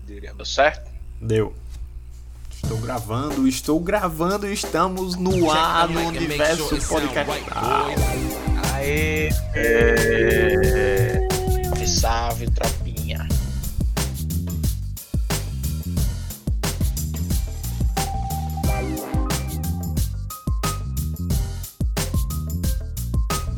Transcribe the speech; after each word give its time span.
diria. 0.00 0.34
Deu 0.34 0.46
certo? 0.46 0.90
Deu. 1.20 1.54
Estou 2.50 2.78
gravando, 2.78 3.48
estou 3.48 3.80
gravando, 3.80 4.46
estamos 4.46 5.16
no 5.16 5.50
ar 5.50 5.88
no 5.88 6.00
universo 6.08 6.68
podcast. 6.86 7.44
Aê! 8.74 9.30
É... 9.54 11.28
Salve, 11.86 12.50
tropinha. 12.50 13.28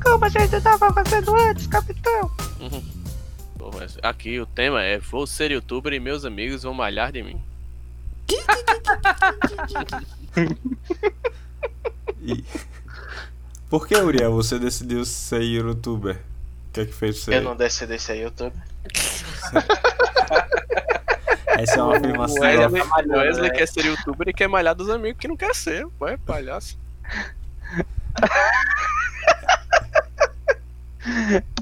Como 0.03 0.25
a 0.25 0.29
gente 0.29 0.61
tava 0.61 0.93
fazendo 0.93 1.35
antes, 1.37 1.67
capitão? 1.67 2.31
Bom, 2.59 2.83
mas 3.85 3.99
aqui 4.03 4.41
o 4.41 4.47
tema 4.47 4.83
é 4.83 4.99
Vou 4.99 5.27
ser 5.27 5.51
youtuber 5.51 5.93
e 5.93 6.01
meus 6.01 6.25
amigos 6.25 6.63
vão 6.63 6.73
malhar 6.73 7.13
de 7.13 7.23
mim. 7.23 7.39
E... 12.27 12.43
Por 13.69 13.87
que, 13.87 13.95
Uriel, 13.95 14.33
você 14.33 14.59
decidiu 14.59 15.05
ser 15.05 15.43
youtuber? 15.43 16.17
O 16.17 16.73
que 16.73 16.81
é 16.81 16.87
que 16.87 16.95
fez 16.95 17.19
você? 17.19 17.37
Eu 17.37 17.43
não 17.43 17.55
decidi 17.55 17.99
ser 17.99 18.17
YouTube. 18.17 18.57
Essa 21.47 21.81
é 21.81 21.83
uma 21.83 21.99
afirmação. 21.99 22.39
O 22.39 22.41
Wesley, 22.41 22.81
tá 22.81 22.89
malhando, 22.89 23.13
o 23.13 23.19
Wesley 23.19 23.51
né? 23.51 23.57
quer 23.59 23.69
ser 23.69 23.85
youtuber 23.85 24.29
e 24.29 24.33
quer 24.33 24.49
malhar 24.49 24.75
dos 24.75 24.89
amigos 24.89 25.21
que 25.21 25.29
não 25.29 25.37
quer 25.37 25.55
ser. 25.55 25.87
Pô, 25.99 26.09
é 26.09 26.17
palhaço. 26.17 26.79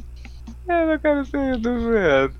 Eu 0.68 0.86
não 0.86 0.98
quero 0.98 1.24
ser 1.26 1.54
youtuber. 1.54 2.32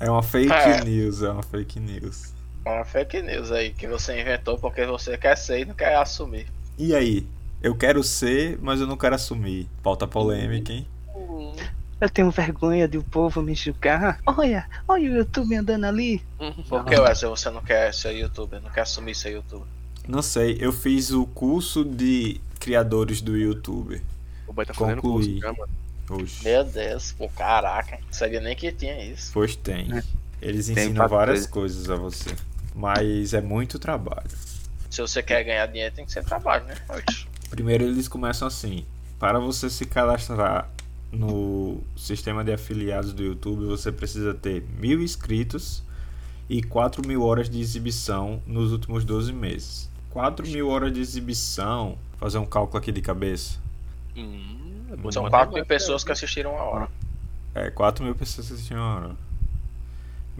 É 0.00 0.10
uma 0.10 0.22
fake 0.22 0.52
É. 0.52 0.84
news, 0.84 1.22
é 1.22 1.30
uma 1.30 1.42
fake 1.42 1.80
news. 1.80 2.32
Uma 2.64 2.84
fake 2.84 3.22
news 3.22 3.50
aí 3.50 3.70
que 3.72 3.86
você 3.86 4.20
inventou 4.20 4.58
porque 4.58 4.84
você 4.86 5.16
quer 5.18 5.36
ser 5.36 5.60
e 5.60 5.64
não 5.64 5.74
quer 5.74 5.96
assumir. 5.96 6.46
E 6.76 6.94
aí? 6.94 7.26
Eu 7.60 7.74
quero 7.74 8.04
ser, 8.04 8.56
mas 8.62 8.80
eu 8.80 8.86
não 8.86 8.96
quero 8.96 9.14
assumir. 9.16 9.68
Pauta 9.82 10.06
polêmica, 10.06 10.72
hein? 10.72 10.86
Eu 12.00 12.08
tenho 12.08 12.30
vergonha 12.30 12.86
de 12.86 12.96
o 12.96 13.02
povo 13.02 13.42
me 13.42 13.54
julgar. 13.56 14.20
Olha, 14.24 14.68
olha 14.86 15.10
o 15.10 15.16
YouTube 15.16 15.56
andando 15.56 15.84
ali. 15.84 16.22
Por 16.68 16.84
que, 16.84 16.96
Wesley, 16.96 17.28
você 17.30 17.50
não 17.50 17.60
quer 17.60 17.92
ser 17.92 18.12
youtuber? 18.12 18.60
Não 18.62 18.70
quer 18.70 18.82
assumir 18.82 19.16
ser 19.16 19.32
youtuber? 19.32 19.66
Não 20.06 20.22
sei, 20.22 20.56
eu 20.60 20.72
fiz 20.72 21.10
o 21.10 21.26
curso 21.26 21.84
de 21.84 22.40
criadores 22.60 23.20
do 23.20 23.36
YouTube 23.36 24.00
O 24.48 24.52
boy 24.52 24.64
tá 24.66 24.74
fazendo 24.74 25.02
Concluí. 25.02 25.26
curso 25.26 25.40
já, 25.40 25.52
mano. 25.52 25.72
hoje. 26.10 26.42
Meu 26.44 26.64
Deus, 26.64 27.12
pô, 27.12 27.28
caraca. 27.28 27.98
Não 28.04 28.12
sabia 28.12 28.40
nem 28.40 28.56
que 28.56 28.72
tinha 28.72 29.04
isso. 29.04 29.30
Pois 29.32 29.54
tem. 29.54 29.88
Eles 30.40 30.66
Tem 30.66 30.86
ensinam 30.86 31.06
várias 31.08 31.46
coisa. 31.46 31.84
coisas 31.84 31.90
a 31.90 31.96
você. 31.96 32.34
Mas 32.74 33.34
é 33.34 33.40
muito 33.40 33.78
trabalho. 33.78 34.30
Se 34.90 35.00
você 35.02 35.22
quer 35.22 35.44
ganhar 35.44 35.66
dinheiro, 35.66 35.94
tem 35.94 36.04
que 36.06 36.12
ser 36.12 36.24
trabalho, 36.24 36.64
né? 36.64 36.74
Oxe. 36.88 37.26
Primeiro 37.50 37.84
eles 37.84 38.08
começam 38.08 38.48
assim. 38.48 38.84
Para 39.18 39.38
você 39.38 39.68
se 39.68 39.84
cadastrar 39.84 40.70
no 41.10 41.80
sistema 41.96 42.44
de 42.44 42.52
afiliados 42.52 43.12
do 43.12 43.22
YouTube, 43.22 43.64
você 43.66 43.90
precisa 43.90 44.32
ter 44.32 44.62
mil 44.78 45.02
inscritos 45.02 45.82
e 46.48 46.62
4 46.62 47.06
mil 47.06 47.22
horas 47.24 47.50
de 47.50 47.60
exibição 47.60 48.42
nos 48.46 48.72
últimos 48.72 49.04
12 49.04 49.32
meses. 49.32 49.90
4 50.10 50.46
mil 50.46 50.68
horas 50.68 50.92
de 50.92 51.00
exibição, 51.00 51.98
fazer 52.18 52.38
um 52.38 52.46
cálculo 52.46 52.78
aqui 52.78 52.92
de 52.92 53.00
cabeça. 53.02 53.58
Hum, 54.22 54.86
é 55.06 55.12
São 55.12 55.24
de 55.24 55.30
4 55.30 55.54
mil 55.54 55.66
pessoas 55.66 56.04
que 56.04 56.12
assistiram 56.12 56.52
uma 56.52 56.62
hora. 56.62 56.88
É, 57.54 57.70
4 57.70 58.04
mil 58.04 58.14
pessoas 58.14 58.50
assistindo 58.52 58.78
uma 58.78 58.94
hora. 58.96 59.16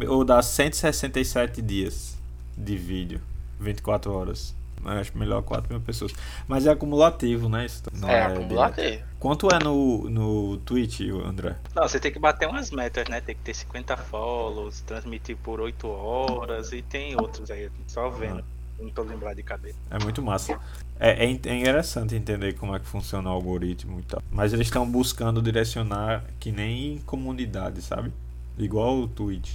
Ou 0.09 0.25
dá 0.25 0.41
167 0.41 1.61
dias 1.61 2.17
de 2.57 2.77
vídeo, 2.77 3.21
24 3.59 4.13
horas. 4.13 4.55
Eu 4.85 4.91
acho 4.93 5.19
melhor 5.19 5.43
4 5.43 5.73
mil 5.73 5.81
pessoas. 5.83 6.13
Mas 6.47 6.65
é 6.67 6.71
acumulativo, 6.71 7.49
né? 7.49 7.67
Isso 7.67 7.83
não 7.95 8.09
É, 8.09 8.23
direto. 8.29 8.39
acumulativo. 8.39 9.03
Quanto 9.19 9.49
é 9.53 9.59
no, 9.59 10.09
no 10.09 10.57
Twitch, 10.59 11.01
André? 11.25 11.57
Não, 11.75 11.83
você 11.89 11.99
tem 11.99 12.13
que 12.13 12.19
bater 12.21 12.47
umas 12.49 12.71
metas, 12.71 13.09
né? 13.09 13.21
Tem 13.21 13.35
que 13.35 13.41
ter 13.43 13.55
50 13.55 13.97
follows, 13.97 14.81
transmitir 14.83 15.37
por 15.39 15.61
8 15.61 15.89
horas 15.89 16.73
e 16.73 16.81
tem 16.83 17.21
outros 17.21 17.51
aí, 17.51 17.69
só 17.89 18.09
vendo. 18.09 18.45
Não 18.79 18.91
tô 18.91 19.03
lembrado 19.03 19.37
de 19.37 19.43
cabeça. 19.43 19.79
É 19.91 19.99
muito 20.03 20.23
massa. 20.23 20.59
É, 20.99 21.25
é 21.25 21.31
é 21.31 21.61
interessante 21.61 22.15
entender 22.15 22.55
como 22.55 22.75
é 22.75 22.79
que 22.79 22.87
funciona 22.87 23.29
o 23.29 23.33
algoritmo 23.33 24.01
e 24.01 24.03
tal. 24.03 24.23
Mas 24.31 24.53
eles 24.53 24.67
estão 24.67 24.89
buscando 24.89 25.43
direcionar 25.43 26.25
que 26.39 26.53
nem 26.53 26.95
em 26.95 26.99
comunidade, 26.99 27.83
sabe? 27.83 28.13
Igual 28.57 28.99
o 28.99 29.09
Twitch. 29.09 29.55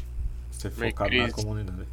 Você 0.52 0.70
focado 0.70 1.16
na 1.16 1.32
comunidade. 1.32 1.88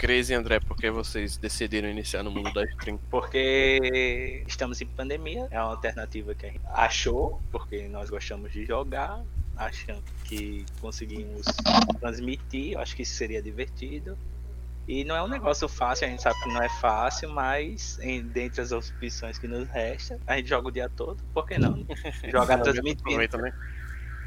Cris 0.00 0.30
e 0.30 0.34
André, 0.34 0.60
por 0.60 0.78
que 0.78 0.90
vocês 0.90 1.36
decidiram 1.36 1.86
iniciar 1.86 2.22
no 2.22 2.30
mundo 2.30 2.50
da 2.54 2.64
stream? 2.64 2.98
Porque 3.10 4.42
estamos 4.48 4.80
em 4.80 4.86
pandemia, 4.86 5.46
é 5.50 5.60
uma 5.60 5.72
alternativa 5.72 6.34
que 6.34 6.46
a 6.46 6.48
gente 6.48 6.62
achou, 6.72 7.38
porque 7.52 7.86
nós 7.86 8.08
gostamos 8.08 8.50
de 8.50 8.64
jogar, 8.64 9.22
achando 9.54 10.02
que 10.24 10.64
conseguimos 10.80 11.44
transmitir, 12.00 12.72
eu 12.72 12.80
acho 12.80 12.96
que 12.96 13.02
isso 13.02 13.14
seria 13.14 13.42
divertido. 13.42 14.16
E 14.88 15.04
não 15.04 15.14
é 15.14 15.22
um 15.22 15.28
negócio 15.28 15.68
fácil, 15.68 16.06
a 16.06 16.10
gente 16.10 16.22
sabe 16.22 16.40
que 16.42 16.48
não 16.48 16.62
é 16.62 16.68
fácil, 16.80 17.30
mas 17.30 17.98
em, 18.00 18.22
dentre 18.22 18.60
as 18.60 18.72
opções 18.72 19.38
que 19.38 19.46
nos 19.46 19.68
resta, 19.68 20.18
a 20.26 20.36
gente 20.36 20.48
joga 20.48 20.68
o 20.68 20.72
dia 20.72 20.88
todo, 20.88 21.22
por 21.32 21.46
que 21.46 21.58
não? 21.58 21.86
Jogar 22.28 22.58
transmitindo. 22.58 23.08
Aproveita, 23.08 23.38
né? 23.38 23.52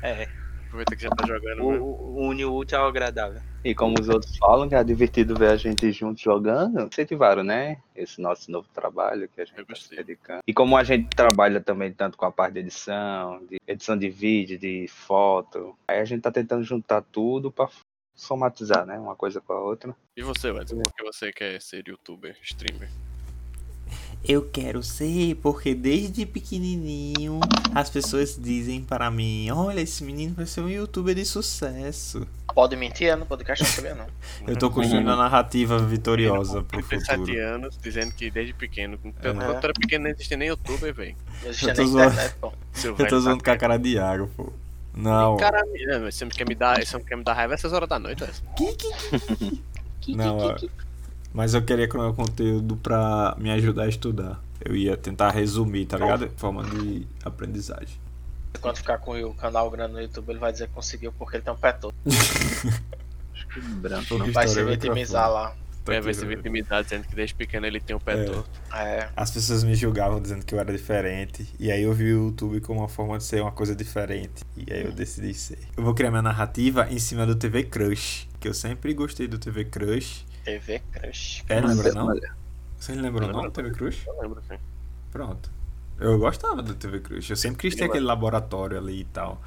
É, 0.01 0.29
Aproveita 0.73 0.95
que 0.95 1.03
já 1.03 1.09
tá 1.11 1.27
jogando, 1.27 1.63
o, 1.63 1.71
né? 1.71 1.77
o, 1.79 2.29
une 2.29 2.45
o 2.45 2.55
útil 2.55 2.79
ao 2.79 2.87
agradável. 2.87 3.39
E 3.63 3.75
como 3.75 3.93
os 3.99 4.09
outros 4.09 4.35
falam, 4.37 4.67
que 4.67 4.73
é 4.73 4.83
divertido 4.83 5.35
ver 5.35 5.51
a 5.51 5.55
gente 5.55 5.91
juntos 5.91 6.23
jogando, 6.23 6.87
incentivaram, 6.87 7.43
né? 7.43 7.77
Esse 7.95 8.19
nosso 8.19 8.49
novo 8.49 8.67
trabalho 8.73 9.29
que 9.29 9.39
a 9.39 9.45
gente 9.45 9.61
está 9.61 9.75
se 9.75 9.95
dedicando. 9.95 10.41
E 10.47 10.51
como 10.51 10.75
a 10.75 10.83
gente 10.83 11.07
trabalha 11.15 11.61
também 11.61 11.93
tanto 11.93 12.17
com 12.17 12.25
a 12.25 12.31
parte 12.31 12.55
de 12.55 12.61
edição, 12.61 13.39
de 13.47 13.57
edição 13.67 13.95
de 13.95 14.09
vídeo, 14.09 14.57
de 14.57 14.87
foto, 14.87 15.77
aí 15.87 15.99
a 15.99 16.05
gente 16.05 16.23
tá 16.23 16.31
tentando 16.31 16.63
juntar 16.63 17.03
tudo 17.03 17.51
para 17.51 17.69
somatizar, 18.15 18.85
né? 18.85 18.97
Uma 18.97 19.15
coisa 19.15 19.41
com 19.41 19.53
a 19.53 19.59
outra. 19.59 19.95
E 20.15 20.21
você, 20.21 20.51
Wesley, 20.51 20.81
por 20.83 20.93
que 20.93 21.03
você 21.03 21.31
quer 21.31 21.61
ser 21.61 21.87
youtuber, 21.87 22.35
streamer? 22.41 22.89
Eu 24.25 24.49
quero 24.49 24.81
ser 24.81 25.35
porque 25.35 25.75
desde 25.75 26.25
pequenininho 26.25 27.41
as 27.75 27.89
pessoas 27.89 28.37
dizem 28.41 28.81
para 28.81 29.11
mim: 29.11 29.51
Olha, 29.51 29.81
esse 29.81 30.01
menino 30.03 30.33
vai 30.33 30.45
ser 30.45 30.61
um 30.61 30.69
youtuber 30.69 31.13
de 31.13 31.25
sucesso. 31.25 32.25
Pode 32.55 32.75
mentir, 32.77 33.09
é 33.09 33.15
no 33.15 33.25
podcast, 33.25 33.61
não 33.63 33.69
sabia 33.71 33.95
não. 33.95 34.07
Eu 34.47 34.55
tô 34.57 34.69
construindo 34.69 35.09
a 35.09 35.15
narrativa 35.17 35.77
vitoriosa 35.79 36.61
pro 36.63 36.81
37 36.83 37.17
futuro. 37.19 37.39
anos, 37.41 37.77
dizendo 37.77 38.13
que 38.13 38.31
desde 38.31 38.53
pequeno, 38.53 38.97
quando 38.97 39.15
É. 39.19 39.33
quando 39.33 39.59
tu 39.59 39.63
era 39.65 39.73
pequeno 39.73 40.03
não 40.05 40.11
existia 40.11 40.37
nem 40.37 40.47
youtuber, 40.47 40.93
velho. 40.93 41.15
Eu 41.43 41.75
tô 41.75 41.85
zoando. 41.85 42.15
Eu 42.97 43.07
tô 43.07 43.19
zoando 43.19 43.43
com 43.43 43.51
a 43.51 43.57
cara 43.57 43.77
de 43.77 43.99
água, 43.99 44.29
pô. 44.37 44.53
Não, 44.95 45.37
Cara, 45.37 45.63
é, 45.73 45.99
você 45.99 46.23
não 46.23 46.31
quer 46.31 46.47
me 46.47 46.53
dar, 46.53 46.85
você 46.85 46.97
não 46.97 47.03
quer 47.03 47.17
me 47.17 47.23
dar 47.23 47.33
raiva 47.33 47.53
essas 47.53 47.73
horas 47.73 47.89
da 47.89 47.97
noite, 47.97 48.23
não, 50.07 50.55
mas 51.33 51.53
eu 51.55 51.63
queria 51.63 51.87
criar 51.87 52.07
um 52.07 52.13
conteúdo 52.13 52.75
pra 52.77 53.35
me 53.39 53.49
ajudar 53.51 53.83
a 53.83 53.89
estudar. 53.89 54.39
Eu 54.63 54.75
ia 54.75 54.95
tentar 54.95 55.31
resumir, 55.31 55.85
tá 55.85 55.97
ligado? 55.97 56.29
Forma 56.37 56.63
de 56.63 57.07
aprendizagem. 57.23 57.97
Quando 58.61 58.77
ficar 58.77 58.99
com 58.99 59.19
o 59.19 59.33
canal 59.33 59.69
grande 59.71 59.93
no 59.93 60.01
YouTube, 60.01 60.29
ele 60.29 60.39
vai 60.39 60.51
dizer 60.51 60.67
que 60.67 60.73
conseguiu 60.73 61.11
porque 61.11 61.37
ele 61.37 61.43
tem 61.43 61.51
um 61.51 61.57
pé 61.57 61.71
todo. 61.71 61.93
Branco. 63.81 64.13
Outra 64.13 64.31
Vai 64.31 64.47
se 64.47 64.59
história, 64.59 64.77
vitimizar 64.77 65.29
lá. 65.29 65.55
Tô 65.83 65.91
É, 65.91 65.97
aqui, 65.97 66.05
vai 66.05 66.13
se 66.13 66.25
né? 66.25 66.35
vitimizar 66.35 66.83
dizendo 66.83 67.05
que 67.07 67.15
desde 67.15 67.35
pequeno 67.35 67.65
ele 67.65 67.79
tem 67.79 67.95
o 67.95 67.99
pé 67.99 68.13
É. 68.13 68.23
torto. 68.25 68.49
É. 68.73 69.09
As 69.15 69.31
pessoas 69.31 69.63
me 69.63 69.75
julgavam 69.75 70.21
dizendo 70.21 70.45
que 70.45 70.55
eu 70.55 70.59
era 70.59 70.71
diferente. 70.71 71.45
E 71.59 71.71
aí 71.71 71.83
eu 71.83 71.93
vi 71.93 72.05
o 72.13 72.27
YouTube 72.27 72.61
como 72.61 72.79
uma 72.79 72.87
forma 72.87 73.17
de 73.17 73.23
ser 73.25 73.41
uma 73.41 73.51
coisa 73.51 73.75
diferente. 73.75 74.43
E 74.55 74.71
aí 74.71 74.85
eu 74.85 74.91
decidi 74.93 75.33
ser. 75.33 75.59
Eu 75.75 75.83
vou 75.83 75.93
criar 75.93 76.09
minha 76.09 76.21
narrativa 76.21 76.87
em 76.89 76.99
cima 76.99 77.25
do 77.25 77.35
TV 77.35 77.63
Crush. 77.63 78.29
Que 78.39 78.47
eu 78.47 78.53
sempre 78.53 78.93
gostei 78.93 79.27
do 79.27 79.37
TV 79.37 79.65
Crush. 79.65 80.25
TV 80.45 80.81
Crush. 80.91 81.43
É, 81.49 81.59
lembra 81.59 81.91
não? 81.93 82.07
Olha, 82.07 82.35
Vocês 82.77 82.97
lembram 82.97 83.27
não 83.31 83.41
do 83.43 83.51
TV 83.51 83.71
Crush? 83.71 84.05
Eu 84.07 84.21
lembro, 84.21 84.41
sim. 84.47 84.57
Pronto. 85.11 85.51
Eu 85.99 86.17
gostava 86.17 86.61
do 86.61 86.73
TV 86.75 86.99
Crush. 87.01 87.29
Eu 87.29 87.35
sempre 87.35 87.57
quis 87.59 87.75
ter 87.75 87.83
Eu 87.83 87.87
aquele 87.87 88.05
laboratório 88.05 88.77
ali 88.77 89.01
e 89.01 89.05
tal. 89.05 89.41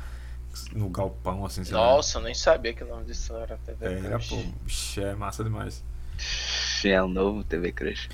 No 0.72 0.88
galpão, 0.88 1.44
assim, 1.44 1.64
sei 1.64 1.74
lá. 1.74 1.80
Nossa, 1.80 2.18
eu 2.18 2.22
nem 2.22 2.34
sabia 2.34 2.72
que 2.72 2.82
o 2.82 2.86
nome 2.86 3.04
disso 3.04 3.34
era 3.36 3.58
TV 3.58 3.84
Era, 3.84 4.08
Crush. 4.18 4.28
pô, 4.28 4.42
bicho, 4.64 5.00
é 5.00 5.14
massa 5.14 5.42
demais. 5.44 5.82
É 6.84 7.02
o 7.02 7.08
novo 7.08 7.42
TV 7.42 7.72
Crush. 7.72 8.08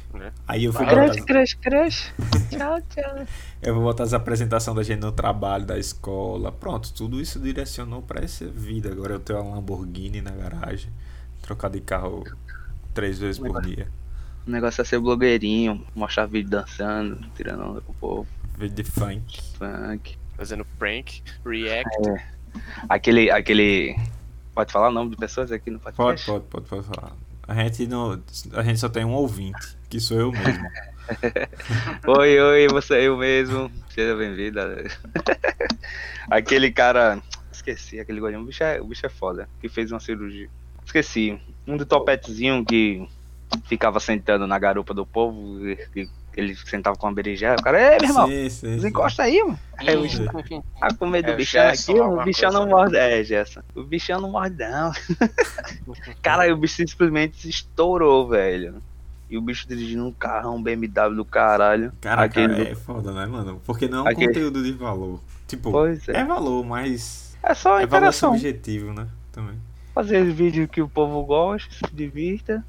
Aí 0.48 0.64
eu 0.64 0.72
fui 0.72 0.84
Vai. 0.86 0.94
botar, 1.08 1.22
Crush, 1.24 1.54
crush, 1.54 1.54
crush. 1.54 2.14
Tchau, 2.50 2.80
tchau. 2.88 3.26
eu 3.62 3.74
vou 3.74 3.82
botar 3.84 4.04
as 4.04 4.14
apresentações 4.14 4.76
da 4.76 4.82
gente 4.82 5.00
no 5.00 5.12
trabalho, 5.12 5.64
da 5.66 5.78
escola. 5.78 6.50
Pronto, 6.50 6.92
tudo 6.92 7.20
isso 7.20 7.38
direcionou 7.38 8.02
pra 8.02 8.22
essa 8.24 8.46
vida. 8.48 8.90
Agora 8.90 9.14
eu 9.14 9.20
tenho 9.20 9.40
uma 9.42 9.56
Lamborghini 9.56 10.20
na 10.22 10.30
garagem. 10.30 10.90
Trocar 11.42 11.68
de 11.68 11.80
carro 11.80 12.24
três 12.94 13.18
vezes 13.18 13.38
por 13.38 13.60
dia. 13.62 13.88
O 14.46 14.50
negócio 14.50 14.80
é 14.80 14.84
ser 14.84 14.98
blogueirinho, 14.98 15.84
mostrar 15.94 16.26
vídeo 16.26 16.50
dançando, 16.50 17.18
tirando 17.36 17.62
onda 17.64 17.80
com 17.80 17.92
o 17.92 17.94
povo, 17.94 18.26
Vídeo 18.58 18.76
de 18.76 18.84
funk. 18.84 19.40
funk. 19.58 20.16
Fazendo 20.36 20.64
prank, 20.78 21.22
react. 21.44 21.90
Aquele, 22.88 23.30
aquele 23.30 23.96
Pode 24.54 24.70
falar 24.72 24.88
o 24.88 24.92
nome 24.92 25.10
de 25.10 25.16
pessoas 25.16 25.50
aqui 25.52 25.70
no 25.70 25.78
Pode, 25.78 25.96
podcast? 25.96 26.26
pode, 26.30 26.44
pode, 26.46 26.66
pode 26.66 26.86
falar. 26.86 27.12
A 27.46 27.54
gente, 27.54 27.86
não, 27.86 28.22
a 28.52 28.62
gente 28.62 28.78
só 28.78 28.88
tem 28.88 29.04
um 29.04 29.12
ouvinte, 29.12 29.76
que 29.88 29.98
sou 29.98 30.18
eu 30.18 30.32
mesmo. 30.32 30.68
Oi, 32.06 32.40
oi, 32.40 32.68
você 32.68 32.94
é 32.94 33.02
eu 33.08 33.16
mesmo. 33.16 33.70
Seja 33.90 34.16
bem-vinda. 34.16 34.84
aquele 36.30 36.70
cara. 36.70 37.20
Esqueci, 37.50 37.98
aquele 37.98 38.20
gordinho. 38.20 38.42
O 38.42 38.46
bicho, 38.46 38.62
é, 38.62 38.80
o 38.80 38.84
bicho 38.84 39.04
é 39.04 39.08
foda. 39.08 39.48
Que 39.60 39.68
fez 39.68 39.90
uma 39.90 40.00
cirurgia. 40.00 40.48
Esqueci. 40.84 41.38
Um 41.66 41.76
do 41.76 41.84
topetezinho 41.84 42.64
que 42.64 43.06
ficava 43.64 44.00
sentando 44.00 44.46
na 44.46 44.58
garupa 44.58 44.94
do 44.94 45.04
povo. 45.04 45.58
Ele 46.36 46.54
sentava 46.56 46.96
com 46.96 47.06
uma 47.06 47.12
berinjela. 47.12 47.56
O 47.58 47.62
cara, 47.62 47.80
ei, 47.94 47.98
meu 48.00 48.08
irmão, 48.10 48.26
sim, 48.28 48.48
sim, 48.48 48.50
sim. 48.50 48.76
desencosta 48.76 49.22
aí, 49.24 49.42
mano. 49.42 49.58
Aí 49.76 49.96
o 49.96 50.02
bicho, 50.02 50.24
tá 50.80 50.94
com 50.98 51.06
medo 51.06 51.26
do 51.26 51.32
É 51.32 51.36
bichão 51.36 51.68
aqui, 51.68 51.92
o 52.00 52.22
bichão 52.24 52.52
não 52.52 52.66
morde. 52.68 52.96
É, 52.96 53.22
Gerson. 53.24 53.60
O 53.74 53.82
bichão 53.82 54.20
não 54.20 54.30
morde, 54.30 54.56
não. 54.58 54.92
Cara, 56.22 56.52
o 56.52 56.56
bicho 56.56 56.76
simplesmente 56.88 57.40
se 57.40 57.48
estourou, 57.50 58.28
velho. 58.28 58.82
E 59.30 59.38
o 59.38 59.40
bicho 59.40 59.66
dirigindo 59.66 60.06
um 60.06 60.12
carrão 60.12 60.62
BMW 60.62 61.14
do 61.16 61.24
caralho. 61.24 61.92
Cara, 62.00 62.22
Aquele 62.24 62.54
cara, 62.56 62.68
é 62.70 62.74
foda, 62.74 63.12
né, 63.12 63.24
mano? 63.26 63.60
Porque 63.64 63.88
não 63.88 64.00
é 64.00 64.02
um 64.02 64.08
Aquele- 64.08 64.26
conteúdo 64.28 64.62
de 64.62 64.72
valor. 64.72 65.20
Tipo, 65.48 65.70
Pois 65.70 66.06
é. 66.08 66.18
é 66.18 66.24
valor, 66.24 66.64
mas 66.64 67.34
É 67.42 67.54
só 67.54 67.70
é 67.80 67.86
valor 67.86 67.98
interação. 67.98 68.32
subjetivo, 68.32 68.92
né? 68.92 69.06
Também. 69.32 69.54
Fazer 69.94 70.22
vídeo 70.32 70.68
que 70.68 70.80
o 70.82 70.88
povo 70.88 71.22
gosta, 71.24 71.70
se 71.74 71.94
divirta 71.94 72.64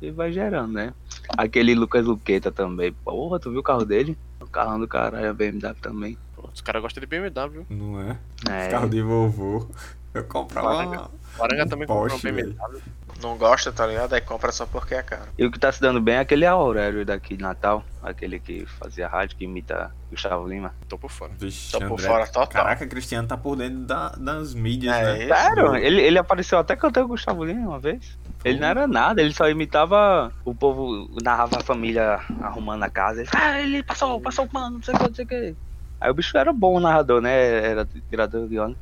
e 0.00 0.10
vai 0.10 0.32
gerando, 0.32 0.72
né? 0.72 0.94
Aquele 1.36 1.74
Lucas 1.74 2.04
Luqueta 2.04 2.50
também. 2.50 2.92
Porra, 2.92 3.38
tu 3.38 3.50
viu 3.50 3.60
o 3.60 3.62
carro 3.62 3.84
dele? 3.84 4.16
O 4.40 4.46
carrão 4.46 4.80
do 4.80 4.88
caralho, 4.88 5.30
a 5.30 5.34
BMW 5.34 5.74
também. 5.80 6.18
Pô, 6.34 6.48
Os 6.52 6.60
caras 6.60 6.82
gostam 6.82 7.00
de 7.00 7.06
BMW. 7.06 7.66
Não 7.68 8.00
é? 8.00 8.18
É. 8.48 8.68
Carro 8.68 8.88
de 8.88 9.02
vovô. 9.02 9.68
Eu 10.12 10.24
comprava 10.24 11.10
Baranga 11.38 11.64
um 11.64 11.68
também 11.68 11.86
comprou 11.86 12.06
um 12.06 12.08
Porsche, 12.08 12.32
BMW. 12.32 12.82
Não 13.22 13.36
gosta, 13.36 13.70
tá 13.72 13.86
ligado? 13.86 14.12
Aí 14.14 14.20
compra 14.20 14.50
só 14.52 14.64
porque 14.66 14.94
é 14.94 15.02
caro. 15.02 15.22
E 15.36 15.44
o 15.44 15.50
que 15.50 15.58
tá 15.58 15.70
se 15.70 15.80
dando 15.80 16.00
bem 16.00 16.14
é 16.16 16.20
aquele 16.20 16.46
Aurélio 16.46 17.04
daqui 17.04 17.36
de 17.36 17.42
Natal. 17.42 17.84
Aquele 18.02 18.40
que 18.40 18.64
fazia 18.66 19.06
rádio, 19.08 19.36
que 19.36 19.44
imita 19.44 19.90
Gustavo 20.10 20.48
Lima. 20.48 20.72
Tô 20.88 20.96
por 20.96 21.10
fora. 21.10 21.32
Vixe, 21.38 21.70
Tô 21.72 21.78
por 21.80 21.92
André. 21.92 22.06
fora 22.08 22.26
total. 22.26 22.64
Caraca, 22.64 22.86
Cristiano 22.86 23.28
tá 23.28 23.36
por 23.36 23.56
dentro 23.56 23.80
da- 23.80 24.08
das 24.16 24.54
mídias, 24.54 24.96
É, 24.96 25.26
né? 25.26 25.34
Sério? 25.36 25.76
Ele, 25.76 26.00
ele 26.00 26.18
apareceu 26.18 26.58
até 26.58 26.74
cantando 26.74 27.08
Gustavo 27.08 27.44
Lima 27.44 27.68
uma 27.68 27.78
vez. 27.78 28.18
Ele 28.44 28.58
não 28.58 28.68
era 28.68 28.86
nada, 28.86 29.20
ele 29.20 29.34
só 29.34 29.48
imitava 29.50 30.32
o 30.44 30.54
povo, 30.54 31.08
narrava 31.22 31.58
a 31.58 31.62
família 31.62 32.20
arrumando 32.40 32.82
a 32.84 32.88
casa. 32.90 33.20
Ele, 33.20 33.30
ah, 33.36 33.60
ele 33.60 33.82
passou, 33.82 34.18
passou 34.20 34.46
o 34.46 34.48
pano, 34.48 34.76
não 34.76 34.82
sei 34.82 34.94
o 34.94 34.98
que, 34.98 35.08
não 35.08 35.14
sei 35.14 35.24
o 35.24 35.28
que. 35.28 35.54
Aí 36.00 36.10
o 36.10 36.14
bicho 36.14 36.36
era 36.38 36.50
bom 36.50 36.76
o 36.76 36.80
narrador, 36.80 37.20
né? 37.20 37.32
Era 37.70 37.86
tirador 38.08 38.48
de 38.48 38.58
onda. 38.58 38.74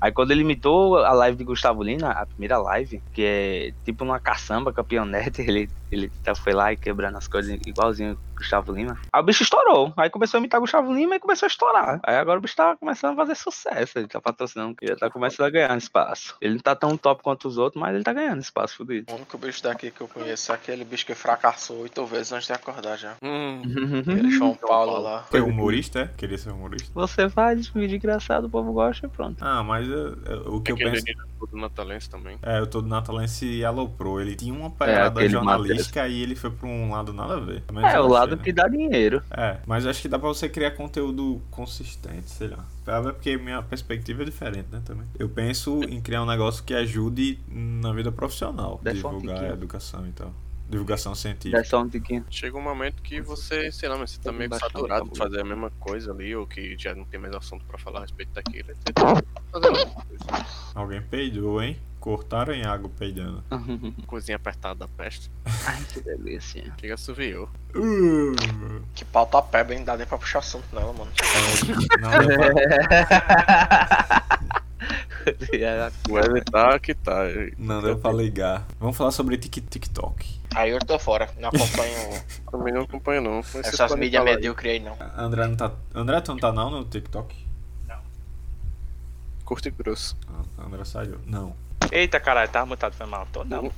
Aí 0.00 0.12
quando 0.12 0.30
ele 0.30 0.42
imitou 0.42 0.98
a 0.98 1.12
live 1.12 1.36
de 1.36 1.44
Gustavo 1.44 1.82
Lima, 1.82 2.10
a 2.10 2.26
primeira 2.26 2.58
live, 2.58 3.02
que 3.12 3.22
é 3.22 3.72
tipo 3.84 4.04
numa 4.04 4.20
caçamba, 4.20 4.72
campeonete, 4.72 5.42
ele, 5.48 5.68
ele 5.90 6.10
tá- 6.22 6.34
foi 6.34 6.52
lá 6.52 6.72
e 6.72 6.76
quebrando 6.76 7.16
as 7.16 7.28
coisas 7.28 7.58
igualzinho 7.66 8.18
Gustavo 8.36 8.72
Lima. 8.72 8.98
Aí 9.12 9.20
o 9.22 9.24
bicho 9.24 9.42
estourou. 9.42 9.94
Aí 9.96 10.10
começou 10.10 10.36
a 10.36 10.40
imitar 10.40 10.60
Gustavo 10.60 10.92
Lima 10.92 11.16
e 11.16 11.18
começou 11.18 11.46
a 11.46 11.48
estourar. 11.48 12.00
Aí 12.02 12.16
agora 12.16 12.38
o 12.38 12.42
bicho 12.42 12.54
tá 12.56 12.76
começando 12.76 13.12
a 13.12 13.16
fazer 13.16 13.34
sucesso. 13.34 13.98
Ele 13.98 14.08
tá 14.08 14.20
patrocinando, 14.20 14.76
ele 14.82 14.96
tá 14.96 15.08
começando 15.08 15.46
a 15.46 15.50
ganhar 15.50 15.76
espaço. 15.78 16.36
Ele 16.40 16.54
não 16.54 16.60
tá 16.60 16.76
tão 16.76 16.96
top 16.98 17.22
quanto 17.22 17.48
os 17.48 17.56
outros, 17.56 17.80
mas 17.80 17.94
ele 17.94 18.04
tá 18.04 18.12
ganhando 18.12 18.40
espaço, 18.40 18.76
fudido. 18.76 19.10
O 19.10 19.16
único 19.16 19.38
bicho 19.38 19.62
daqui 19.62 19.90
que 19.90 20.00
eu 20.02 20.08
conheço 20.08 20.52
é 20.52 20.54
aquele 20.54 20.84
bicho 20.84 21.06
que 21.06 21.14
fracassou 21.14 21.78
oito 21.80 22.04
vezes 22.04 22.30
antes 22.32 22.46
de 22.46 22.52
acordar 22.52 22.98
já. 22.98 23.14
Hum, 23.22 23.62
Aquele 24.00 24.30
João 24.30 24.54
Paulo 24.54 24.98
lá. 25.00 25.22
Foi 25.30 25.40
humorista, 25.40 26.00
é? 26.00 26.06
Queria 26.08 26.36
ser 26.36 26.50
humorista. 26.50 26.90
Você 26.94 27.30
faz 27.30 27.68
vídeo 27.68 27.96
engraçado, 27.96 28.44
o 28.44 28.50
povo 28.50 28.72
gosta 28.72 29.06
e 29.06 29.08
pronto. 29.08 29.42
Ah, 29.42 29.62
mas 29.62 29.88
eu- 29.88 30.16
eu- 30.24 30.54
o 30.56 30.60
que 30.60 30.72
eu 30.72 30.76
aquele 30.76 30.90
penso. 30.90 31.04
menino 31.06 31.26
do 31.50 31.56
Natalense 31.56 32.10
também. 32.10 32.38
É, 32.42 32.60
o 32.60 32.66
todo 32.66 32.86
natalense 32.88 33.64
aloprou. 33.64 34.20
Ele 34.20 34.34
tinha 34.34 34.52
uma 34.52 34.70
pegada 34.70 35.20
aquele 35.20 35.36
jornalística 35.76 36.08
e 36.08 36.22
ele 36.22 36.34
foi 36.34 36.50
pra 36.50 36.68
um 36.68 36.90
lado 36.90 37.12
nada 37.12 37.34
a 37.36 37.40
ver. 37.40 37.62
Menos 37.72 37.92
É, 37.92 38.00
o 38.00 38.06
lado 38.06 38.36
né? 38.36 38.42
que 38.42 38.52
dá 38.52 38.68
dinheiro. 38.68 39.22
É, 39.30 39.58
mas 39.66 39.86
acho 39.86 40.02
que 40.02 40.08
dá 40.08 40.18
pra 40.18 40.28
você 40.28 40.48
criar 40.48 40.72
conteúdo 40.72 41.40
consistente, 41.50 42.30
sei 42.30 42.48
lá. 42.48 42.64
É 42.86 43.00
porque 43.12 43.36
minha 43.36 43.62
perspectiva 43.62 44.22
é 44.22 44.24
diferente, 44.24 44.68
né, 44.70 44.80
também. 44.84 45.06
Eu 45.18 45.28
penso 45.28 45.82
em 45.84 46.00
criar 46.00 46.22
um 46.22 46.26
negócio 46.26 46.62
que 46.64 46.72
ajude 46.74 47.38
na 47.48 47.92
vida 47.92 48.12
profissional. 48.12 48.80
Um 48.84 48.92
divulgar 48.92 49.34
tiquinho. 49.36 49.50
a 49.50 49.54
educação 49.54 50.06
e 50.06 50.12
tal. 50.12 50.32
Divulgação 50.68 51.14
científica. 51.14 51.62
Dá 51.70 51.78
um 51.78 51.88
tiquinho. 51.88 52.24
Chega 52.28 52.56
um 52.58 52.60
momento 52.62 53.00
que 53.00 53.20
você, 53.20 53.70
sei 53.70 53.88
lá, 53.88 53.96
mas 53.96 54.10
você 54.10 54.20
tá 54.20 54.32
meio 54.32 54.44
que 54.50 54.58
Baixar 54.58 54.66
o 54.66 54.70
saturado 54.72 55.04
de 55.04 55.10
tabu. 55.10 55.16
fazer 55.16 55.40
a 55.40 55.44
mesma 55.44 55.70
coisa 55.78 56.10
ali, 56.10 56.34
ou 56.34 56.44
que 56.44 56.76
já 56.76 56.92
não 56.92 57.04
tem 57.04 57.20
mais 57.20 57.32
assunto 57.34 57.64
pra 57.66 57.78
falar 57.78 57.98
a 57.98 58.02
respeito 58.02 58.32
daquilo. 58.32 58.66
Você 58.74 58.92
tá 58.92 59.22
fazendo. 59.52 59.96
Alguém 60.74 61.00
peidou, 61.02 61.62
hein? 61.62 61.76
Cortaram 62.06 62.54
em 62.54 62.64
água 62.64 62.88
peidando. 62.96 63.42
Coisinha 64.06 64.36
apertada 64.36 64.76
da 64.76 64.86
peste. 64.86 65.28
Ai, 65.66 65.82
que 65.92 66.00
delícia. 66.00 66.72
Chega 66.80 66.94
assoviou. 66.94 67.50
Uh, 67.74 68.80
Que 68.94 69.04
pauta 69.04 69.42
peba, 69.42 69.74
hein? 69.74 69.82
Dá 69.82 69.96
nem 69.96 70.06
pra 70.06 70.16
puxar 70.16 70.38
assunto 70.38 70.64
nela, 70.72 70.92
mano. 70.92 71.10
não, 72.00 72.10
deu 72.24 72.38
pra, 72.38 72.52
O 76.08 76.16
Everton 76.16 76.78
que 76.78 76.94
tá. 76.94 77.22
não 77.58 77.82
deu 77.82 77.98
pra 77.98 78.12
ligar. 78.12 78.64
Vamos 78.78 78.96
falar 78.96 79.10
sobre 79.10 79.36
Tik- 79.36 79.62
TikTok. 79.68 80.40
Aí 80.54 80.70
eu 80.70 80.78
tô 80.78 81.00
fora. 81.00 81.28
Não 81.40 81.48
acompanho 81.48 82.22
Também 82.52 82.72
não 82.72 82.82
acompanho, 82.82 83.20
não. 83.20 83.40
Essas 83.40 83.96
mídias 83.96 84.22
medíocres 84.22 84.74
aí, 84.74 84.78
não. 84.78 84.96
André 85.16 85.44
não 85.48 85.56
tá. 85.56 85.72
André, 85.92 86.20
tu 86.20 86.30
não 86.30 86.38
tá 86.38 86.52
não 86.52 86.70
no 86.70 86.84
TikTok? 86.84 87.34
Curto 89.44 89.66
e 89.66 89.70
grosso. 89.72 90.16
Ah, 90.28 90.62
André 90.64 90.84
saiu. 90.84 91.18
Não. 91.26 91.65
Eita 91.92 92.20
caralho, 92.20 92.50
tava 92.50 92.66
mutado, 92.66 92.94
foi 92.94 93.06
mal. 93.06 93.26
Tô 93.32 93.44
não. 93.44 93.70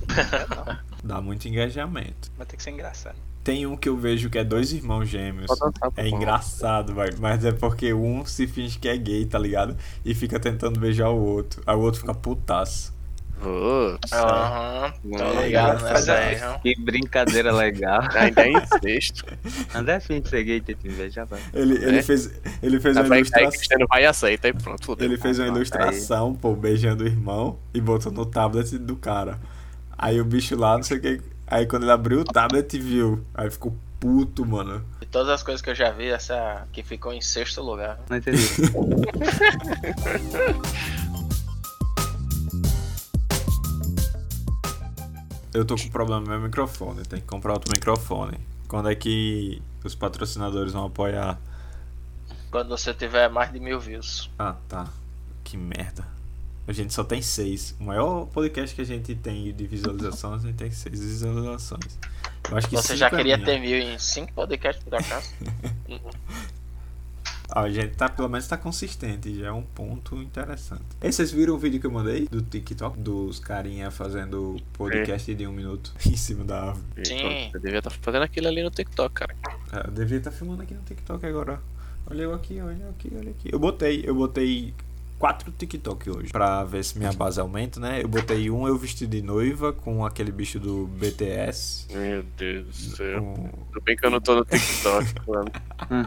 Dá 1.03 1.21
muito 1.21 1.47
engajamento. 1.47 2.31
Vai 2.37 2.45
ter 2.45 2.57
que 2.57 2.63
ser 2.63 2.71
engraçado. 2.71 3.15
Tem 3.43 3.65
um 3.65 3.75
que 3.77 3.87
eu 3.87 3.97
vejo 3.97 4.29
que 4.29 4.37
é 4.37 4.43
dois 4.43 4.73
irmãos 4.73 5.07
gêmeos. 5.07 5.47
Dançar, 5.47 5.91
É 5.95 6.07
engraçado, 6.07 6.93
vai. 6.93 7.09
Mas 7.17 7.43
é 7.45 7.51
porque 7.51 7.93
um 7.93 8.25
se 8.25 8.45
finge 8.45 8.77
que 8.77 8.87
é 8.87 8.97
gay, 8.97 9.25
tá 9.25 9.39
ligado? 9.39 9.77
E 10.03 10.13
fica 10.13 10.39
tentando 10.39 10.79
beijar 10.79 11.09
o 11.09 11.19
outro. 11.19 11.61
Aí 11.65 11.75
o 11.75 11.79
outro 11.79 12.01
fica 12.01 12.13
putaço. 12.13 12.93
Putz, 13.41 14.11
Aham, 14.11 14.93
tô 15.17 15.41
ligado 15.41 15.83
nessa 15.83 16.11
é- 16.13 16.29
aí, 16.29 16.35
viu? 16.35 16.59
Que 16.59 16.81
brincadeira 16.81 17.53
legal. 17.53 18.01
Ainda 18.15 18.41
é 18.45 18.51
incesto. 18.51 19.25
André 19.73 19.99
Fim 20.01 20.19
de 20.19 20.29
ser 20.29 20.43
gay, 20.43 20.59
tem 20.61 20.75
que 20.75 20.89
ver, 20.89 21.09
já 21.09 21.23
vai. 21.23 21.39
Ele, 21.53 21.75
ele 21.75 21.99
É? 21.99 22.03
fez, 22.03 22.29
ele 22.61 22.79
fez 22.79 22.95
Tá 22.95 23.01
uma 23.03 23.15
aí 23.15 23.21
ilustração. 23.21 23.87
Vai 23.89 24.03
e 24.03 24.05
aceita 24.05 24.47
e 24.49 24.53
pronto, 24.53 24.85
fodeu. 24.85 25.05
Ele 25.07 25.17
fez 25.17 25.39
uma 25.39 25.45
pronto, 25.45 25.57
ilustração, 25.57 26.35
pô, 26.35 26.53
beijando 26.55 27.03
o 27.03 27.07
irmão 27.07 27.57
e 27.73 27.79
botou 27.79 28.11
no 28.11 28.25
tablet 28.25 28.77
do 28.77 28.95
cara. 28.97 29.39
Aí 29.97 30.19
o 30.19 30.25
bicho 30.25 30.55
lá, 30.57 30.75
não 30.75 30.83
sei 30.83 30.97
o 30.97 31.01
que. 31.01 31.21
Aí 31.47 31.65
quando 31.65 31.83
ele 31.83 31.91
abriu 31.91 32.19
o 32.21 32.25
tablet, 32.25 32.77
viu. 32.77 33.23
Aí 33.33 33.49
ficou 33.49 33.73
puto, 33.99 34.45
mano. 34.45 34.83
De 34.99 35.05
todas 35.07 35.29
as 35.29 35.43
coisas 35.43 35.61
que 35.61 35.69
eu 35.69 35.75
já 35.75 35.91
vi, 35.91 36.07
essa 36.09 36.33
é 36.35 36.61
que 36.71 36.83
ficou 36.83 37.11
em 37.13 37.21
sexto 37.21 37.61
lugar. 37.61 37.99
Não 38.09 38.17
entendi. 38.17 38.47
Eu 45.53 45.65
tô 45.65 45.75
com 45.75 45.89
problema 45.89 46.21
no 46.21 46.27
meu 46.27 46.39
microfone, 46.41 47.03
tem 47.05 47.19
que 47.19 47.25
comprar 47.27 47.53
outro 47.53 47.71
microfone. 47.73 48.37
Quando 48.67 48.89
é 48.89 48.95
que 48.95 49.61
os 49.83 49.95
patrocinadores 49.95 50.73
vão 50.73 50.85
apoiar? 50.85 51.39
Quando 52.51 52.69
você 52.69 52.93
tiver 52.93 53.29
mais 53.29 53.51
de 53.51 53.59
mil 53.59 53.79
views. 53.79 54.29
Ah, 54.37 54.55
tá. 54.67 54.87
Que 55.43 55.57
merda. 55.57 56.05
A 56.67 56.71
gente 56.71 56.93
só 56.93 57.03
tem 57.03 57.19
seis. 57.21 57.75
O 57.79 57.83
maior 57.85 58.27
podcast 58.27 58.75
que 58.75 58.81
a 58.81 58.85
gente 58.85 59.15
tem 59.15 59.51
de 59.51 59.65
visualização, 59.65 60.35
a 60.35 60.37
gente 60.37 60.53
tem 60.55 60.69
seis 60.69 60.99
visualizações. 60.99 61.97
Eu 62.49 62.57
acho 62.57 62.67
que 62.69 62.75
Você 62.75 62.95
já 62.95 63.07
é 63.07 63.09
queria 63.09 63.37
minha. 63.37 63.45
ter 63.45 63.59
mil 63.59 63.77
em 63.79 63.97
cinco 63.97 64.31
podcasts 64.33 64.83
por 64.83 64.93
acaso? 64.95 65.31
A 67.51 67.69
gente 67.69 67.95
tá, 67.95 68.07
pelo 68.07 68.29
menos 68.29 68.47
tá 68.47 68.57
consistente, 68.57 69.33
já 69.39 69.47
é 69.47 69.51
um 69.51 69.63
ponto 69.63 70.15
interessante. 70.17 70.83
E 71.01 71.11
vocês 71.11 71.31
viram 71.31 71.55
o 71.55 71.57
vídeo 71.57 71.79
que 71.79 71.87
eu 71.87 71.91
mandei 71.91 72.27
do 72.27 72.41
TikTok? 72.41 72.99
Dos 72.99 73.39
carinha 73.39 73.89
fazendo 73.89 74.57
podcast 74.73 75.33
de 75.33 75.47
um 75.47 75.51
minuto 75.51 75.91
em 76.05 76.15
cima 76.15 76.43
da 76.43 76.69
árvore. 76.69 77.05
Sim. 77.05 77.49
Eu 77.53 77.59
devia 77.59 77.79
estar 77.79 77.89
fazendo 77.89 78.21
aquilo 78.23 78.47
ali 78.47 78.61
no 78.61 78.69
TikTok, 78.69 79.13
cara. 79.15 79.35
Ah, 79.71 79.83
Eu 79.87 79.91
devia 79.91 80.17
estar 80.19 80.31
filmando 80.31 80.61
aqui 80.61 80.73
no 80.73 80.81
TikTok 80.83 81.25
agora. 81.25 81.59
Olha 82.09 82.23
eu 82.23 82.33
aqui, 82.33 82.59
olha 82.61 82.83
eu 82.83 82.89
aqui, 82.89 83.11
olha 83.15 83.31
aqui. 83.31 83.49
Eu 83.51 83.59
botei, 83.59 84.03
eu 84.05 84.15
botei 84.15 84.73
quatro 85.19 85.51
TikTok 85.51 86.09
hoje 86.09 86.31
pra 86.31 86.63
ver 86.63 86.83
se 86.83 86.97
minha 86.97 87.11
base 87.11 87.39
aumenta, 87.39 87.79
né? 87.79 88.01
Eu 88.01 88.07
botei 88.07 88.49
um 88.49 88.65
eu 88.67 88.77
vestido 88.77 89.11
de 89.11 89.21
noiva 89.21 89.73
com 89.73 90.05
aquele 90.05 90.31
bicho 90.31 90.59
do 90.59 90.87
BTS. 90.87 91.87
Meu 91.93 92.23
Deus 92.37 92.65
do 92.65 92.95
céu. 92.95 93.21
Com... 93.21 93.49
Tudo 93.73 93.83
bem 93.83 93.97
que 93.97 94.05
eu 94.05 94.09
não 94.09 94.21
tô 94.21 94.35
no 94.35 94.45
TikTok, 94.45 95.05
mano. 95.27 95.51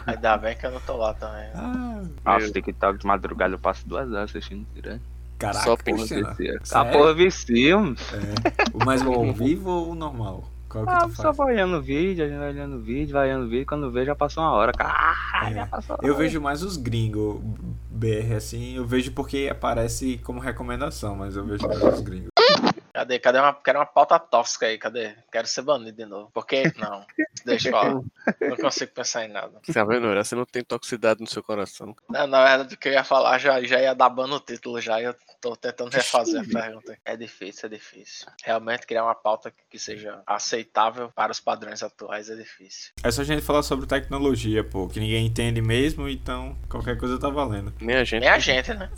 Ainda 0.06 0.36
bem 0.38 0.56
que 0.56 0.66
eu 0.66 0.70
não 0.72 0.80
tô 0.80 0.96
lá 0.96 1.12
também. 1.14 1.50
Ah, 1.54 2.02
Nossa, 2.24 2.46
o 2.46 2.52
TikTok 2.52 2.98
de 2.98 3.06
madrugada 3.06 3.54
eu 3.54 3.58
passo 3.58 3.86
duas 3.86 4.10
horas 4.10 4.30
assistindo 4.30 4.66
direto. 4.74 5.02
caraca, 5.38 5.64
Só 5.64 5.76
Porra, 5.76 5.96
vicia. 5.98 6.60
A 6.72 6.84
porra 6.86 7.14
vicia, 7.14 7.78
mano. 7.78 7.96
É. 8.12 8.54
O 8.72 8.84
mais 8.84 9.02
ao 9.02 9.32
vivo 9.32 9.70
ou 9.70 9.90
o 9.90 9.94
normal? 9.94 10.48
Qual 10.72 10.86
que 10.86 10.90
Ah, 10.92 11.00
tu 11.00 11.14
só 11.14 11.22
faz? 11.24 11.36
vai 11.36 11.46
olhando 11.54 11.76
o 11.76 11.82
vídeo, 11.82 12.24
a 12.24 12.28
gente 12.28 12.38
vai 12.38 12.48
olhando 12.48 12.76
o 12.76 12.80
vídeo, 12.80 13.12
vai 13.12 13.28
olhando 13.28 13.44
o 13.44 13.48
vído, 13.48 13.66
quando 13.66 13.90
vê 13.90 14.04
já 14.06 14.14
passou 14.14 14.42
uma 14.42 14.52
hora. 14.52 14.72
Caralho, 14.72 15.52
É. 15.52 15.54
já 15.54 15.66
passou 15.66 15.96
uma 15.96 16.08
Eu 16.08 16.14
hora. 16.14 16.22
vejo 16.24 16.40
mais 16.40 16.62
os 16.62 16.76
gringos. 16.76 17.40
BR 17.90 18.34
assim, 18.36 18.76
eu 18.76 18.84
vejo 18.86 19.12
porque 19.12 19.48
aparece 19.50 20.18
como 20.24 20.40
recomendação, 20.40 21.14
mas 21.14 21.36
eu 21.36 21.44
vejo 21.44 21.66
nos 21.68 22.00
gringos. 22.00 22.30
Cadê? 22.92 23.18
Cadê 23.18 23.38
uma, 23.38 23.54
quero 23.54 23.78
uma 23.78 23.86
pauta 23.86 24.18
tóxica 24.18 24.66
aí, 24.66 24.76
cadê? 24.78 25.14
Quero 25.30 25.46
ser 25.46 25.62
banido 25.62 25.96
de 25.96 26.04
novo. 26.04 26.30
Porque, 26.34 26.64
não, 26.78 27.04
deixa 27.46 27.68
eu 27.68 27.72
falar. 27.72 27.94
Não 28.40 28.56
consigo 28.60 28.92
pensar 28.92 29.24
em 29.24 29.28
nada. 29.28 29.52
Tá 29.72 29.84
vendo? 29.84 30.12
Você 30.14 30.34
não 30.34 30.44
tem 30.44 30.62
toxicidade 30.62 31.20
no 31.20 31.26
seu 31.26 31.42
coração. 31.42 31.94
Não, 32.10 32.26
na 32.26 32.44
verdade, 32.44 32.74
o 32.74 32.78
que 32.78 32.88
eu 32.88 32.92
ia 32.92 33.04
falar 33.04 33.38
já, 33.38 33.62
já 33.62 33.80
ia 33.80 33.94
dar 33.94 34.10
ban 34.10 34.26
no 34.26 34.38
título 34.40 34.80
já. 34.80 35.00
e 35.00 35.04
Eu 35.04 35.14
tô 35.42 35.54
tentando 35.56 35.90
refazer 35.90 36.40
a 36.40 36.44
pergunta. 36.44 36.96
É 37.04 37.16
difícil, 37.16 37.66
é 37.66 37.70
difícil. 37.70 38.28
Realmente 38.44 38.86
criar 38.86 39.02
uma 39.02 39.14
pauta 39.14 39.52
que 39.68 39.78
seja 39.78 40.22
aceitável 40.24 41.10
para 41.14 41.32
os 41.32 41.40
padrões 41.40 41.82
atuais 41.82 42.30
é 42.30 42.36
difícil. 42.36 42.92
É 43.02 43.10
só 43.10 43.22
a 43.22 43.24
gente 43.24 43.42
falar 43.42 43.64
sobre 43.64 43.86
tecnologia, 43.86 44.62
pô, 44.62 44.86
que 44.86 45.00
ninguém 45.00 45.26
entende 45.26 45.60
mesmo, 45.60 46.08
então 46.08 46.56
qualquer 46.68 46.96
coisa 46.96 47.18
tá 47.18 47.28
valendo. 47.28 47.74
Nem 47.80 47.96
a 47.96 48.04
gente. 48.04 48.20
Nem 48.20 48.30
a 48.30 48.38
gente, 48.38 48.72
né? 48.72 48.88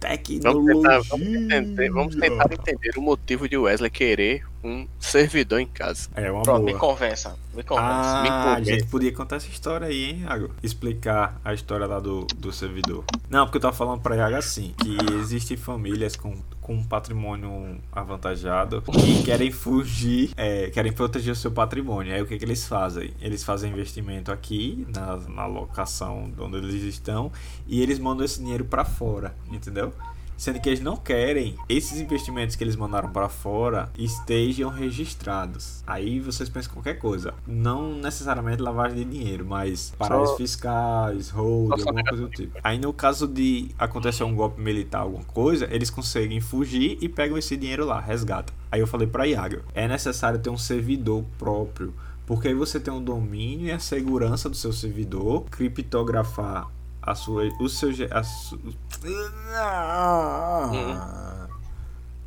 Tecnologia. 0.00 0.52
Vamos 0.52 0.66
tentar, 0.66 1.00
vamos, 1.10 1.28
entender, 1.28 1.90
vamos 1.90 2.16
tentar 2.16 2.50
entender 2.50 2.96
o 2.96 3.02
motivo 3.02 3.46
de 3.48 3.56
Wesley 3.58 3.90
querer 3.90 4.44
um 4.66 4.88
servidor 4.98 5.60
em 5.60 5.66
casa. 5.66 6.08
É 6.14 6.30
uma 6.30 6.42
Pronto, 6.42 6.64
me 6.64 6.72
boa. 6.72 6.80
convença. 6.80 7.36
Me 7.54 7.62
convença. 7.62 7.88
Ah, 7.88 8.22
me 8.22 8.28
a 8.28 8.42
convence. 8.56 8.70
gente 8.70 8.86
podia 8.90 9.12
contar 9.12 9.36
essa 9.36 9.48
história 9.48 9.86
aí, 9.86 10.04
hein, 10.10 10.20
Iago? 10.22 10.50
Explicar 10.62 11.40
a 11.44 11.54
história 11.54 11.86
lá 11.86 12.00
do, 12.00 12.26
do 12.36 12.52
servidor. 12.52 13.04
Não, 13.30 13.46
porque 13.46 13.56
eu 13.58 13.62
tava 13.62 13.76
falando 13.76 14.00
pra 14.00 14.16
Iago 14.16 14.36
assim, 14.36 14.74
que 14.82 14.96
existem 15.14 15.56
famílias 15.56 16.16
com, 16.16 16.36
com 16.60 16.74
um 16.74 16.84
patrimônio 16.84 17.78
avantajado 17.92 18.82
que 18.82 19.22
querem 19.22 19.50
fugir, 19.50 20.30
é, 20.36 20.68
querem 20.70 20.92
proteger 20.92 21.32
o 21.32 21.36
seu 21.36 21.50
patrimônio. 21.50 22.12
Aí 22.14 22.20
o 22.20 22.26
que, 22.26 22.36
que 22.38 22.44
eles 22.44 22.66
fazem? 22.66 23.12
Eles 23.20 23.42
fazem 23.44 23.70
investimento 23.70 24.30
aqui, 24.32 24.86
na, 24.94 25.16
na 25.16 25.46
locação 25.46 26.30
de 26.34 26.40
onde 26.42 26.56
eles 26.58 26.82
estão, 26.82 27.30
e 27.66 27.80
eles 27.82 27.98
mandam 27.98 28.24
esse 28.24 28.38
dinheiro 28.40 28.64
pra 28.64 28.84
fora, 28.84 29.34
entendeu? 29.50 29.92
Sendo 30.36 30.60
que 30.60 30.68
eles 30.68 30.80
não 30.80 30.96
querem 30.96 31.56
esses 31.68 32.00
investimentos 32.00 32.56
que 32.56 32.62
eles 32.62 32.76
mandaram 32.76 33.10
pra 33.10 33.28
fora 33.28 33.90
estejam 33.96 34.70
registrados. 34.70 35.82
Aí 35.86 36.20
vocês 36.20 36.48
pensam 36.48 36.72
qualquer 36.74 36.94
coisa. 36.94 37.32
Não 37.46 37.94
necessariamente 37.94 38.62
lavagem 38.62 38.98
de 38.98 39.04
dinheiro, 39.04 39.46
mas 39.46 39.94
paraísos 39.98 40.36
fiscais, 40.36 41.30
hold, 41.30 41.80
Só 41.80 41.88
alguma 41.88 42.04
coisa 42.04 42.24
do 42.24 42.30
tipo. 42.30 42.58
Aí 42.62 42.78
no 42.78 42.92
caso 42.92 43.26
de 43.26 43.70
acontecer 43.78 44.24
um 44.24 44.34
golpe 44.34 44.60
militar, 44.60 45.00
alguma 45.00 45.24
coisa, 45.24 45.66
eles 45.70 45.88
conseguem 45.90 46.40
fugir 46.40 46.98
e 47.00 47.08
pegam 47.08 47.38
esse 47.38 47.56
dinheiro 47.56 47.86
lá, 47.86 47.98
resgatam. 47.98 48.54
Aí 48.70 48.80
eu 48.80 48.86
falei 48.86 49.06
pra 49.06 49.26
Iago, 49.26 49.62
é 49.74 49.88
necessário 49.88 50.38
ter 50.38 50.50
um 50.50 50.58
servidor 50.58 51.24
próprio. 51.38 51.94
Porque 52.26 52.48
aí 52.48 52.54
você 52.54 52.80
tem 52.80 52.92
o 52.92 53.00
domínio 53.00 53.68
e 53.68 53.72
a 53.72 53.78
segurança 53.78 54.50
do 54.50 54.56
seu 54.56 54.72
servidor, 54.72 55.44
criptografar 55.44 56.68
a 57.06 57.14
sua, 57.14 57.44
o 57.60 57.68
seu, 57.68 57.90
a 58.10 58.22
su- 58.22 58.58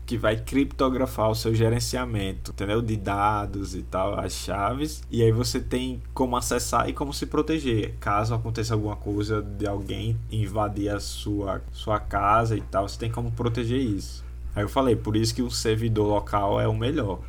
que 0.05 0.17
vai 0.17 0.37
criptografar 0.37 1.29
o 1.29 1.35
seu 1.35 1.53
gerenciamento, 1.53 2.49
entendeu? 2.49 2.81
De 2.81 2.97
dados 2.97 3.75
e 3.75 3.83
tal, 3.83 4.19
as 4.19 4.33
chaves. 4.33 5.03
E 5.11 5.21
aí 5.21 5.31
você 5.31 5.59
tem 5.59 6.01
como 6.15 6.35
acessar 6.35 6.89
e 6.89 6.93
como 6.93 7.13
se 7.13 7.27
proteger. 7.27 7.93
Caso 7.99 8.33
aconteça 8.33 8.73
alguma 8.73 8.95
coisa 8.95 9.39
de 9.41 9.67
alguém 9.67 10.17
invadir 10.31 10.89
a 10.89 10.99
sua, 10.99 11.61
sua 11.71 11.99
casa 11.99 12.57
e 12.57 12.61
tal, 12.61 12.89
você 12.89 12.97
tem 12.97 13.11
como 13.11 13.31
proteger 13.31 13.79
isso. 13.79 14.25
Aí 14.55 14.63
eu 14.63 14.69
falei, 14.69 14.95
por 14.95 15.15
isso 15.15 15.35
que 15.35 15.43
o 15.43 15.51
servidor 15.51 16.07
local 16.07 16.59
é 16.59 16.67
o 16.67 16.75
melhor. 16.75 17.19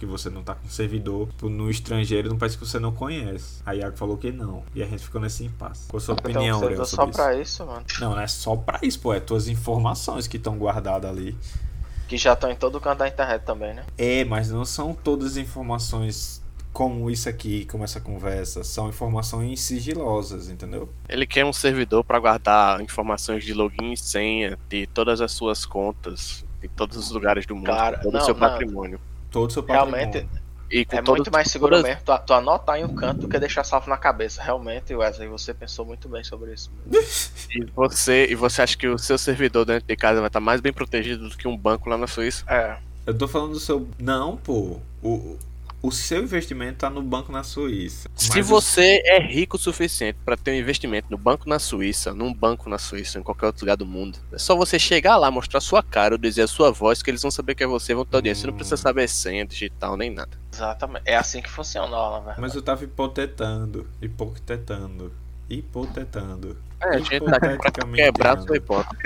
Que 0.00 0.06
você 0.06 0.30
não 0.30 0.42
tá 0.42 0.54
com 0.54 0.66
servidor 0.66 1.28
tipo, 1.28 1.50
no 1.50 1.68
estrangeiro, 1.70 2.30
num 2.30 2.38
país 2.38 2.56
que 2.56 2.64
você 2.66 2.78
não 2.78 2.90
conhece. 2.90 3.60
Aí 3.66 3.80
Iago 3.80 3.98
falou 3.98 4.16
que 4.16 4.32
não. 4.32 4.62
E 4.74 4.82
a 4.82 4.86
gente 4.86 5.04
ficou 5.04 5.20
nesse 5.20 5.44
impasse. 5.44 5.86
Qual 5.88 5.98
a 5.98 6.00
sua 6.00 6.14
Então, 6.14 6.30
opinião, 6.32 6.56
Aurel, 6.56 6.76
deu 6.78 6.86
só 6.86 7.04
isso? 7.04 7.12
pra 7.12 7.36
isso, 7.36 7.66
mano. 7.66 7.84
Não, 8.00 8.10
não 8.12 8.20
é 8.20 8.26
só 8.26 8.56
pra 8.56 8.78
isso, 8.82 8.98
pô. 8.98 9.12
É 9.12 9.20
tuas 9.20 9.46
informações 9.46 10.26
que 10.26 10.38
estão 10.38 10.56
guardadas 10.56 11.10
ali. 11.10 11.36
Que 12.08 12.16
já 12.16 12.32
estão 12.32 12.50
em 12.50 12.56
todo 12.56 12.80
canto 12.80 13.00
da 13.00 13.08
internet 13.08 13.42
também, 13.44 13.74
né? 13.74 13.84
É, 13.98 14.24
mas 14.24 14.50
não 14.50 14.64
são 14.64 14.94
todas 14.94 15.36
informações 15.36 16.40
como 16.72 17.10
isso 17.10 17.28
aqui, 17.28 17.66
como 17.66 17.84
essa 17.84 18.00
conversa. 18.00 18.64
São 18.64 18.88
informações 18.88 19.60
sigilosas, 19.60 20.48
entendeu? 20.48 20.88
Ele 21.10 21.26
quer 21.26 21.44
um 21.44 21.52
servidor 21.52 22.02
para 22.04 22.18
guardar 22.18 22.80
informações 22.80 23.44
de 23.44 23.52
login 23.52 23.92
e 23.92 23.96
senha 23.98 24.58
de 24.68 24.86
todas 24.86 25.20
as 25.20 25.30
suas 25.32 25.66
contas, 25.66 26.42
em 26.62 26.68
todos 26.68 26.96
os 26.96 27.10
lugares 27.10 27.44
do 27.44 27.54
mundo, 27.54 27.66
Cara, 27.66 27.98
todo 27.98 28.16
o 28.16 28.20
seu 28.22 28.34
não. 28.34 28.40
patrimônio. 28.40 28.98
Todo 29.30 29.48
o 29.48 29.52
seu 29.52 29.62
patrimônio. 29.62 29.96
Realmente 29.96 30.28
E 30.70 30.84
com 30.84 30.96
é 30.96 31.02
todo- 31.02 31.16
muito 31.16 31.32
mais 31.32 31.48
seguro 31.50 31.76
todas- 31.76 31.88
mesmo 31.88 32.02
tu, 32.04 32.18
tu 32.26 32.32
anotar 32.32 32.78
em 32.78 32.84
um 32.84 32.94
canto 32.94 33.22
do 33.22 33.28
que 33.28 33.38
deixar 33.38 33.64
salvo 33.64 33.88
na 33.90 33.96
cabeça. 33.96 34.42
Realmente, 34.42 34.94
Wesley, 34.94 35.28
você 35.28 35.52
pensou 35.54 35.84
muito 35.84 36.08
bem 36.08 36.22
sobre 36.24 36.52
isso. 36.54 36.70
E 37.52 37.64
você, 37.74 38.26
e 38.30 38.34
você 38.36 38.62
acha 38.62 38.76
que 38.76 38.86
o 38.86 38.96
seu 38.96 39.18
servidor 39.18 39.64
dentro 39.64 39.86
de 39.88 39.96
casa 39.96 40.20
vai 40.20 40.28
estar 40.28 40.38
mais 40.40 40.60
bem 40.60 40.72
protegido 40.72 41.28
do 41.28 41.36
que 41.36 41.48
um 41.48 41.56
banco 41.56 41.88
lá 41.90 41.98
na 41.98 42.06
Suíça? 42.06 42.44
É, 42.48 42.76
Eu 43.06 43.16
tô 43.18 43.26
falando 43.26 43.52
do 43.52 43.58
seu. 43.60 43.88
Não, 43.98 44.36
pô. 44.36 44.78
O, 45.02 45.36
o 45.82 45.90
seu 45.90 46.22
investimento 46.22 46.78
tá 46.78 46.90
no 46.90 47.02
banco 47.02 47.32
na 47.32 47.42
Suíça. 47.42 48.08
Se 48.14 48.42
você 48.42 49.02
é 49.04 49.18
rico 49.18 49.56
o 49.56 49.58
suficiente 49.58 50.18
para 50.24 50.36
ter 50.36 50.50
um 50.50 50.54
investimento 50.54 51.08
no 51.10 51.16
banco 51.16 51.48
na 51.48 51.58
Suíça, 51.58 52.12
num 52.12 52.32
banco 52.32 52.68
na 52.68 52.78
Suíça, 52.78 53.18
em 53.18 53.22
qualquer 53.22 53.46
outro 53.46 53.64
lugar 53.64 53.76
do 53.76 53.86
mundo, 53.86 54.18
é 54.32 54.38
só 54.38 54.54
você 54.54 54.78
chegar 54.78 55.16
lá, 55.16 55.30
mostrar 55.30 55.60
sua 55.60 55.82
cara, 55.82 56.14
ou 56.14 56.18
dizer 56.18 56.42
a 56.42 56.46
sua 56.46 56.70
voz, 56.70 57.02
que 57.02 57.10
eles 57.10 57.22
vão 57.22 57.30
saber 57.30 57.54
que 57.54 57.64
é 57.64 57.66
você, 57.66 57.94
vão 57.94 58.04
ter 58.04 58.16
audiência. 58.16 58.42
Você 58.42 58.46
não 58.48 58.54
precisa 58.54 58.76
saber 58.76 59.08
senha 59.08 59.44
digital 59.46 59.96
nem 59.96 60.10
nada. 60.10 60.30
exatamente. 60.52 61.02
É 61.06 61.16
assim 61.16 61.40
que 61.40 61.50
funciona, 61.50 61.88
na 61.88 62.10
verdade. 62.18 62.40
Mas 62.40 62.54
eu 62.54 62.62
tava 62.62 62.84
hipotetando. 62.84 63.86
Hipotetando. 64.02 65.12
Hipotetando. 65.48 66.56
É, 66.82 66.88
a 66.88 66.98
gente 66.98 67.20
tá 67.20 67.36
aqui 67.36 67.58
pra 67.58 67.70
quebrar 67.94 68.40
sua 68.40 68.56
hipótese. 68.56 68.96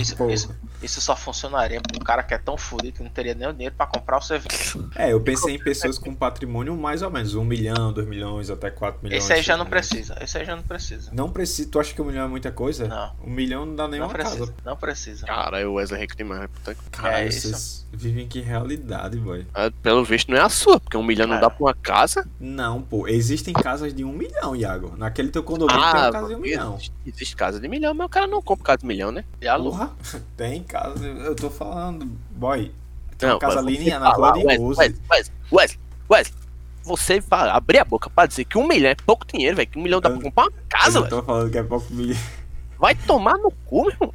Isso, 0.00 0.16
Porra. 0.16 0.32
isso, 0.32 0.54
isso 0.82 1.00
só 1.00 1.14
funcionaria 1.14 1.80
pra 1.80 1.96
um 2.00 2.04
cara 2.04 2.22
que 2.22 2.32
é 2.34 2.38
tão 2.38 2.56
fudido 2.56 2.96
que 2.96 3.02
não 3.02 3.10
teria 3.10 3.34
nem 3.34 3.46
o 3.48 3.52
dinheiro 3.52 3.74
pra 3.76 3.86
comprar 3.86 4.18
o 4.18 4.22
serviço. 4.22 4.88
É, 4.96 5.12
eu 5.12 5.20
pensei 5.20 5.54
em 5.54 5.58
pessoas 5.58 5.98
com 5.98 6.14
patrimônio 6.14 6.74
mais 6.76 7.02
ou 7.02 7.10
menos. 7.10 7.34
Um 7.34 7.44
milhão, 7.44 7.92
dois 7.92 8.06
milhões, 8.06 8.48
até 8.50 8.70
quatro 8.70 9.00
milhões. 9.02 9.22
Esse 9.22 9.32
aí 9.32 9.42
já 9.42 9.56
não 9.56 9.64
milhões. 9.66 9.88
precisa. 9.88 10.16
Esse 10.20 10.38
aí 10.38 10.44
já 10.44 10.56
não 10.56 10.62
precisa. 10.62 11.10
Não 11.12 11.30
precisa. 11.30 11.68
Tu 11.70 11.78
acha 11.80 11.94
que 11.94 12.00
um 12.02 12.06
milhão 12.06 12.24
é 12.24 12.28
muita 12.28 12.50
coisa? 12.50 12.86
Não. 12.88 13.12
Um 13.24 13.30
milhão 13.30 13.66
não 13.66 13.76
dá 13.76 13.86
nem 13.88 14.00
Não 14.00 14.06
uma 14.06 14.12
precisa. 14.14 14.38
casa. 14.40 14.54
Não 14.64 14.76
precisa. 14.76 15.26
Cara, 15.26 15.68
o 15.68 15.74
Wesley 15.74 15.98
é 15.98 16.02
rico 16.02 16.16
demais. 16.16 16.48
puta 16.50 16.74
que- 16.74 16.90
Cara, 16.90 17.20
É 17.22 17.28
isso. 17.28 17.48
vocês 17.48 17.86
vivem 17.92 18.26
que 18.26 18.40
realidade, 18.40 19.16
boy. 19.18 19.46
Ah, 19.54 19.70
Pelo 19.82 20.04
visto 20.04 20.30
não 20.30 20.38
é 20.38 20.40
a 20.40 20.48
sua, 20.48 20.80
porque 20.80 20.96
um 20.96 21.02
milhão 21.02 21.26
não 21.26 21.36
É. 21.36 21.40
dá 21.40 21.50
pra 21.50 21.64
uma 21.64 21.74
casa. 21.74 22.26
Não, 22.40 22.80
pô. 22.82 23.06
Existem 23.06 23.52
casas 23.54 23.92
de 23.94 24.04
um 24.04 24.12
milhão, 24.12 24.56
Iago. 24.56 24.94
Naquele 24.96 25.28
teu 25.28 25.42
condomínio 25.42 25.80
tem 25.82 25.90
uma 26.00 26.12
casa 26.12 26.28
de 26.28 26.34
um 26.34 26.38
milhão. 26.40 26.73
Existe, 26.74 26.92
existe 27.06 27.36
casa 27.36 27.58
de 27.60 27.68
milhão, 27.68 27.94
mas 27.94 28.06
o 28.06 28.10
cara 28.10 28.26
não 28.26 28.42
compra 28.42 28.64
casa 28.64 28.78
de 28.78 28.86
milhão, 28.86 29.10
né? 29.12 29.24
A 29.46 29.56
lua. 29.56 29.70
Porra, 29.72 29.92
tem 30.36 30.62
casa. 30.62 31.04
Eu 31.06 31.34
tô 31.34 31.50
falando, 31.50 32.06
boy. 32.30 32.72
Tem 33.18 33.28
Não, 33.28 33.36
uma 33.36 33.40
casa 33.40 33.58
ali 33.60 33.90
na 33.90 34.10
rua 34.10 34.32
de 34.32 34.44
Wesley. 34.46 34.66
Wesley, 35.10 35.32
Wesley, 35.52 35.78
Wesley, 36.10 36.38
você 36.82 37.20
vai 37.20 37.48
abrir 37.48 37.78
a 37.78 37.84
boca 37.84 38.10
pra 38.10 38.26
dizer 38.26 38.44
que 38.44 38.58
um 38.58 38.66
milhão 38.66 38.90
é 38.90 38.94
pouco 38.94 39.24
dinheiro, 39.26 39.56
velho. 39.56 39.68
Que 39.68 39.78
um 39.78 39.82
milhão 39.82 40.00
dá 40.00 40.08
Eu- 40.10 40.14
pra 40.18 40.24
comprar 40.24 40.42
uma 40.44 40.50
Eu 40.50 40.62
casa, 40.68 41.00
velho. 41.00 41.10
tô 41.10 41.22
falando 41.22 41.50
que 41.50 41.58
é 41.58 41.62
pouco 41.62 41.92
milhão. 41.94 42.18
Vai 42.78 42.94
tomar 42.94 43.38
no 43.38 43.50
cu, 43.50 43.82
meu 43.82 43.90
irmão. 43.92 44.14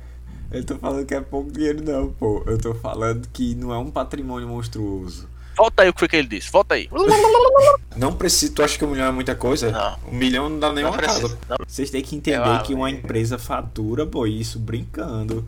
Eu 0.52 0.66
tô 0.66 0.78
falando 0.78 1.06
que 1.06 1.14
é 1.16 1.22
pouco 1.22 1.52
dinheiro, 1.52 1.82
não, 1.84 2.12
pô. 2.12 2.44
Eu 2.46 2.58
tô 2.58 2.74
falando 2.76 3.28
que 3.32 3.56
não 3.56 3.74
é 3.74 3.78
um 3.78 3.90
patrimônio 3.90 4.48
monstruoso. 4.48 5.28
Volta 5.60 5.84
aí 5.84 5.90
o 5.90 5.94
que 5.94 6.00
foi 6.00 6.08
que 6.08 6.16
ele 6.16 6.28
disse, 6.30 6.50
volta 6.50 6.76
aí. 6.76 6.90
Não 7.98 8.14
precisa. 8.14 8.54
Tu 8.54 8.64
acha 8.64 8.78
que 8.78 8.86
um 8.86 8.92
milhão 8.92 9.08
é 9.08 9.12
muita 9.12 9.36
coisa? 9.36 9.70
Não. 9.72 9.98
Um 10.10 10.16
milhão 10.16 10.50
não 10.50 10.58
dá 10.58 10.70
uma 10.72 10.92
precisa. 10.94 11.36
casa. 11.38 11.58
Vocês 11.68 11.90
têm 11.90 12.02
que 12.02 12.16
entender 12.16 12.48
Eu- 12.48 12.64
que 12.64 12.74
uma 12.74 12.90
empresa 12.90 13.38
fatura, 13.38 14.06
pô, 14.06 14.26
isso 14.26 14.58
brincando. 14.58 15.46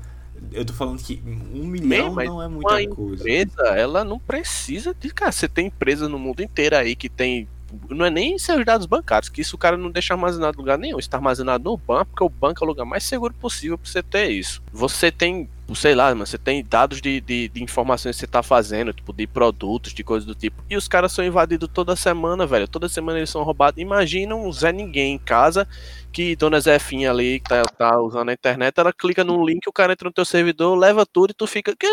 Eu 0.52 0.66
tô 0.66 0.74
falando 0.74 1.02
que 1.02 1.22
um 1.54 1.64
milhão 1.66 2.12
mas 2.14 2.28
não 2.28 2.42
é 2.42 2.48
Uma 2.48 2.56
muita 2.56 2.94
coisa. 2.96 3.22
empresa, 3.24 3.62
ela 3.78 4.04
não 4.04 4.20
precisa 4.20 4.94
de. 5.00 5.10
Cara, 5.14 5.32
você 5.32 5.48
tem 5.48 5.68
empresas 5.68 6.10
no 6.10 6.20
mundo 6.20 6.42
inteiro 6.42 6.76
aí 6.76 6.94
que 6.96 7.08
tem. 7.08 7.48
Não 7.90 8.04
é 8.06 8.10
nem 8.10 8.38
seus 8.38 8.66
dados 8.66 8.86
bancários, 8.86 9.30
que 9.30 9.40
isso 9.40 9.56
o 9.56 9.60
cara 9.60 9.78
não 9.78 9.90
deixa 9.90 10.14
armazenado 10.14 10.58
em 10.58 10.60
lugar 10.60 10.78
nenhum. 10.78 11.00
Está 11.00 11.16
armazenado 11.18 11.64
no 11.70 11.78
banco, 11.78 12.08
porque 12.08 12.24
o 12.26 12.28
banco 12.30 12.62
é 12.62 12.66
o 12.66 12.68
lugar 12.68 12.86
mais 12.86 13.04
seguro 13.06 13.34
possível 13.36 13.78
pra 13.78 13.90
você 13.90 14.04
ter 14.04 14.30
isso. 14.30 14.62
Você 14.74 15.10
tem, 15.10 15.48
sei 15.76 15.96
lá, 15.96 16.14
mas 16.16 16.30
você 16.30 16.38
tem 16.38 16.64
dados 16.64 17.02
de, 17.02 17.22
de, 17.22 17.48
de 17.50 17.64
informações 17.64 18.16
que 18.16 18.22
você 18.22 18.28
tá 18.28 18.42
fazendo, 18.44 18.94
tipo, 18.94 19.14
de 19.14 19.28
produtos, 19.28 19.94
de 19.94 20.04
coisas 20.04 20.26
do 20.26 20.36
tipo. 20.36 20.64
E 20.70 20.76
os 20.76 20.88
caras 20.88 21.12
são 21.12 21.24
invadidos 21.26 21.70
toda 21.74 21.96
semana, 21.96 22.46
velho. 22.46 22.68
Toda 22.68 22.90
semana 22.90 23.20
eles 23.20 23.30
são 23.30 23.44
roubados. 23.44 23.82
Imagina 23.82 24.36
um 24.36 24.52
Zé 24.52 24.72
Ninguém 24.72 25.16
em 25.16 25.20
casa 25.20 25.68
que 26.12 26.36
Dona 26.36 26.60
Zefinha 26.60 27.12
ali, 27.12 27.40
que 27.40 27.50
tá, 27.50 27.64
tá 27.64 28.00
usando 28.02 28.30
a 28.30 28.34
internet, 28.34 28.78
ela 28.78 28.94
clica 28.94 29.24
num 29.24 29.46
link, 29.46 29.68
o 29.68 29.74
cara 29.74 29.94
entra 29.94 30.08
no 30.08 30.14
teu 30.14 30.26
servidor, 30.26 30.78
leva 30.78 31.06
tudo 31.06 31.32
e 31.32 31.34
tu 31.34 31.48
fica. 31.48 31.76
"Quê? 31.76 31.88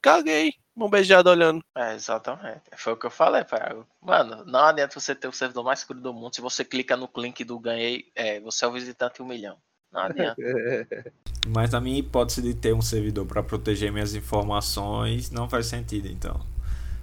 Caguei. 0.00 0.54
Mão 0.74 0.90
beijada 0.90 1.30
olhando. 1.30 1.64
É, 1.74 1.94
exatamente. 1.94 2.62
Foi 2.76 2.92
o 2.92 2.96
que 2.96 3.06
eu 3.06 3.10
falei, 3.10 3.42
Thiago. 3.44 3.86
Mano, 4.00 4.44
não 4.44 4.60
adianta 4.60 5.00
você 5.00 5.14
ter 5.14 5.26
o 5.26 5.32
servidor 5.32 5.64
mais 5.64 5.80
seguro 5.80 6.00
do 6.00 6.12
mundo 6.12 6.34
se 6.34 6.40
você 6.42 6.64
clica 6.64 6.96
no 6.96 7.08
link 7.16 7.42
do 7.44 7.58
ganhei, 7.58 8.10
é, 8.14 8.38
você 8.40 8.64
é 8.64 8.68
o 8.68 8.72
visitante 8.72 9.22
um 9.22 9.26
milhão. 9.26 9.56
Não 9.92 10.00
adianta. 10.02 10.36
Mas 11.48 11.72
a 11.74 11.80
minha 11.80 11.98
hipótese 11.98 12.42
de 12.42 12.54
ter 12.54 12.74
um 12.74 12.82
servidor 12.82 13.24
pra 13.26 13.42
proteger 13.42 13.92
minhas 13.92 14.14
informações 14.14 15.30
não 15.30 15.48
faz 15.48 15.66
sentido, 15.66 16.08
então. 16.08 16.40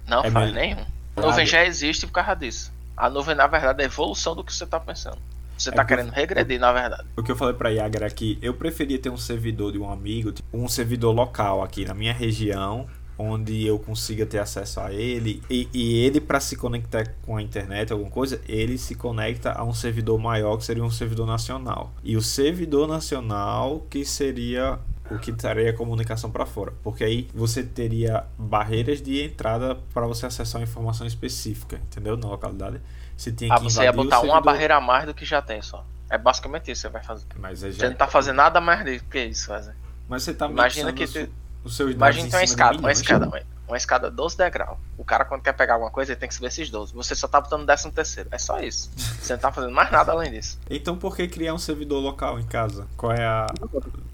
Não 0.06 0.22
É 0.22 0.30
faz 0.30 0.52
melhor. 0.52 0.54
nenhum. 0.76 0.86
A 1.16 1.20
nuvem 1.22 1.46
já 1.46 1.64
existe 1.64 2.06
por 2.06 2.12
causa 2.12 2.34
disso. 2.34 2.72
A 2.96 3.08
nuvem, 3.08 3.34
na 3.34 3.46
verdade, 3.46 3.80
é 3.80 3.84
a 3.84 3.86
evolução 3.86 4.34
do 4.36 4.44
que 4.44 4.52
você 4.52 4.66
tá 4.66 4.78
pensando. 4.78 5.18
Você 5.56 5.70
É 5.70 5.72
tá 5.72 5.84
que- 5.84 5.88
querendo 5.94 6.10
regredir, 6.10 6.58
na 6.60 6.72
verdade. 6.72 7.04
O 7.16 7.22
que 7.22 7.30
eu 7.32 7.36
falei 7.36 7.54
pra 7.54 7.70
Yaga 7.70 8.00
era 8.00 8.10
que 8.10 8.38
eu 8.42 8.52
preferia 8.54 8.98
ter 8.98 9.08
um 9.10 9.16
servidor 9.16 9.72
de 9.72 9.78
um 9.78 9.88
amigo, 9.90 10.32
tipo, 10.32 10.46
um 10.52 10.68
servidor 10.68 11.14
local 11.14 11.62
aqui 11.62 11.84
na 11.84 11.94
minha 11.94 12.12
região, 12.12 12.86
onde 13.18 13.66
eu 13.66 13.78
consiga 13.78 14.26
ter 14.26 14.38
acesso 14.38 14.80
a 14.80 14.92
ele. 14.92 15.42
E, 15.48 15.68
e 15.72 15.98
ele, 16.04 16.20
pra 16.20 16.40
se 16.40 16.56
conectar 16.56 17.06
com 17.22 17.36
a 17.36 17.42
internet, 17.42 17.92
alguma 17.92 18.10
coisa, 18.10 18.40
ele 18.48 18.76
se 18.78 18.94
conecta 18.94 19.52
a 19.52 19.64
um 19.64 19.72
servidor 19.74 20.18
maior, 20.18 20.56
que 20.56 20.64
seria 20.64 20.82
um 20.84 20.90
servidor 20.90 21.26
nacional. 21.26 21.92
E 22.02 22.16
o 22.16 22.22
servidor 22.22 22.88
nacional, 22.88 23.86
que 23.88 24.04
seria 24.04 24.78
o 25.10 25.18
que 25.18 25.32
traria 25.32 25.70
a 25.70 25.72
comunicação 25.72 26.30
para 26.30 26.46
fora. 26.46 26.72
Porque 26.82 27.04
aí 27.04 27.28
você 27.34 27.62
teria 27.62 28.24
barreiras 28.38 29.00
de 29.02 29.22
entrada 29.22 29.76
para 29.92 30.06
você 30.06 30.26
acessar 30.26 30.60
uma 30.60 30.64
informação 30.64 31.06
específica, 31.06 31.76
entendeu? 31.76 32.16
Na 32.16 32.28
localidade. 32.28 32.80
Você 33.16 33.30
tinha 33.30 33.52
Ah, 33.54 33.58
que 33.58 33.64
você 33.64 33.82
ia 33.82 33.92
botar 33.92 34.20
uma 34.20 34.40
barreira 34.40 34.76
a 34.76 34.80
mais 34.80 35.06
do 35.06 35.14
que 35.14 35.24
já 35.24 35.40
tem 35.42 35.60
só. 35.62 35.84
É 36.10 36.18
basicamente 36.18 36.70
isso 36.70 36.82
que 36.82 36.88
você 36.88 36.92
vai 36.92 37.02
fazer. 37.02 37.26
Mas, 37.38 37.60
Você 37.60 37.72
já... 37.72 37.88
não 37.88 37.96
tá 37.96 38.06
fazendo 38.06 38.36
nada 38.36 38.60
mais 38.60 38.84
do 38.84 39.04
que 39.04 39.24
isso, 39.24 39.46
fazer. 39.46 39.74
Mas 40.08 40.22
você 40.22 40.34
tá 40.34 40.46
Imagina 40.46 40.92
que 40.92 41.06
tu- 41.06 41.28
os 41.64 41.76
seus 41.76 41.94
dados 41.94 42.16
Imagina 42.16 42.30
tem 42.30 42.38
uma 42.38 42.44
escada, 42.44 42.78
uma 42.78 42.92
escada, 42.92 43.26
uma, 43.26 43.40
uma 43.66 43.76
escada 43.76 44.10
12 44.10 44.36
degraus. 44.36 44.78
O 44.98 45.04
cara, 45.04 45.24
quando 45.24 45.42
quer 45.42 45.52
pegar 45.54 45.74
alguma 45.74 45.90
coisa, 45.90 46.12
ele 46.12 46.20
tem 46.20 46.28
que 46.28 46.34
subir 46.34 46.48
esses 46.48 46.70
12. 46.70 46.92
Você 46.94 47.14
só 47.14 47.26
tá 47.26 47.40
botando 47.40 47.64
13 47.64 47.90
terceiro. 47.90 48.28
É 48.30 48.38
só 48.38 48.60
isso. 48.60 48.90
Você 48.96 49.32
não 49.32 49.40
tá 49.40 49.50
fazendo 49.50 49.72
mais 49.72 49.90
nada 49.90 50.12
além 50.12 50.30
disso. 50.30 50.58
Então 50.68 50.96
por 50.96 51.16
que 51.16 51.26
criar 51.26 51.54
um 51.54 51.58
servidor 51.58 52.00
local 52.00 52.38
em 52.38 52.44
casa? 52.44 52.86
Qual 52.96 53.12
é 53.12 53.24
a. 53.24 53.46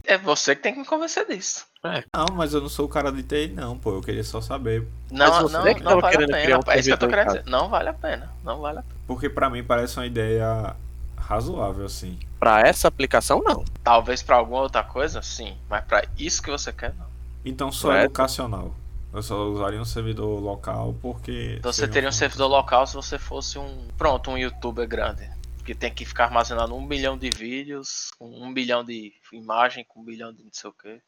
É 0.05 0.17
você 0.17 0.55
que 0.55 0.63
tem 0.63 0.73
que 0.73 0.79
me 0.79 0.87
convencer 0.87 1.27
disso. 1.27 1.67
Não, 2.15 2.27
mas 2.35 2.53
eu 2.53 2.61
não 2.61 2.69
sou 2.69 2.87
o 2.87 2.89
cara 2.89 3.11
de 3.11 3.23
TI, 3.23 3.49
não, 3.49 3.79
pô. 3.79 3.95
Eu 3.95 4.01
queria 4.01 4.25
só 4.25 4.41
saber. 4.41 4.87
Não, 5.11 5.43
você 5.43 5.53
não, 5.53 5.67
é 5.67 5.75
que 5.75 5.83
não 5.83 6.01
vale 6.01 6.25
a 6.25 6.29
pena. 6.29 6.59
um 6.59 6.63
pô. 6.63 6.71
É 6.71 6.79
isso 6.79 6.89
que 6.89 6.95
eu 6.95 6.99
tô 6.99 7.09
querendo 7.09 7.27
dizer. 7.29 7.45
Não 7.47 7.69
vale 7.69 7.89
a 7.89 7.95
pena. 7.95 8.31
Não 8.45 8.61
vale 8.61 8.79
a 8.79 8.83
pena. 8.83 8.95
Porque 9.07 9.29
pra 9.29 9.51
mim 9.51 9.65
parece 9.65 9.97
uma 9.97 10.07
ideia 10.07 10.77
razoável, 11.17 11.87
assim. 11.87 12.19
Pra 12.39 12.61
essa 12.61 12.89
aplicação, 12.89 13.43
não. 13.43 13.65
Talvez 13.83 14.23
pra 14.23 14.37
alguma 14.37 14.61
outra 14.61 14.83
coisa, 14.83 15.23
sim. 15.23 15.57
Mas 15.69 15.85
pra 15.85 16.05
isso 16.19 16.43
que 16.43 16.51
você 16.51 16.73
quer, 16.73 16.95
não. 16.99 17.10
Então 17.45 17.71
só 17.73 17.93
É. 17.93 18.05
educacional. 18.05 18.75
Eu 19.13 19.23
só 19.23 19.45
usaria 19.49 19.81
um 19.81 19.85
servidor 19.85 20.41
local 20.41 20.95
porque. 21.03 21.57
Então 21.59 21.73
você 21.73 21.89
teria 21.89 22.09
um 22.09 22.13
servidor 22.13 22.49
local 22.49 22.87
se 22.87 22.95
você 22.95 23.19
fosse 23.19 23.59
um. 23.59 23.89
Pronto, 23.99 24.31
um 24.31 24.39
youtuber 24.39 24.87
grande. 24.87 25.29
Que 25.65 25.75
tem 25.75 25.93
que 25.93 26.05
ficar 26.05 26.25
armazenando 26.25 26.75
um 26.77 26.87
bilhão 26.87 27.19
de 27.19 27.29
vídeos, 27.31 28.11
com 28.19 28.29
um 28.29 28.53
bilhão 28.53 28.85
de 28.85 29.13
imagem, 29.33 29.85
com 29.87 30.01
um 30.01 30.05
bilhão 30.05 30.33
de 30.33 30.43
não 30.45 30.51
sei 30.53 30.71
o 30.71 30.73
que. 30.73 31.01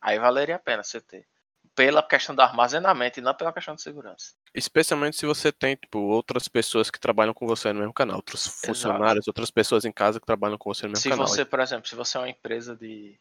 Aí 0.00 0.18
valeria 0.18 0.56
a 0.56 0.58
pena 0.58 0.82
você 0.84 1.00
ter. 1.00 1.26
Pela 1.74 2.02
questão 2.02 2.34
do 2.34 2.40
armazenamento 2.42 3.18
e 3.18 3.22
não 3.22 3.34
pela 3.34 3.52
questão 3.52 3.74
de 3.74 3.82
segurança. 3.82 4.32
Especialmente 4.54 5.16
se 5.16 5.26
você 5.26 5.52
tem, 5.52 5.76
tipo, 5.76 5.98
outras 5.98 6.48
pessoas 6.48 6.90
que 6.90 6.98
trabalham 6.98 7.34
com 7.34 7.46
você 7.46 7.72
no 7.72 7.80
mesmo 7.80 7.92
canal. 7.92 8.16
Outros 8.16 8.46
funcionários, 8.46 9.28
outras 9.28 9.50
pessoas 9.50 9.84
em 9.84 9.92
casa 9.92 10.18
que 10.18 10.26
trabalham 10.26 10.56
com 10.58 10.72
você 10.72 10.86
no 10.86 10.90
mesmo 10.90 11.02
Se 11.02 11.08
canal. 11.10 11.26
você, 11.26 11.44
por 11.44 11.60
exemplo, 11.60 11.88
se 11.88 11.94
você 11.94 12.16
é 12.16 12.20
uma 12.20 12.28
empresa 12.30 12.74
de 12.76 13.18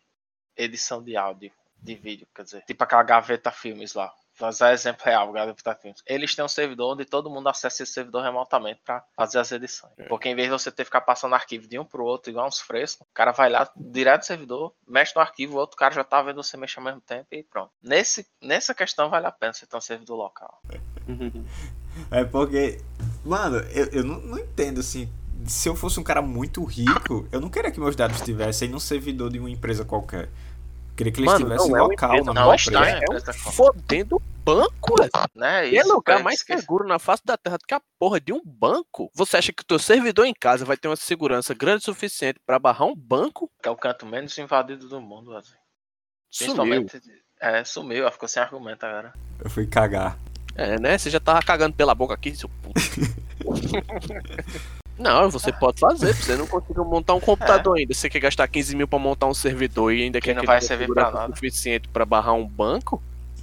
edição 0.55 1.03
de 1.03 1.15
áudio, 1.17 1.51
de 1.81 1.95
vídeo, 1.95 2.27
quer 2.35 2.43
dizer, 2.43 2.63
tipo 2.65 2.83
aquela 2.83 3.03
Gaveta 3.03 3.51
Filmes 3.51 3.93
lá. 3.93 4.13
Vou 4.39 4.49
usar 4.49 4.71
exemplo 4.71 5.03
real, 5.03 5.31
Gaveta 5.31 5.73
Filmes. 5.73 6.03
Eles 6.05 6.35
têm 6.35 6.45
um 6.45 6.47
servidor 6.47 6.93
onde 6.93 7.05
todo 7.05 7.29
mundo 7.29 7.49
acessa 7.49 7.81
esse 7.81 7.93
servidor 7.93 8.21
remotamente 8.21 8.79
pra 8.85 9.03
fazer 9.15 9.39
as 9.39 9.51
edições. 9.51 9.93
É. 9.97 10.03
Porque 10.03 10.29
em 10.29 10.35
vez 10.35 10.47
de 10.47 10.51
você 10.51 10.71
ter 10.71 10.83
que 10.83 10.85
ficar 10.85 11.01
passando 11.01 11.33
arquivo 11.33 11.67
de 11.67 11.79
um 11.79 11.83
pro 11.83 12.05
outro, 12.05 12.29
igual 12.29 12.47
uns 12.47 12.59
frescos, 12.59 13.01
o 13.01 13.13
cara 13.13 13.31
vai 13.31 13.49
lá 13.49 13.67
direto 13.75 14.21
do 14.21 14.25
servidor, 14.25 14.73
mexe 14.87 15.13
no 15.15 15.21
arquivo, 15.21 15.55
o 15.55 15.59
outro 15.59 15.75
cara 15.75 15.95
já 15.95 16.03
tá 16.03 16.21
vendo 16.21 16.43
você 16.43 16.55
mexer 16.55 16.77
ao 16.77 16.85
mesmo 16.85 17.01
tempo 17.01 17.27
e 17.31 17.43
pronto. 17.43 17.71
Nesse, 17.81 18.27
nessa 18.39 18.75
questão 18.75 19.09
vale 19.09 19.25
a 19.25 19.31
pena 19.31 19.53
você 19.53 19.65
ter 19.65 19.75
um 19.75 19.81
servidor 19.81 20.15
local. 20.15 20.61
É 22.11 22.23
porque. 22.23 22.79
Mano, 23.25 23.57
eu, 23.71 23.87
eu 23.87 24.03
não, 24.03 24.19
não 24.19 24.39
entendo 24.39 24.79
assim. 24.79 25.11
Se 25.45 25.69
eu 25.69 25.75
fosse 25.75 25.99
um 25.99 26.03
cara 26.03 26.21
muito 26.21 26.63
rico, 26.63 27.27
eu 27.31 27.39
não 27.39 27.49
queria 27.49 27.71
que 27.71 27.79
meus 27.79 27.95
dados 27.95 28.17
estivessem 28.17 28.69
num 28.69 28.79
servidor 28.79 29.31
de 29.31 29.39
uma 29.39 29.49
empresa 29.49 29.85
qualquer. 29.85 30.29
Queria 30.97 31.13
que 31.13 31.19
eles 31.19 31.31
Mano, 31.31 31.45
estivessem 31.45 31.69
não 31.69 31.77
é 31.77 31.81
local 31.81 32.09
empresa, 32.09 32.33
na 32.33 32.33
não 32.33 32.45
minha 32.47 32.55
está 32.55 32.99
empresa. 32.99 33.31
em 33.31 33.35
É 33.35 33.37
um 33.37 33.51
fodendo 33.51 34.21
banco. 34.43 34.95
Né? 35.35 35.69
E 35.69 35.77
é 35.77 35.81
Isso, 35.81 35.93
lugar 35.93 36.19
é, 36.19 36.23
mais 36.23 36.39
seguro 36.39 36.87
na 36.87 36.97
face 36.97 37.21
da 37.23 37.37
terra 37.37 37.57
do 37.57 37.65
que 37.67 37.73
a 37.75 37.81
porra 37.99 38.19
de 38.19 38.33
um 38.33 38.41
banco. 38.43 39.11
Você 39.13 39.37
acha 39.37 39.53
que 39.53 39.61
o 39.61 39.65
teu 39.65 39.77
servidor 39.77 40.25
em 40.25 40.33
casa 40.33 40.65
vai 40.65 40.75
ter 40.75 40.87
uma 40.87 40.95
segurança 40.95 41.53
grande 41.53 41.83
o 41.83 41.85
suficiente 41.85 42.39
pra 42.43 42.57
barrar 42.57 42.87
um 42.87 42.95
banco? 42.95 43.47
Que 43.61 43.69
é 43.69 43.71
o 43.71 43.75
canto 43.75 44.07
menos 44.07 44.35
invadido 44.39 44.89
do 44.89 44.99
mundo, 44.99 45.35
assim. 45.37 45.53
Sumiu. 46.31 46.55
Principalmente. 46.55 47.01
É, 47.39 47.63
sumiu, 47.63 47.99
ela 47.99 48.11
ficou 48.11 48.27
sem 48.27 48.41
argumento 48.41 48.83
agora. 48.83 49.13
Eu 49.39 49.51
fui 49.51 49.67
cagar. 49.67 50.17
É, 50.55 50.79
né? 50.79 50.97
Você 50.97 51.11
já 51.11 51.19
tava 51.19 51.43
cagando 51.43 51.75
pela 51.75 51.93
boca 51.93 52.15
aqui, 52.15 52.35
seu 52.35 52.49
puto. 52.63 52.81
Não, 54.97 55.29
você 55.29 55.51
pode 55.53 55.79
fazer, 55.79 56.13
você 56.15 56.35
não 56.35 56.47
conseguiu 56.47 56.83
montar 56.83 57.13
um 57.13 57.19
computador 57.19 57.77
ainda. 57.77 57.93
Você 57.93 58.09
quer 58.09 58.19
gastar 58.19 58.47
15 58.47 58.75
mil 58.75 58.87
pra 58.87 58.97
montar 58.97 59.27
um 59.27 59.33
servidor 59.33 59.93
e 59.93 60.03
ainda 60.03 60.19
Que 60.19 60.27
quer 60.29 60.33
não 60.35 60.41
que 60.41 60.47
vai 60.47 60.59
servir 60.61 60.87
pra 60.87 61.11
nada. 61.11 61.35
suficiente 61.35 61.87
pra 61.89 62.05
barrar 62.05 62.33
um 62.33 62.47
banco? 62.47 63.01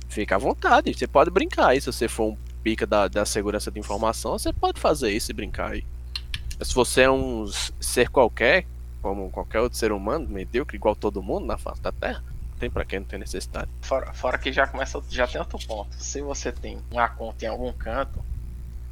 Fica 0.08 0.34
à 0.36 0.38
vontade, 0.38 0.92
você 0.94 1.06
pode 1.06 1.30
brincar 1.30 1.68
aí. 1.68 1.80
Se 1.80 1.86
você 1.92 2.08
for 2.08 2.32
um 2.32 2.36
pica 2.62 2.86
da, 2.86 3.08
da 3.08 3.24
segurança 3.24 3.70
de 3.70 3.78
informação, 3.78 4.38
você 4.38 4.52
pode 4.52 4.80
fazer 4.80 5.10
isso 5.10 5.30
e 5.30 5.34
brincar 5.34 5.72
aí. 5.72 5.84
Mas 6.58 6.68
se 6.68 6.74
você 6.74 7.02
é 7.02 7.10
um 7.10 7.46
ser 7.80 8.08
qualquer, 8.08 8.64
como 9.02 9.30
qualquer 9.30 9.60
outro 9.60 9.76
ser 9.78 9.92
humano, 9.92 10.26
medíocre, 10.28 10.76
igual 10.76 10.94
todo 10.96 11.22
mundo 11.22 11.46
na 11.46 11.58
face 11.58 11.80
da 11.82 11.92
Terra, 11.92 12.22
tem 12.58 12.70
pra 12.70 12.84
quem 12.84 13.00
não 13.00 13.06
tem 13.06 13.18
necessidade. 13.18 13.68
Fora, 13.82 14.12
fora 14.14 14.38
que 14.38 14.52
já 14.52 14.66
começa, 14.66 15.02
já 15.10 15.26
tem 15.26 15.40
outro 15.40 15.58
ponto. 15.66 15.94
Se 15.98 16.20
você 16.22 16.50
tem 16.52 16.78
uma 16.90 17.08
conta 17.08 17.44
em 17.44 17.48
algum 17.48 17.72
canto, 17.72 18.23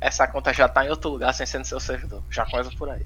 essa 0.03 0.27
conta 0.29 0.53
já 0.53 0.69
tá 0.69 0.85
em 0.85 0.91
outro 0.91 1.11
lugar 1.11 1.33
sem 1.35 1.47
ser 1.47 1.59
no 1.59 1.65
seu 1.65 1.81
servidor. 1.81 2.25
Já 2.31 2.47
começa 2.47 2.71
por 2.73 2.89
aí. 2.91 3.05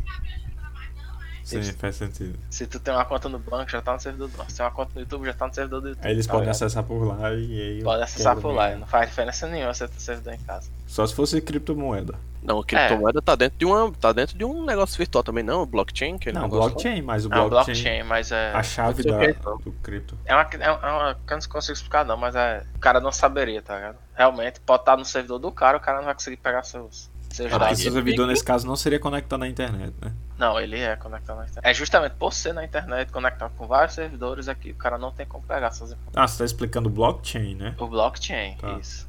Sim, 1.46 1.62
faz 1.74 1.94
sentido. 1.94 2.36
Se 2.50 2.66
tu 2.66 2.80
tem 2.80 2.92
uma 2.92 3.04
conta 3.04 3.28
no 3.28 3.38
banco, 3.38 3.70
já 3.70 3.80
tá 3.80 3.92
no 3.92 4.00
servidor 4.00 4.28
do 4.28 4.36
banco. 4.36 4.50
Se 4.50 4.56
tem 4.56 4.66
uma 4.66 4.72
conta 4.72 4.90
no 4.96 5.00
YouTube, 5.00 5.26
já 5.26 5.32
tá 5.32 5.46
no 5.46 5.54
servidor 5.54 5.80
do 5.80 5.88
YouTube. 5.90 6.04
Aí 6.04 6.10
eles 6.12 6.26
tá 6.26 6.32
podem 6.32 6.46
ligado? 6.46 6.56
acessar 6.56 6.82
por 6.82 7.04
lá 7.04 7.32
e 7.34 7.60
aí. 7.62 7.82
Pode 7.84 8.02
acessar 8.02 8.36
por 8.36 8.50
lá. 8.52 8.74
Não 8.74 8.86
faz 8.86 9.08
diferença 9.08 9.46
nenhuma 9.46 9.72
você 9.72 9.86
ter 9.86 10.00
servidor 10.00 10.34
em 10.34 10.38
casa. 10.38 10.68
Só 10.88 11.06
se 11.06 11.14
fosse 11.14 11.40
criptomoeda. 11.40 12.16
Não, 12.42 12.60
a 12.60 12.64
criptomoeda 12.64 13.22
tá 13.22 13.34
dentro 13.36 13.58
de 13.58 13.64
uma. 13.64 13.92
tá 13.92 14.12
dentro 14.12 14.36
de 14.36 14.44
um 14.44 14.64
negócio 14.64 14.98
virtual 14.98 15.22
também, 15.22 15.44
não? 15.44 15.64
Blockchain, 15.66 16.18
que 16.18 16.32
Não, 16.32 16.42
negócio 16.42 16.70
blockchain, 16.70 17.02
mas 17.02 17.26
o 17.26 17.32
É 17.32 17.40
um 17.40 17.48
blockchain. 17.48 17.74
blockchain, 17.74 18.02
mas 18.02 18.32
é. 18.32 18.52
A 18.52 18.62
chave 18.62 19.02
da, 19.04 19.16
o 19.16 19.22
então? 19.24 19.58
do 19.58 19.72
cripto. 19.82 20.18
É 20.24 20.34
uma, 20.34 20.42
é 20.42 20.70
uma, 20.70 21.10
é 21.10 21.32
eu 21.32 21.36
não 21.36 21.48
consigo 21.48 21.72
explicar 21.72 22.04
não, 22.04 22.16
mas 22.16 22.34
é. 22.34 22.64
O 22.74 22.78
cara 22.78 22.98
não 23.00 23.12
saberia, 23.12 23.62
tá 23.62 23.76
ligado? 23.76 23.98
Realmente, 24.14 24.60
pode 24.60 24.82
estar 24.82 24.96
no 24.96 25.04
servidor 25.04 25.38
do 25.38 25.52
cara, 25.52 25.76
o 25.76 25.80
cara 25.80 25.98
não 25.98 26.04
vai 26.04 26.14
conseguir 26.14 26.36
pegar 26.38 26.62
seus, 26.62 27.10
seus 27.36 27.52
Ah, 27.52 27.70
esse 27.72 27.82
servidor 27.90 28.26
nesse 28.26 28.44
caso 28.44 28.66
não 28.66 28.76
seria 28.76 28.98
conectado 28.98 29.40
na 29.40 29.48
internet, 29.48 29.94
né? 30.02 30.12
Não, 30.38 30.58
ele 30.60 30.78
é 30.78 30.96
conectado 30.96 31.36
na 31.38 31.44
internet. 31.44 31.64
É 31.68 31.72
justamente 31.74 32.14
por 32.14 32.32
ser 32.32 32.52
na 32.52 32.64
internet, 32.64 33.10
conectado 33.12 33.52
com 33.56 33.66
vários 33.66 33.94
servidores 33.94 34.48
aqui, 34.48 34.70
o 34.70 34.74
cara 34.74 34.98
não 34.98 35.10
tem 35.12 35.26
como 35.26 35.44
pegar 35.44 35.68
essas 35.68 35.92
informações. 35.92 36.16
Ah, 36.16 36.26
você 36.26 36.38
tá 36.38 36.44
explicando 36.44 36.90
blockchain, 36.90 37.54
né? 37.54 37.74
O 37.78 37.86
blockchain, 37.86 38.56
Tá. 38.56 38.72
isso. 38.80 39.06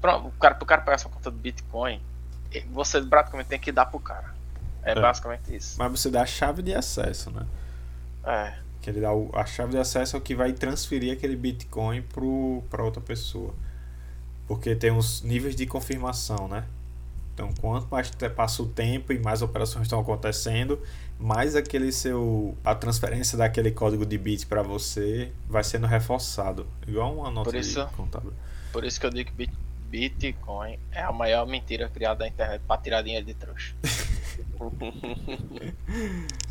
Pronto, 0.00 0.28
o 0.28 0.32
cara, 0.32 0.54
pro 0.54 0.64
cara 0.66 0.80
pegar 0.82 0.98
sua 0.98 1.10
conta 1.10 1.30
do 1.30 1.36
Bitcoin, 1.36 2.00
você 2.72 3.00
praticamente 3.02 3.48
tem 3.48 3.58
que 3.58 3.70
dar 3.70 3.86
pro 3.86 4.00
cara. 4.00 4.34
É, 4.82 4.92
É. 4.92 4.94
basicamente 5.00 5.54
isso. 5.54 5.76
Mas 5.78 5.90
você 5.90 6.10
dá 6.10 6.22
a 6.22 6.26
chave 6.26 6.62
de 6.62 6.72
acesso, 6.74 7.30
né? 7.30 7.44
É. 8.24 8.54
Que 8.80 8.88
ele 8.88 9.00
dá 9.02 9.12
o- 9.12 9.30
a 9.34 9.44
chave 9.44 9.72
de 9.72 9.78
acesso 9.78 10.16
é 10.16 10.18
o 10.18 10.22
que 10.22 10.34
vai 10.34 10.52
transferir 10.54 11.12
aquele 11.12 11.36
Bitcoin 11.36 12.00
pro, 12.00 12.62
pra 12.70 12.82
outra 12.82 13.00
pessoa. 13.02 13.54
Porque 14.48 14.74
tem 14.74 14.90
uns 14.90 15.20
níveis 15.22 15.54
de 15.54 15.66
confirmação, 15.66 16.48
né? 16.48 16.64
Então, 17.40 17.54
quanto 17.58 17.88
mais 17.90 18.10
passa 18.36 18.62
o 18.62 18.66
tempo 18.66 19.14
e 19.14 19.18
mais 19.18 19.40
operações 19.40 19.84
estão 19.86 19.98
acontecendo, 19.98 20.78
mais 21.18 21.56
aquele 21.56 21.90
seu 21.90 22.54
a 22.62 22.74
transferência 22.74 23.38
daquele 23.38 23.70
código 23.70 24.04
de 24.04 24.18
bit 24.18 24.46
para 24.46 24.60
você 24.62 25.32
vai 25.48 25.64
sendo 25.64 25.86
reforçado, 25.86 26.66
igual 26.86 27.16
uma 27.16 27.30
nota 27.30 27.50
Por 27.50 27.58
isso- 27.58 27.82
de 27.82 27.92
contábil. 27.94 28.34
Por 28.70 28.84
isso 28.84 29.00
que 29.00 29.06
eu 29.06 29.10
digo 29.10 29.30
que 29.30 29.36
Bit- 29.36 29.56
Bitcoin 29.88 30.78
é 30.92 31.00
a 31.02 31.10
maior 31.10 31.46
mentira 31.46 31.88
criada 31.88 32.24
na 32.24 32.28
internet 32.28 32.60
pra 32.66 32.76
tirar 32.76 33.00
dinheiro 33.00 33.24
de 33.24 33.32
trouxa. 33.32 33.74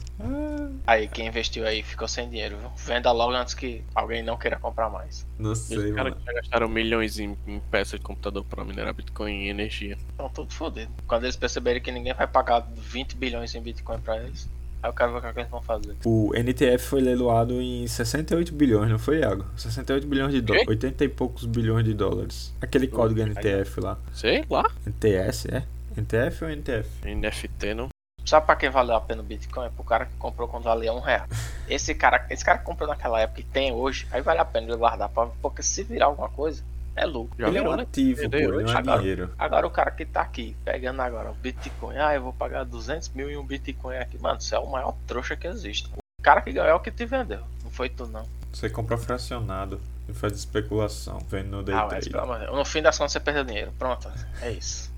Aí, 0.86 1.08
quem 1.08 1.28
investiu 1.28 1.66
aí 1.66 1.82
ficou 1.84 2.08
sem 2.08 2.30
dinheiro, 2.30 2.58
viu? 2.58 2.70
Venda 2.78 3.12
logo 3.12 3.32
antes 3.34 3.54
que 3.54 3.84
alguém 3.96 4.24
não 4.24 4.38
queira 4.38 4.58
comprar 4.60 4.90
mais. 4.90 5.26
Não 5.38 5.52
Os 5.52 5.60
sei, 5.60 5.94
caras 5.94 6.12
mano. 6.14 6.16
que 6.16 6.26
já 6.26 6.34
gastaram 6.34 6.68
milhões 6.68 7.20
em, 7.20 7.38
em 7.48 7.60
peças 7.72 8.00
de 8.00 8.06
computador 8.06 8.44
pra 8.44 8.66
minerar 8.66 8.94
Bitcoin 8.94 9.46
e 9.46 9.50
energia. 9.50 9.98
Estão 10.12 10.30
tudo 10.30 10.54
fodido. 10.54 10.92
Quando 11.08 11.24
eles 11.24 11.36
perceberem 11.36 11.82
que 11.82 11.92
ninguém 11.92 12.14
vai 12.14 12.28
pagar 12.28 12.68
20 12.76 13.16
bilhões 13.16 13.54
em 13.56 13.62
Bitcoin 13.62 14.00
pra 14.00 14.18
eles, 14.18 14.50
aí 14.84 14.90
eu 14.90 14.94
quero 14.94 15.12
ver 15.14 15.30
o 15.30 15.34
que 15.34 15.40
eles 15.40 15.52
vão 15.52 15.62
fazer. 15.62 15.96
O 16.06 16.32
NTF 16.36 16.80
foi 16.86 17.02
leiloado 17.02 17.62
em 17.62 17.88
68 17.88 18.54
bilhões, 18.54 18.90
não 18.90 19.00
foi, 19.00 19.20
Iago? 19.20 19.46
68 19.56 20.08
bilhões 20.08 20.34
de 20.34 20.42
dólares. 20.42 20.68
80 20.68 21.04
e 21.06 21.10
poucos 21.10 21.46
bilhões 21.46 21.86
de 21.86 21.94
dólares. 21.94 22.54
Aquele 22.62 22.88
código 22.88 23.22
NTF 23.22 23.80
lá. 23.80 23.98
Sei 24.12 24.44
lá. 24.50 24.70
NTS, 24.86 25.46
é? 25.50 25.66
NTF 25.96 26.44
ou 26.46 26.50
NTF? 26.50 26.90
NFT 27.06 27.74
não. 27.74 27.90
Sabe 28.30 28.46
pra 28.46 28.56
quem 28.56 28.70
valeu 28.70 28.96
a 28.96 29.02
pena 29.02 29.22
o 29.22 29.26
Bitcoin? 29.26 29.66
É 29.66 29.70
pro 29.70 29.84
cara 29.84 30.06
que 30.06 30.14
comprou 30.18 30.48
quando 30.48 30.64
valia 30.66 30.94
um 30.94 31.00
real. 31.00 31.26
Esse 31.68 31.96
cara, 31.96 32.26
esse 32.30 32.46
cara 32.46 32.60
que 32.60 32.64
comprou 32.66 32.88
naquela 32.88 33.20
época 33.20 33.42
e 33.42 33.44
tem 33.44 33.72
hoje, 33.74 34.08
aí 34.12 34.22
vale 34.22 34.40
a 34.40 34.46
pena 34.46 34.68
ele 34.68 34.76
guardar. 34.78 35.10
pra- 35.10 35.28
Porque 35.42 35.64
se 35.64 35.84
virar 35.84 36.06
alguma 36.06 36.30
coisa, 36.30 36.64
é 36.96 37.06
lucro. 37.08 37.36
Já 37.40 37.48
ele 37.48 37.58
é 37.58 37.62
um 37.64 37.76
né? 37.76 37.82
ativo, 37.84 38.30
pô, 38.30 38.38
ele 38.38 38.48
não 38.64 38.72
é 38.72 38.78
Agora- 38.78 39.00
dinheiro. 39.00 39.34
Agora 39.40 39.66
o 39.66 39.72
cara 39.72 39.90
que 39.90 40.06
tá 40.06 40.22
aqui, 40.22 40.56
pegando 40.64 41.02
agora 41.02 41.32
o 41.32 41.34
Bitcoin, 41.34 41.98
ah, 41.98 42.14
eu 42.14 42.22
vou 42.22 42.34
pagar 42.34 42.64
200 42.66 43.10
mil 43.10 43.32
em 43.32 43.36
um 43.38 43.44
Bitcoin 43.44 43.98
aqui. 43.98 44.22
Mano, 44.22 44.40
você 44.40 44.54
é 44.56 44.60
o 44.60 44.68
maior 44.70 44.94
trouxa 45.08 45.36
que 45.36 45.48
existe. 45.48 45.90
O 46.20 46.22
cara 46.22 46.42
que 46.42 46.52
ganhou 46.52 46.68
é 46.70 46.74
o 46.76 46.80
que 46.80 46.92
te 46.92 47.06
vendeu. 47.08 47.42
Não 47.64 47.72
foi 47.72 47.90
tu, 47.90 48.06
não. 48.06 48.28
Você 48.54 48.70
compra 48.70 48.96
fracionado 48.98 49.82
e 50.08 50.14
faz 50.14 50.34
especulação, 50.34 51.18
vendo 51.30 51.50
no 51.50 51.64
day 51.64 51.74
Ah, 51.74 51.80
mas 51.82 51.90
trade. 51.90 52.10
pelo 52.12 52.24
amor 52.24 52.40
de 52.40 52.46
Deus. 52.46 52.58
No 52.58 52.66
fim 52.66 52.82
das 52.84 52.96
contas 52.98 53.14
você 53.14 53.20
perdeu 53.20 53.44
dinheiro. 53.44 53.72
Pronto, 53.80 54.08
é 54.42 54.52
isso. 54.52 54.89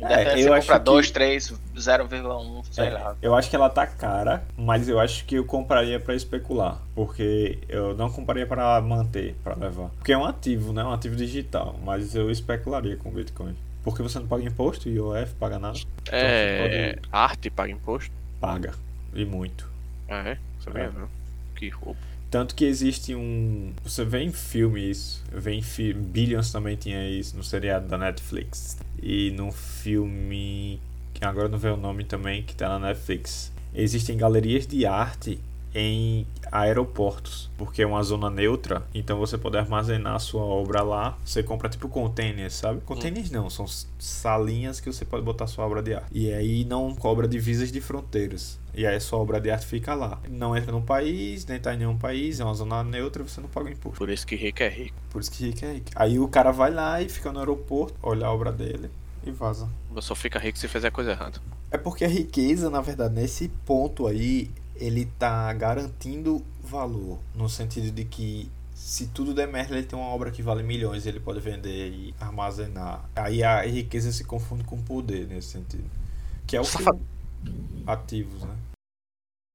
É, 0.00 0.36
você 0.36 0.48
eu 0.48 0.54
acho 0.54 0.66
compra 0.66 0.78
que- 0.78 0.84
2, 0.84 1.10
3, 1.10 1.52
0,1, 1.76 2.62
sei 2.70 2.86
É, 2.86 2.90
lá. 2.90 3.16
eu 3.20 3.34
acho 3.34 3.50
que 3.50 3.56
ela 3.56 3.68
tá 3.68 3.86
cara, 3.86 4.42
mas 4.56 4.88
eu 4.88 4.98
acho 4.98 5.24
que 5.26 5.34
eu 5.34 5.44
compraria 5.44 6.00
pra 6.00 6.14
especular, 6.14 6.80
porque 6.94 7.58
eu 7.68 7.94
não 7.94 8.10
compraria 8.10 8.46
pra 8.46 8.80
manter, 8.80 9.34
pra 9.44 9.54
levar. 9.54 9.88
Porque 9.90 10.12
é 10.12 10.18
um 10.18 10.24
ativo, 10.24 10.72
né? 10.72 10.82
Um 10.84 10.92
ativo 10.92 11.14
digital, 11.16 11.76
mas 11.84 12.14
eu 12.14 12.30
especularia 12.30 12.96
com 12.96 13.10
Bitcoin. 13.10 13.54
Porque 13.82 14.02
você 14.02 14.18
não 14.18 14.26
paga 14.26 14.44
imposto, 14.44 14.88
IOF, 14.88 15.34
paga 15.34 15.58
nada, 15.58 15.78
É. 16.10 16.98
Arte 17.10 17.50
paga 17.50 17.70
imposto? 17.72 18.12
paga 18.40 18.72
e 19.14 19.24
muito. 19.24 19.68
Ah, 20.08 20.28
é? 20.28 20.38
Sabia 20.64 20.84
É. 20.84 20.90
não. 20.90 21.08
Que 21.54 21.68
roubo. 21.68 21.98
Tanto 22.30 22.54
que 22.54 22.64
existe 22.64 23.14
um. 23.14 23.72
Você 23.82 24.04
vê 24.04 24.22
em 24.22 24.32
filme 24.32 24.88
isso. 24.88 25.22
Vê 25.32 25.52
em 25.52 25.62
fi... 25.62 25.92
Billions 25.92 26.52
também 26.52 26.76
tinha 26.76 27.08
isso 27.08 27.36
no 27.36 27.42
seriado 27.42 27.88
da 27.88 27.98
Netflix. 27.98 28.78
E 29.02 29.32
no 29.32 29.50
filme. 29.50 30.80
Que 31.12 31.24
agora 31.24 31.48
não 31.48 31.58
vê 31.58 31.68
o 31.68 31.76
nome 31.76 32.04
também, 32.04 32.42
que 32.42 32.54
tá 32.54 32.68
na 32.68 32.78
Netflix. 32.78 33.50
Existem 33.74 34.16
galerias 34.16 34.66
de 34.66 34.86
arte 34.86 35.40
em 35.74 36.26
aeroportos, 36.50 37.50
porque 37.56 37.82
é 37.82 37.86
uma 37.86 38.02
zona 38.02 38.28
neutra, 38.28 38.86
então 38.94 39.18
você 39.18 39.38
pode 39.38 39.56
armazenar 39.56 40.14
a 40.14 40.18
sua 40.18 40.42
obra 40.42 40.82
lá. 40.82 41.16
Você 41.24 41.42
compra 41.42 41.68
tipo 41.68 41.88
containers, 41.88 42.54
sabe? 42.54 42.80
Containers 42.80 43.30
não, 43.30 43.48
são 43.48 43.66
salinhas 43.98 44.80
que 44.80 44.92
você 44.92 45.04
pode 45.04 45.24
botar 45.24 45.46
sua 45.46 45.66
obra 45.66 45.82
de 45.82 45.94
arte. 45.94 46.08
E 46.12 46.32
aí 46.32 46.64
não 46.64 46.94
cobra 46.94 47.28
divisas 47.28 47.70
de 47.70 47.80
fronteiras. 47.80 48.58
E 48.74 48.86
aí 48.86 48.96
a 48.96 49.00
sua 49.00 49.18
obra 49.18 49.40
de 49.40 49.50
arte 49.50 49.66
fica 49.66 49.94
lá. 49.94 50.20
Não 50.28 50.56
entra 50.56 50.72
no 50.72 50.82
país, 50.82 51.46
nem 51.46 51.58
tá 51.58 51.74
em 51.74 51.78
nenhum 51.78 51.96
país, 51.96 52.40
é 52.40 52.44
uma 52.44 52.54
zona 52.54 52.82
neutra, 52.82 53.22
você 53.22 53.40
não 53.40 53.48
paga 53.48 53.70
imposto. 53.70 53.98
Por 53.98 54.10
isso 54.10 54.26
que 54.26 54.36
rico 54.36 54.62
é 54.62 54.68
rico. 54.68 54.96
Por 55.10 55.20
isso 55.20 55.30
que 55.30 55.46
rico 55.46 55.64
é 55.64 55.72
rico. 55.74 55.90
Aí 55.94 56.18
o 56.18 56.28
cara 56.28 56.50
vai 56.50 56.70
lá 56.70 57.00
e 57.00 57.08
fica 57.08 57.32
no 57.32 57.38
aeroporto, 57.38 57.94
olha 58.02 58.26
a 58.26 58.32
obra 58.32 58.52
dele 58.52 58.90
e 59.24 59.30
vaza. 59.30 59.68
Você 59.90 60.08
só 60.08 60.14
fica 60.14 60.38
rico 60.38 60.58
se 60.58 60.68
fizer 60.68 60.88
a 60.88 60.90
coisa 60.90 61.10
errada. 61.10 61.40
É 61.70 61.78
porque 61.78 62.04
a 62.04 62.08
riqueza, 62.08 62.68
na 62.68 62.80
verdade, 62.80 63.14
nesse 63.14 63.48
ponto 63.64 64.06
aí, 64.06 64.50
ele 64.80 65.04
tá 65.18 65.52
garantindo 65.52 66.44
valor. 66.62 67.18
No 67.34 67.48
sentido 67.48 67.90
de 67.92 68.04
que 68.04 68.50
se 68.74 69.08
tudo 69.08 69.34
der 69.34 69.46
merda, 69.46 69.76
ele 69.76 69.86
tem 69.86 69.98
uma 69.98 70.08
obra 70.08 70.30
que 70.30 70.42
vale 70.42 70.62
milhões, 70.62 71.04
ele 71.06 71.20
pode 71.20 71.38
vender 71.38 71.90
e 71.90 72.14
armazenar. 72.18 73.08
Aí 73.14 73.42
a 73.44 73.62
riqueza 73.62 74.10
se 74.10 74.24
confunde 74.24 74.64
com 74.64 74.80
poder 74.82 75.26
nesse 75.28 75.48
sentido. 75.48 75.84
Que 76.46 76.56
é 76.56 76.60
o 76.60 76.64
que 76.64 76.70
Safado. 76.70 77.00
ativos, 77.86 78.42
né? 78.42 78.56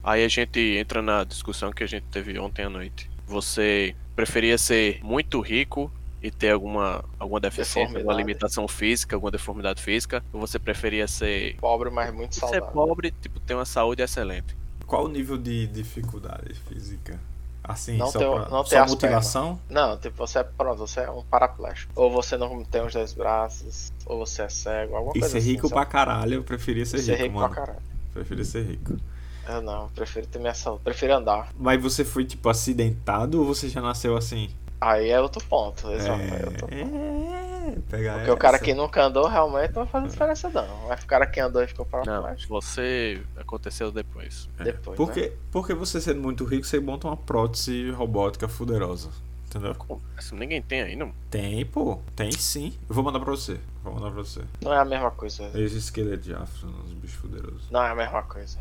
Aí 0.03 0.23
a 0.23 0.27
gente 0.27 0.59
entra 0.59 1.01
na 1.01 1.23
discussão 1.23 1.71
que 1.71 1.83
a 1.83 1.87
gente 1.87 2.05
teve 2.11 2.37
ontem 2.37 2.63
à 2.65 2.69
noite. 2.69 3.09
Você 3.25 3.95
preferia 4.15 4.57
ser 4.57 5.03
muito 5.03 5.41
rico 5.41 5.91
e 6.21 6.29
ter 6.29 6.51
alguma, 6.51 7.03
alguma 7.19 7.39
deficiência, 7.39 7.97
alguma 7.97 8.13
limitação 8.13 8.67
física, 8.67 9.15
alguma 9.15 9.31
deformidade 9.31 9.81
física? 9.81 10.23
Ou 10.31 10.39
você 10.39 10.59
preferia 10.59 11.07
ser, 11.07 11.55
Pobre, 11.57 11.89
mas 11.89 12.13
muito 12.13 12.35
ser 12.35 12.41
saudável. 12.41 12.67
pobre, 12.67 13.11
tipo, 13.19 13.39
ter 13.39 13.55
uma 13.55 13.65
saúde 13.65 14.03
excelente? 14.03 14.55
Qual 14.95 15.05
o 15.05 15.09
nível 15.09 15.37
de 15.37 15.67
dificuldade 15.67 16.53
física? 16.67 17.19
Assim, 17.63 17.97
Não 17.97 18.11
só, 18.11 18.19
tem- 18.19 18.31
pra, 18.31 18.49
não 18.49 18.63
tem 18.63 18.77
só 18.77 18.83
as 18.83 18.91
mutilação? 18.91 19.59
Não, 19.69 19.97
tipo, 19.97 20.15
você 20.17 20.39
é 20.39 20.43
pronto, 20.43 20.77
você 20.77 20.99
é 21.01 21.09
um 21.09 21.23
paraplégico. 21.23 21.91
Ou 21.95 22.11
você 22.11 22.37
não 22.37 22.63
tem 22.63 22.85
os 22.85 22.93
dois 22.93 23.11
braços, 23.13 23.91
ou 24.05 24.19
você 24.19 24.43
é 24.43 24.49
cego, 24.49 24.95
alguma 24.95 25.13
E 25.15 25.19
coisa 25.19 25.29
ser 25.33 25.37
assim. 25.39 25.47
rico 25.49 25.67
sabe? 25.67 25.73
pra 25.73 25.85
caralho, 25.85 26.35
eu 26.35 26.43
preferia 26.43 26.85
ser, 26.85 26.99
Ser 26.99 27.13
rico, 27.13 27.23
rico 27.23 27.35
mano. 27.35 27.47
pra 27.49 27.55
caralho. 27.65 27.79
Preferia 28.13 28.45
ser 28.45 28.63
rico. 28.65 28.95
Eu 29.47 29.61
não, 29.61 29.83
eu 29.83 29.89
prefiro 29.95 30.25
ter 30.27 30.39
minha 30.39 30.53
saúde. 30.53 30.81
Prefiro 30.83 31.15
andar. 31.15 31.49
Mas 31.57 31.81
você 31.81 32.05
foi, 32.05 32.23
tipo, 32.23 32.47
acidentado 32.49 33.39
ou 33.39 33.45
você 33.45 33.67
já 33.67 33.81
nasceu 33.81 34.15
assim? 34.15 34.49
Aí 34.79 35.09
é 35.09 35.19
outro 35.19 35.43
ponto, 35.45 35.91
exato. 35.91 36.21
aí 36.21 36.29
é 36.29 36.45
outro 36.45 36.67
ponto. 36.67 36.73
É, 36.73 36.83
pegar 37.81 38.15
Porque 38.15 38.31
o 38.31 38.37
cara 38.37 38.55
essa. 38.57 38.65
que 38.65 38.73
nunca 38.73 39.03
andou 39.05 39.27
realmente 39.27 39.73
não 39.75 39.83
vai 39.83 39.91
fazer 39.91 40.07
diferença 40.07 40.49
não. 40.49 40.87
Mas 40.87 41.03
o 41.03 41.07
cara 41.07 41.25
que 41.25 41.39
andou 41.39 41.63
e 41.63 41.67
ficou 41.67 41.87
Não, 41.91 42.03
paraplégico 42.03 42.53
você 42.61 43.21
aconteceu 43.37 43.91
depois. 43.91 44.49
É, 44.59 44.63
depois, 44.63 44.97
Porque, 44.97 45.21
né? 45.21 45.31
porque 45.51 45.73
você 45.73 45.99
sendo 46.01 46.21
muito 46.21 46.43
rico, 46.45 46.65
você 46.65 46.79
monta 46.79 47.07
uma 47.07 47.17
prótese 47.17 47.89
robótica 47.91 48.47
fuderosa. 48.47 49.09
Entendeu? 49.47 49.73
Como? 49.75 50.01
Isso 50.19 50.35
ninguém 50.35 50.61
tem 50.61 50.81
aí, 50.81 50.95
não. 50.95 51.13
Tem, 51.29 51.65
pô. 51.65 51.99
Tem 52.15 52.31
sim. 52.31 52.73
Eu 52.89 52.95
vou 52.95 53.03
mandar 53.03 53.19
pra 53.19 53.31
você. 53.31 53.57
Vou 53.83 53.93
mandar 53.93 54.11
pra 54.11 54.21
você. 54.23 54.41
Não 54.61 54.73
é 54.73 54.79
a 54.79 54.83
mesma 54.85 55.11
coisa. 55.11 55.49
Esse 55.53 55.77
esqueleto 55.77 56.23
de 56.23 56.33
afro, 56.33 56.67
uns 56.67 56.91
bichos 56.93 57.17
fuderosos. 57.17 57.69
Não 57.71 57.81
é 57.81 57.89
a 57.91 57.95
mesma 57.95 58.21
coisa. 58.23 58.59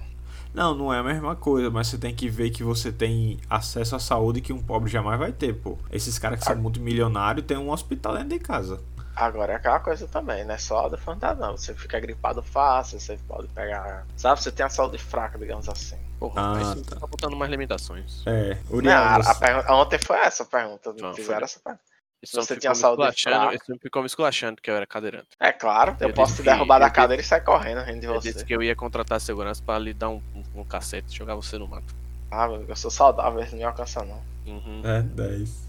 Não, 0.53 0.73
não 0.73 0.95
é 0.95 0.99
a 1.01 1.03
mesma 1.03 1.35
coisa, 1.35 1.69
mas 1.69 1.89
você 1.89 1.99
tem 1.99 2.15
que 2.15 2.29
ver 2.29 2.51
que 2.51 2.63
você 2.63 2.93
tem 2.93 3.39
acesso 3.51 3.97
à 3.97 3.99
saúde 3.99 4.41
que 4.41 4.53
um 4.53 4.63
pobre 4.63 4.89
jamais 4.89 5.19
vai 5.19 5.33
ter, 5.33 5.53
pô. 5.53 5.77
Esses 5.91 6.17
caras 6.17 6.39
que 6.39 6.45
são 6.45 6.55
multimilionários 6.55 7.45
têm 7.45 7.57
um 7.57 7.71
hospital 7.73 8.13
dentro 8.15 8.29
de 8.29 8.39
casa. 8.39 8.81
Agora 9.17 9.53
é 9.53 9.57
aquela 9.57 9.79
coisa 9.79 10.09
também, 10.09 10.45
não 10.45 10.55
é 10.55 10.59
só 10.59 10.87
a 10.87 10.89
deformidade 10.89 11.39
não. 11.39 11.57
Você 11.57 11.73
fica 11.75 12.01
gripado 12.01 12.43
fácil, 12.43 12.99
você 12.99 13.17
pode 13.29 13.47
pegar. 13.49 14.05
Sabe, 14.17 14.43
você 14.43 14.51
tem 14.51 14.67
a 14.67 14.69
saúde 14.69 14.99
fraca, 14.99 15.39
digamos 15.39 15.69
assim. 15.69 15.97
Porra, 16.19 16.41
Ah, 16.43 16.55
mas 16.55 16.67
você 16.69 16.83
tá. 16.85 16.97
tá 17.01 17.07
botando 17.07 17.37
mais 17.37 17.51
limitações. 17.51 18.23
É, 18.27 18.55
Não, 18.69 18.77
Uriel, 18.77 18.99
a, 18.99 19.23
você- 19.23 19.39
pergunta- 19.41 19.73
ontem 19.75 19.99
foi 19.99 20.17
essa 20.19 20.43
a 20.43 20.47
pergunta. 20.47 20.93
Não, 20.93 20.97
Não, 21.09 21.15
foi- 21.15 21.23
fizeram 21.23 21.45
essa 21.45 21.61
pergunta. 21.61 21.85
Isso 22.23 22.37
Você 22.43 22.55
não 22.55 22.61
tinha 22.61 22.75
ficou 22.75 22.77
me 22.77 22.81
saúde 22.81 23.03
esculachando, 23.17 23.37
fraca? 23.43 23.55
isso 23.57 23.65
não 23.71 23.79
ficou 23.79 24.03
me 24.03 24.07
esculachando 24.07 24.63
que 24.63 24.71
eu 24.71 24.77
era 24.77 24.87
cadeirante. 24.87 25.29
É 25.39 25.53
claro, 25.53 25.95
eu, 26.01 26.09
Eu 26.09 26.15
posso 26.15 26.33
te 26.33 26.37
que- 26.39 26.43
derrubar 26.45 26.79
da 26.79 26.87
eu 26.87 26.91
cadeira 26.93 27.21
e 27.21 27.25
sair 27.25 27.43
correndo 27.43 27.83
rindo 27.83 28.01
de 28.01 28.07
Eu 28.07 28.15
você. 28.15 28.33
disse 28.33 28.45
que 28.45 28.55
eu 28.55 28.63
ia 28.63 28.75
contratar 28.75 29.21
segurança 29.21 29.63
pra 29.65 29.79
lhe 29.79 29.93
dar 29.93 30.09
um, 30.09 30.23
um, 30.35 30.61
um 30.61 30.65
cacete 30.65 31.13
e 31.13 31.17
jogar 31.17 31.35
você 31.35 31.59
no 31.59 31.69
mato. 31.69 31.95
Ah, 32.31 32.49
meu, 32.49 32.65
eu 32.67 32.75
sou 32.77 32.91
saudável, 32.91 33.39
eles 33.41 33.53
não 33.53 33.59
me 33.59 33.65
alcançam 33.65 34.07
não. 34.07 34.23
Uhum. 34.47 34.83
É, 34.85 35.03
10. 35.03 35.69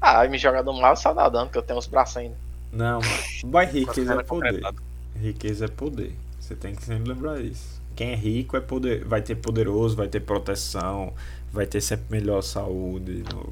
Ah, 0.00 0.20
aí 0.20 0.28
me 0.28 0.36
joga 0.38 0.62
no 0.62 0.74
mal, 0.74 0.92
eu 0.92 0.96
saio 0.96 1.14
nadando, 1.16 1.50
que 1.50 1.56
eu 1.58 1.62
tenho 1.62 1.78
os 1.78 1.86
braços 1.86 2.18
ainda. 2.18 2.36
Não, 2.72 3.00
mas 3.44 3.72
riqueza 3.74 4.12
é 4.14 4.22
poder. 4.22 4.24
concretado. 4.52 4.82
Riqueza 5.16 5.64
é 5.64 5.68
poder. 5.68 6.12
Você 6.38 6.54
tem 6.54 6.74
que 6.74 6.84
sempre 6.84 7.12
lembrar 7.12 7.40
isso. 7.40 7.80
Quem 7.94 8.10
é 8.10 8.14
rico 8.14 8.56
é 8.56 8.60
poder, 8.60 9.04
vai 9.04 9.22
ter 9.22 9.34
poderoso, 9.36 9.96
vai 9.96 10.06
ter 10.08 10.20
proteção, 10.20 11.12
vai 11.52 11.66
ter 11.66 11.80
sempre 11.80 12.04
melhor 12.10 12.42
saúde. 12.42 13.24
Não, 13.32 13.46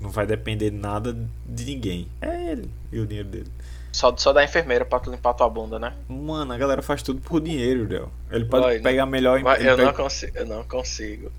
não 0.00 0.10
vai 0.10 0.26
depender 0.26 0.70
nada 0.70 1.16
de 1.46 1.64
ninguém. 1.64 2.06
É 2.20 2.52
ele 2.52 2.70
e 2.92 3.00
o 3.00 3.06
dinheiro 3.06 3.28
dele. 3.28 3.50
Só, 3.92 4.14
só 4.14 4.30
da 4.34 4.44
enfermeira 4.44 4.84
pra 4.84 5.00
tu 5.00 5.10
limpar 5.10 5.32
tua 5.32 5.48
bunda, 5.48 5.78
né? 5.78 5.94
Mano, 6.06 6.52
a 6.52 6.58
galera 6.58 6.82
faz 6.82 7.02
tudo 7.02 7.22
por 7.22 7.40
dinheiro, 7.40 7.86
Del. 7.86 8.10
Ele 8.30 8.44
pode 8.44 8.64
Vai, 8.66 8.74
né? 8.76 8.82
pegar 8.82 9.06
melhor 9.06 9.40
Mas 9.40 9.58
ele 9.60 9.70
eu, 9.70 9.76
não 9.78 9.84
pega- 9.86 10.02
consigo, 10.02 10.36
eu 10.36 10.46
não 10.46 10.62
consigo 10.64 11.32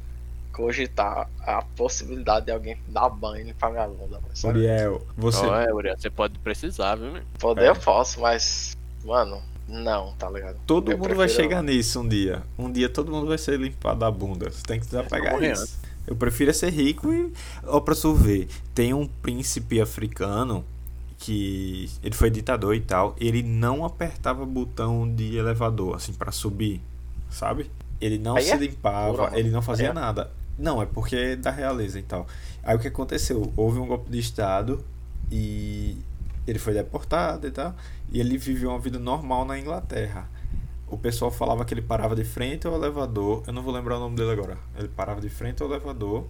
cogitar 0.57 1.29
a 1.39 1.61
possibilidade 1.75 2.47
de 2.47 2.51
alguém 2.51 2.75
dar 2.87 3.09
banho 3.09 3.41
e 3.41 3.43
limpar 3.49 3.69
minha 3.69 3.87
bunda. 3.87 4.19
mas? 4.27 4.43
Uriel, 4.43 5.05
você. 5.15 5.45
Ó, 5.45 5.55
é, 5.55 5.71
Uriel, 5.71 5.95
você 5.95 6.09
pode 6.09 6.39
precisar, 6.39 6.95
viu, 6.95 7.11
meu? 7.11 7.21
Poder 7.39 7.65
É. 7.65 7.69
eu 7.69 7.75
posso, 7.75 8.19
mas. 8.19 8.75
Mano, 9.05 9.39
não, 9.67 10.13
tá 10.13 10.27
ligado? 10.29 10.57
Todo 10.65 10.91
eu 10.91 10.97
mundo 10.97 11.13
vai 11.15 11.29
chegar 11.29 11.61
nisso 11.61 11.99
um 12.01 12.07
dia. 12.07 12.41
Um 12.57 12.71
dia 12.71 12.89
todo 12.89 13.11
mundo 13.11 13.27
vai 13.27 13.37
ser 13.37 13.59
limpado 13.59 13.99
da 13.99 14.09
bunda. 14.09 14.49
Você 14.49 14.63
tem 14.63 14.79
que 14.79 14.87
desapegar 14.87 15.33
morrendo. 15.33 15.53
isso. 15.53 15.79
Eu 16.07 16.15
prefiro 16.15 16.49
é 16.49 16.53
ser 16.53 16.71
rico 16.71 17.13
e. 17.13 17.31
Ó, 17.63 17.79
pra 17.79 17.93
tu 17.93 18.15
ver, 18.15 18.47
tem 18.73 18.95
um 18.95 19.05
príncipe 19.05 19.79
africano 19.79 20.65
que. 21.19 21.87
Ele 22.01 22.15
foi 22.15 22.31
ditador 22.31 22.75
e 22.75 22.81
tal. 22.81 23.15
Ele 23.19 23.43
não 23.43 23.85
apertava 23.85 24.43
botão 24.43 25.07
de 25.07 25.37
elevador, 25.37 25.95
assim, 25.97 26.13
pra 26.13 26.31
subir. 26.31 26.81
Sabe? 27.29 27.69
Ele 28.01 28.17
não 28.17 28.37
Aí 28.37 28.43
se 28.43 28.51
é 28.53 28.57
limpava, 28.57 29.37
ele 29.37 29.51
não 29.51 29.61
fazia 29.61 29.89
é- 29.89 29.93
nada. 29.93 30.31
Não, 30.57 30.81
é 30.81 30.85
porque 30.85 31.15
é 31.15 31.35
da 31.35 31.51
realeza 31.51 31.99
e 31.99 32.03
tal. 32.03 32.27
Aí 32.63 32.75
o 32.75 32.79
que 32.79 32.87
aconteceu? 32.87 33.51
Houve 33.55 33.79
um 33.79 33.87
golpe 33.87 34.09
de 34.09 34.19
Estado 34.19 34.83
e 35.31 35.97
ele 36.47 36.59
foi 36.59 36.73
deportado 36.73 37.47
e 37.47 37.51
tal. 37.51 37.75
E 38.11 38.19
ele 38.19 38.37
viveu 38.37 38.69
uma 38.69 38.79
vida 38.79 38.97
normal 38.97 39.45
na 39.45 39.57
Inglaterra. 39.59 40.29
O 40.89 40.97
pessoal 40.97 41.29
falava 41.31 41.65
que 41.65 41.73
ele 41.73 41.81
parava 41.81 42.15
de 42.15 42.23
frente 42.23 42.65
ao 42.65 42.73
elevador. 42.75 43.43
Eu 43.45 43.53
não 43.53 43.61
vou 43.61 43.73
lembrar 43.73 43.97
o 43.97 43.99
nome 43.99 44.15
dele 44.15 44.31
agora. 44.31 44.57
Ele 44.77 44.87
parava 44.87 45.19
de 45.21 45.29
frente 45.29 45.61
ao 45.61 45.69
elevador 45.69 46.25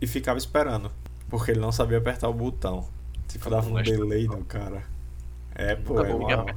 e 0.00 0.06
ficava 0.06 0.38
esperando. 0.38 0.90
Porque 1.30 1.50
ele 1.50 1.60
não 1.60 1.72
sabia 1.72 1.98
apertar 1.98 2.28
o 2.28 2.34
botão. 2.34 2.86
Tipo, 3.26 3.48
dava 3.48 3.70
um 3.70 3.74
delay 3.82 4.26
no 4.26 4.44
cara. 4.44 4.82
É, 5.54 5.74
pô, 5.76 5.94
é, 6.04 6.14
uma- 6.14 6.54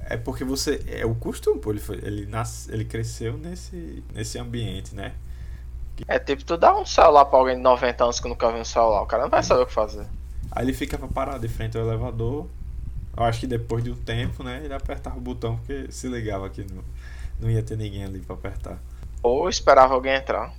é 0.00 0.16
porque 0.16 0.44
você. 0.44 0.82
É 0.86 1.06
o 1.06 1.14
costume, 1.14 1.60
pô. 1.60 1.70
Ele, 1.70 1.80
foi, 1.80 1.96
ele, 2.02 2.26
nasce, 2.26 2.70
ele 2.72 2.84
cresceu 2.84 3.36
nesse, 3.36 4.02
nesse 4.12 4.38
ambiente, 4.38 4.94
né? 4.94 5.14
É 6.06 6.18
tipo, 6.18 6.44
tu 6.44 6.56
dá 6.56 6.76
um 6.76 6.84
celular 6.84 7.24
pra 7.24 7.38
alguém 7.38 7.56
de 7.56 7.62
90 7.62 8.04
anos 8.04 8.20
que 8.20 8.28
nunca 8.28 8.50
viu 8.50 8.60
um 8.60 8.64
celular, 8.64 9.02
o 9.02 9.06
cara 9.06 9.24
não 9.24 9.30
vai 9.30 9.42
saber 9.42 9.62
o 9.62 9.66
que 9.66 9.72
fazer. 9.72 10.06
Aí 10.50 10.64
ele 10.64 10.72
ficava 10.72 11.08
parado 11.08 11.40
de 11.40 11.48
frente 11.48 11.76
ao 11.76 11.84
elevador. 11.84 12.46
Eu 13.16 13.24
acho 13.24 13.40
que 13.40 13.46
depois 13.46 13.82
de 13.82 13.90
um 13.90 13.96
tempo, 13.96 14.42
né? 14.42 14.60
Ele 14.64 14.72
apertava 14.72 15.18
o 15.18 15.20
botão 15.20 15.56
porque 15.56 15.90
se 15.90 16.08
ligava 16.08 16.48
que 16.48 16.64
não, 16.72 16.82
não 17.40 17.50
ia 17.50 17.62
ter 17.62 17.76
ninguém 17.76 18.04
ali 18.04 18.20
pra 18.20 18.34
apertar. 18.34 18.78
Ou 19.22 19.48
esperava 19.48 19.94
alguém 19.94 20.14
entrar. 20.14 20.52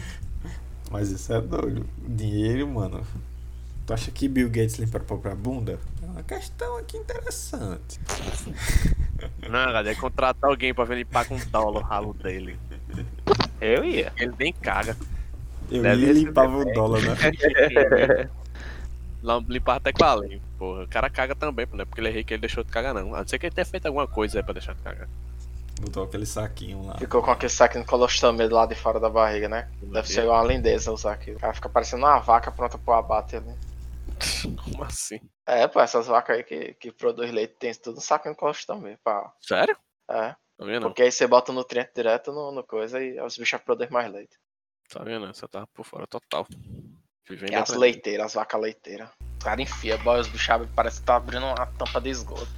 Mas 0.90 1.10
isso 1.10 1.32
é 1.32 1.40
doido. 1.40 1.86
Dinheiro, 1.98 2.66
mano. 2.66 3.04
Tu 3.86 3.94
acha 3.94 4.10
que 4.10 4.28
Bill 4.28 4.48
Gates 4.48 4.78
limpa 4.78 4.98
a 4.98 5.00
própria 5.00 5.34
bunda? 5.34 5.78
É 6.02 6.06
uma 6.06 6.22
questão 6.22 6.76
aqui 6.76 6.96
interessante. 6.96 8.00
Não, 9.42 9.50
galera, 9.50 9.92
é 9.92 9.94
contratar 9.94 10.50
alguém 10.50 10.74
pra 10.74 10.84
vir 10.84 10.98
limpar 10.98 11.24
com 11.26 11.38
dólar 11.50 11.80
o 11.80 11.84
ralo 11.84 12.12
dele. 12.14 12.58
Eu 13.60 13.84
ia. 13.84 14.12
Ele 14.16 14.34
nem 14.38 14.52
caga. 14.52 14.96
Eu 15.70 15.82
Deve 15.82 16.02
ia 16.02 16.14
ser 16.14 16.20
limpava 16.20 16.56
o 16.56 16.64
dólar, 16.72 17.00
né? 17.02 18.30
Lá 19.22 19.42
limpar 19.48 19.76
até 19.76 19.92
com 19.92 20.04
a 20.04 20.14
lei. 20.14 20.40
Porra, 20.58 20.84
o 20.84 20.88
cara 20.88 21.10
caga 21.10 21.34
também, 21.34 21.66
pô, 21.66 21.76
não 21.76 21.82
é 21.82 21.84
porque 21.84 22.00
ele 22.00 22.08
é 22.08 22.12
rico 22.12 22.28
que 22.28 22.34
ele 22.34 22.42
deixou 22.42 22.62
de 22.62 22.70
cagar, 22.70 22.94
não. 22.94 23.14
A 23.14 23.18
não 23.18 23.26
ser 23.26 23.38
que 23.38 23.46
ele 23.46 23.54
tenha 23.54 23.64
feito 23.64 23.86
alguma 23.86 24.06
coisa 24.06 24.38
aí 24.38 24.42
pra 24.42 24.52
deixar 24.52 24.74
de 24.74 24.82
cagar. 24.82 25.08
Botou 25.80 26.04
aquele 26.04 26.24
saquinho 26.24 26.86
lá. 26.86 26.96
Ficou 26.96 27.22
com 27.22 27.30
aquele 27.30 27.50
saquinho 27.50 27.84
de 27.84 27.90
colostomia 27.90 28.48
do 28.48 28.54
lado 28.54 28.70
de 28.70 28.80
fora 28.80 28.98
da 29.00 29.10
barriga, 29.10 29.48
né? 29.48 29.68
Deve 29.82 30.08
ser 30.08 30.26
uma 30.26 30.42
lindeza 30.44 30.92
usar 30.92 31.12
aquilo. 31.12 31.36
O 31.36 31.40
cara 31.40 31.52
fica 31.52 31.68
parecendo 31.68 32.04
uma 32.06 32.18
vaca 32.18 32.50
pronta 32.50 32.78
pro 32.78 32.94
abate 32.94 33.36
ali. 33.36 33.54
Como 34.64 34.84
assim? 34.84 35.20
É, 35.44 35.66
pô, 35.66 35.80
essas 35.80 36.06
vacas 36.06 36.36
aí 36.36 36.44
que, 36.44 36.74
que 36.74 36.92
produz 36.92 37.30
leite 37.30 37.56
tem 37.58 37.74
tudo 37.74 37.98
um 37.98 38.00
saquinho 38.00 38.34
de 38.34 38.40
colostomia. 38.40 38.98
Pá. 39.04 39.32
Sério? 39.40 39.76
É, 40.10 40.34
Tá 40.58 40.64
vendo? 40.64 40.86
porque 40.86 41.02
aí 41.02 41.12
você 41.12 41.26
bota 41.26 41.52
o 41.52 41.54
nutriente 41.54 41.90
direto 41.94 42.32
no, 42.32 42.50
no 42.50 42.64
coisa 42.64 43.02
e 43.02 43.20
os 43.20 43.36
bichos 43.36 43.60
produzem 43.60 43.92
mais 43.92 44.10
leite. 44.10 44.36
Tá 44.88 45.02
vendo? 45.02 45.26
Você 45.26 45.46
tá 45.48 45.66
por 45.74 45.84
fora 45.84 46.06
total. 46.06 46.46
Vivendo 47.28 47.50
E 47.50 47.54
as 47.56 47.70
leiteiras, 47.70 48.26
as 48.26 48.34
vacas 48.34 48.60
leiteiras. 48.60 49.08
O 49.40 49.44
cara 49.44 49.60
enfia, 49.60 49.98
boy, 49.98 50.20
os 50.20 50.28
bichos 50.28 50.48
abrem, 50.48 50.70
parece 50.74 51.00
que 51.00 51.06
tá 51.06 51.16
abrindo 51.16 51.44
uma 51.44 51.66
tampa 51.66 52.00
de 52.00 52.08
esgoto. 52.08 52.48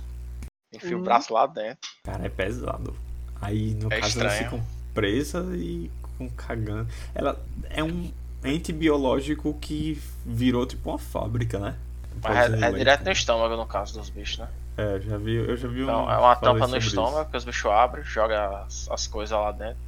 Enfia 0.73 0.97
o 0.97 1.03
braço 1.03 1.33
lá 1.33 1.47
dentro. 1.47 1.89
Cara, 2.05 2.27
é 2.27 2.29
pesado. 2.29 2.95
Aí, 3.41 3.75
no 3.75 3.93
É 3.93 4.01
caso, 4.01 4.21
elas 4.21 4.33
estranho. 4.35 4.45
ficam 4.45 4.67
presas 4.93 5.47
e 5.59 5.91
com 6.19 6.29
cagando. 6.31 6.89
Ela 7.15 7.43
é 7.71 7.83
um 7.83 8.13
ente 8.45 8.73
biológico 8.73 9.59
que 9.59 9.95
virou 10.25 10.67
tipo 10.67 10.91
uma 10.91 10.99
fábrica, 10.99 11.59
né? 11.59 11.79
Mas 12.23 12.53
é, 12.63 12.67
é 12.67 12.73
direto 12.73 13.05
no 13.05 13.13
estômago, 13.13 13.57
no 13.57 13.67
caso 13.67 13.99
dos 13.99 14.11
bichos, 14.11 14.39
né? 14.39 14.49
É, 14.79 15.01
já 15.01 15.19
vi, 15.19 15.35
eu 15.35 15.57
já 15.57 15.67
vi 15.67 15.83
Então, 15.83 16.05
um 16.07 16.11
é 16.11 16.17
uma 16.17 16.37
tampa 16.37 16.59
no 16.61 16.67
sobre 16.67 16.79
isso. 16.79 16.89
estômago 16.89 17.31
que 17.31 17.37
os 17.37 17.45
bichos 17.45 17.71
abrem, 17.73 18.05
jogam 18.05 18.57
as, 18.59 18.89
as 18.89 19.09
coisas 19.09 19.37
lá 19.37 19.51
dentro. 19.51 19.83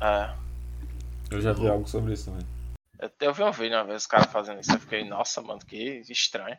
É. 0.00 0.34
Eu 1.28 1.40
já 1.40 1.52
vi 1.52 1.68
algo 1.68 1.88
sobre 1.88 2.12
isso 2.12 2.30
também. 2.30 2.46
Eu, 3.00 3.10
eu 3.20 3.34
vi 3.34 3.42
um 3.42 3.50
vídeo 3.50 3.76
uma 3.76 3.84
vez, 3.84 4.02
os 4.02 4.06
caras 4.06 4.26
fazendo 4.30 4.60
isso, 4.60 4.70
eu 4.72 4.78
fiquei, 4.78 5.04
nossa, 5.04 5.42
mano, 5.42 5.58
que 5.66 6.02
estranho. 6.08 6.56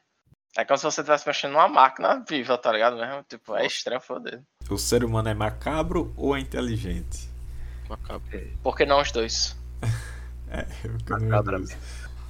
É 0.57 0.65
como 0.65 0.77
se 0.77 0.83
você 0.83 0.99
estivesse 0.99 1.25
mexendo 1.25 1.53
numa 1.53 1.69
máquina 1.69 2.23
viva, 2.27 2.57
tá 2.57 2.73
ligado 2.73 2.97
mesmo? 2.97 3.23
Tipo, 3.23 3.55
é 3.55 3.65
estranho 3.65 4.01
foder. 4.01 4.41
O 4.69 4.77
ser 4.77 5.05
humano 5.05 5.29
é 5.29 5.33
macabro 5.33 6.13
ou 6.17 6.35
é 6.35 6.41
inteligente? 6.41 7.29
Macabro. 7.89 8.21
Por 8.61 8.75
que 8.75 8.85
não 8.85 9.01
os 9.01 9.11
dois? 9.13 9.55
É, 10.55 10.67
eu 10.83 10.91
dúvida. 10.99 11.75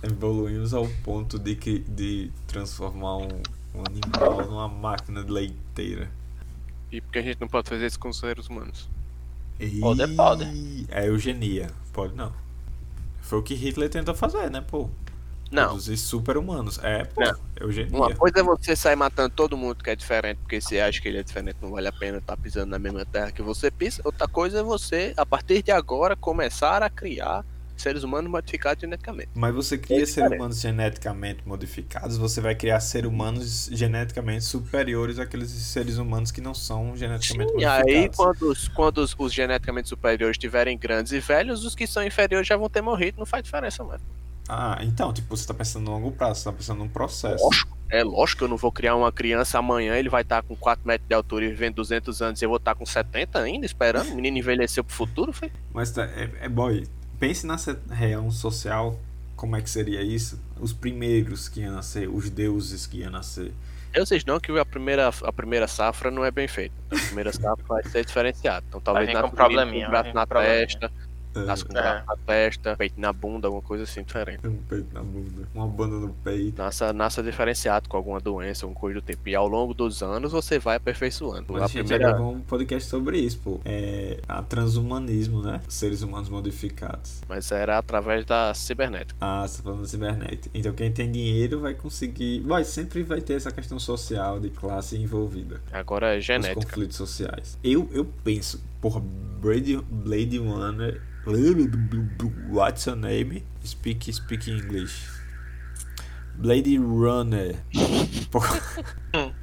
Evoluímos 0.02 0.74
ao 0.74 0.88
ponto 1.04 1.38
de, 1.38 1.58
que, 1.58 1.80
de 1.80 2.32
transformar 2.48 3.18
um, 3.18 3.28
um 3.74 3.84
animal 3.86 4.46
numa 4.46 4.68
máquina 4.68 5.24
de 5.24 5.32
leiteira. 5.32 6.10
E 6.92 7.02
por 7.02 7.12
que 7.12 7.20
a 7.20 7.22
gente 7.24 7.42
não 7.42 7.48
pode 7.48 7.70
fazer 7.70 7.86
isso 7.86 8.00
com 8.00 8.10
os 8.10 8.20
seres 8.20 8.48
humanos? 8.48 8.90
Pode, 9.80 10.04
Ih, 10.04 10.16
pode. 10.16 10.86
É 10.90 11.08
eugenia. 11.08 11.72
Pode 11.92 12.16
não. 12.16 12.34
Foi 13.22 13.40
o 13.40 13.44
que 13.44 13.56
Hitler 13.56 13.90
tentou 13.90 14.14
fazer, 14.14 14.52
né, 14.52 14.62
pô? 14.62 14.90
Não. 15.52 15.68
Produzir 15.68 15.98
super-humanos. 15.98 16.80
É, 16.84 17.06
pô. 17.06 17.22
Não. 17.22 17.36
Eugenia. 17.60 17.98
Uma 17.98 18.14
coisa 18.14 18.40
é 18.40 18.44
você 18.44 18.76
sair 18.76 18.96
matando 18.96 19.34
todo 19.36 19.56
mundo 19.56 19.84
que 19.84 19.90
é 19.90 19.96
diferente, 19.96 20.38
porque 20.38 20.60
você 20.60 20.80
acha 20.80 21.02
que 21.02 21.08
ele 21.08 21.20
é 21.20 21.24
diferente, 21.24 21.58
não 21.62 21.72
vale 21.72 21.88
a 21.88 21.92
pena 21.92 22.18
estar 22.18 22.36
pisando 22.38 22.68
na 22.68 22.80
mesma 22.80 23.06
terra 23.06 23.32
que 23.32 23.42
você 23.42 23.72
pisa. 23.72 24.02
Outra 24.04 24.28
coisa 24.28 24.60
é 24.60 24.64
você, 24.64 25.14
a 25.16 25.26
partir 25.26 25.64
de 25.64 25.72
agora, 25.72 26.16
começar 26.16 26.84
a 26.84 26.90
criar 26.90 27.46
seres 27.84 28.04
humanos 28.04 28.32
modificados 28.32 28.82
geneticamente. 28.82 29.30
Mas 29.36 29.54
você 29.54 29.78
cria 29.78 30.04
É 30.04 30.06
seres 30.06 30.32
humanos 30.32 30.60
geneticamente 30.60 31.42
modificados, 31.46 32.18
você 32.18 32.42
vai 32.42 32.56
criar 32.56 32.80
seres 32.80 33.10
humanos 33.10 33.70
geneticamente 33.72 34.46
superiores 34.46 35.20
àqueles 35.20 35.50
seres 35.50 35.98
humanos 35.98 36.32
que 36.32 36.42
não 36.42 36.54
são 36.54 36.96
geneticamente 36.96 37.52
E 37.52 37.54
modificados. 37.54 37.94
aí, 37.94 38.10
quando, 38.16 38.42
os, 38.50 38.68
quando 38.70 38.98
os, 39.00 39.16
os 39.18 39.34
geneticamente 39.34 39.90
superiores 39.90 40.36
estiverem 40.36 40.78
grandes 40.78 41.12
e 41.12 41.20
velhos, 41.20 41.64
os 41.66 41.76
que 41.76 41.86
são 41.86 42.04
inferiores 42.04 42.48
já 42.48 42.58
vão 42.58 42.70
ter 42.70 42.82
morrido, 42.82 43.20
não 43.20 43.26
faz 43.26 43.44
diferença, 43.44 43.84
mano. 43.84 44.02
Ah, 44.48 44.80
então, 44.82 45.14
tipo, 45.14 45.36
você 45.36 45.48
tá 45.48 45.54
pensando 45.54 45.86
no 45.86 45.92
longo 45.92 46.12
prazo, 46.12 46.42
você 46.42 46.46
tá 46.46 46.52
pensando 46.52 46.80
num 46.80 46.90
processo. 46.90 47.44
Lógico. 47.44 47.78
É 47.90 48.04
lógico 48.04 48.40
que 48.40 48.44
eu 48.46 48.48
não 48.48 48.58
vou 48.58 48.72
criar 48.72 48.96
uma 48.96 49.12
criança 49.12 49.60
amanhã, 49.60 49.96
ele 49.96 50.10
vai 50.10 50.24
estar 50.24 50.42
com 50.42 50.56
4 50.56 50.86
metros 50.86 51.08
de 51.08 51.14
altura 51.14 51.46
e 51.46 51.50
vivendo 51.50 51.76
200 51.76 52.22
anos 52.24 52.42
e 52.42 52.46
eu 52.46 52.50
vou 52.50 52.58
estar 52.58 52.74
com 52.76 52.86
70 52.86 53.40
ainda, 53.40 53.66
esperando. 53.66 54.12
O 54.12 54.16
menino 54.16 54.38
envelheceu 54.38 54.84
pro 54.84 54.94
futuro, 54.96 55.32
foi? 55.32 55.52
Mas 55.72 55.92
tá, 55.92 56.04
é, 56.06 56.30
é 56.42 56.50
boy, 56.50 56.84
pense 57.24 57.48
nessa 57.48 57.80
real 57.90 58.30
social, 58.32 59.00
como 59.38 59.56
é 59.56 59.62
que 59.62 59.70
seria 59.70 60.02
isso? 60.02 60.38
Os 60.60 60.74
primeiros 60.74 61.48
que 61.48 61.62
iam 61.62 61.74
nascer, 61.74 62.10
os 62.10 62.30
deuses 62.30 62.86
que 62.86 62.98
iam 62.98 63.12
nascer. 63.12 63.54
Eu 63.94 64.06
sei 64.06 64.22
não 64.28 64.42
que 64.42 64.52
a 64.60 64.66
primeira, 64.66 65.08
a 65.08 65.32
primeira 65.32 65.66
safra 65.66 66.12
não 66.12 66.26
é 66.26 66.32
bem 66.32 66.50
feita. 66.50 66.76
A 66.92 67.00
primeira 67.00 67.32
safra 67.32 67.64
vai 67.66 67.84
ser 67.84 68.04
diferenciada. 68.04 68.66
Então 68.68 68.82
talvez 68.82 69.14
nasça 69.14 69.28
um 69.28 69.30
probleminha, 69.30 69.88
na 70.14 70.28
probleminha. 70.28 70.68
testa, 70.68 70.92
nasce 71.42 71.66
com 71.66 71.78
É. 71.78 72.04
na 72.06 72.16
testa, 72.26 72.76
peito 72.78 73.00
na 73.00 73.12
bunda, 73.14 73.48
alguma 73.48 73.62
coisa 73.64 73.84
assim 73.84 74.04
diferente. 74.04 74.46
um 74.48 74.56
peito 74.58 74.94
na 74.94 75.02
bunda, 75.02 75.48
uma 75.54 75.68
banda 75.68 75.96
no 75.98 76.10
peito. 76.14 76.62
Nasça, 76.62 76.94
nasça 76.94 77.22
diferenciado 77.24 77.90
com 77.90 77.98
alguma 77.98 78.20
doença, 78.20 78.66
alguma 78.66 78.80
coisa 78.80 79.00
do 79.00 79.04
tempo. 79.04 79.28
E 79.28 79.36
ao 79.36 79.48
longo 79.48 79.74
dos 79.74 80.02
anos 80.04 80.32
você 80.32 80.60
vai 80.60 80.78
aperfeiçoando. 80.78 81.54
Mas 81.54 81.64
a 81.64 81.68
gente 81.68 81.80
primeira... 81.80 82.06
já 82.06 82.12
gravou 82.12 82.34
um 82.34 82.42
podcast 82.42 82.90
sobre 82.90 83.18
isso, 83.20 83.40
pô. 83.40 83.60
É 83.66 84.20
a 84.28 84.42
transhumanismo, 84.42 85.42
né? 85.42 85.62
Seres 85.68 86.02
humanos 86.02 86.30
modificados. 86.30 87.22
Mas 87.28 87.52
era 87.52 87.78
através 87.78 88.26
da 88.26 88.54
cibernética. 88.54 89.16
Ah, 89.20 89.46
você 89.48 89.58
tá 89.58 89.64
falando 89.64 89.82
da 89.82 89.88
cibernética. 89.88 90.50
Então 90.58 90.74
quem 90.74 90.92
tem 90.92 91.12
dinheiro 91.12 91.60
vai 91.60 91.74
conseguir. 91.74 92.42
Vai, 92.42 92.64
sempre 92.64 93.04
vai 93.04 93.22
ter 93.22 93.34
essa 93.34 93.52
questão 93.52 93.80
social 93.80 94.40
de 94.40 94.50
classe 94.50 94.98
envolvida. 94.98 95.62
Agora 95.72 96.14
é 96.16 96.20
Os 96.20 96.26
genética. 96.26 96.56
conflitos 96.66 96.98
sociais. 96.98 97.58
Eu, 97.64 97.90
eu 97.92 98.06
penso, 98.24 98.62
porra, 98.84 99.00
Blade, 99.00 99.78
Blade 99.90 100.40
Runner. 100.40 101.02
What's 102.52 102.86
your 102.86 102.98
name? 102.98 103.46
Speak, 103.64 104.12
speak 104.12 104.52
English. 104.52 105.08
Blade 106.36 106.78
Runner. 106.78 107.56
Porra. 108.30 108.60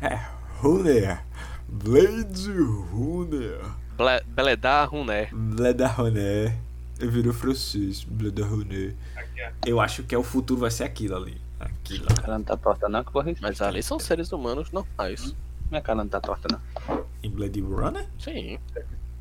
É, 0.00 0.18
Runner. 0.60 1.20
Blade 1.68 2.50
Runner. 2.90 3.60
Ble- 3.96 4.24
Beledar 4.26 4.88
Runé. 4.90 5.28
Blade 5.30 5.84
Runner. 5.84 6.58
Eu 6.98 7.08
viro 7.08 7.32
francês. 7.32 8.02
Blade 8.02 8.42
Runner. 8.42 8.96
Eu 9.64 9.80
acho 9.80 10.02
que 10.02 10.12
é 10.14 10.18
o 10.18 10.24
futuro 10.24 10.60
vai 10.60 10.72
ser 10.72 10.82
aquilo 10.84 11.14
ali. 11.16 11.40
Aquilo. 11.60 12.06
Cara 12.06 12.36
não 12.38 12.44
tá 12.44 12.56
torta 12.56 12.88
não, 12.88 13.04
que. 13.04 13.36
Mas 13.40 13.62
ali 13.62 13.80
são 13.80 14.00
seres 14.00 14.32
humanos 14.32 14.72
normais. 14.72 15.36
Minha 15.70 15.82
cara 15.82 15.98
não 15.98 16.08
tá 16.08 16.20
torta 16.20 16.48
não. 16.50 17.04
Em 17.22 17.30
Blade 17.30 17.60
Runner? 17.60 18.06
Sim. 18.18 18.58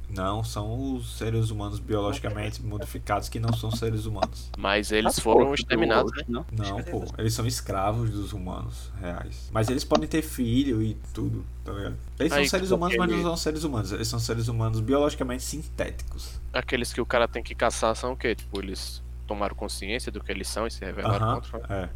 Não, 0.09 0.43
são 0.43 0.95
os 0.95 1.17
seres 1.17 1.51
humanos 1.51 1.79
biologicamente 1.79 2.61
modificados 2.61 3.29
que 3.29 3.39
não 3.39 3.53
são 3.53 3.71
seres 3.71 4.05
humanos. 4.05 4.49
Mas 4.57 4.91
eles 4.91 5.17
Ah, 5.17 5.21
foram 5.21 5.45
pô, 5.47 5.53
exterminados, 5.53 6.11
do- 6.11 6.17
né? 6.17 6.23
Não. 6.27 6.45
Não, 6.51 6.83
pô, 6.83 7.05
eles 7.17 7.33
são 7.33 7.47
escravos 7.47 8.09
dos 8.09 8.33
humanos 8.33 8.91
reais. 8.99 9.49
Mas 9.53 9.69
eles 9.69 9.85
podem 9.85 10.09
ter 10.09 10.21
filho 10.21 10.81
e 10.81 10.95
tudo, 11.13 11.45
tá 11.63 11.71
ligado? 11.71 11.97
Eles 12.19 12.33
Aí, 12.33 12.39
são 12.49 12.49
seres 12.59 12.71
humanos, 12.71 12.97
mas 12.97 13.09
não 13.09 13.21
são 13.21 13.37
seres 13.37 13.63
humanos. 13.63 13.91
Eles 13.93 14.07
são 14.09 14.19
seres 14.19 14.49
humanos 14.49 14.81
biologicamente 14.81 15.43
sintéticos. 15.43 16.41
Aqueles 16.51 16.91
que 16.91 16.99
o 16.99 17.05
cara 17.05 17.25
tem 17.25 17.41
que 17.41 17.55
caçar 17.55 17.95
são 17.95 18.11
o 18.11 18.17
quê? 18.17 18.35
Tipo, 18.35 18.59
eles 18.59 19.01
tomaram 19.25 19.55
consciência 19.55 20.11
do 20.11 20.21
que 20.21 20.29
eles 20.29 20.49
são 20.49 20.67
e 20.67 20.71
se 20.71 20.83
revelaram 20.83 21.25
Aham, 21.25 21.35
contra. 21.41 21.73
é. 21.73 21.89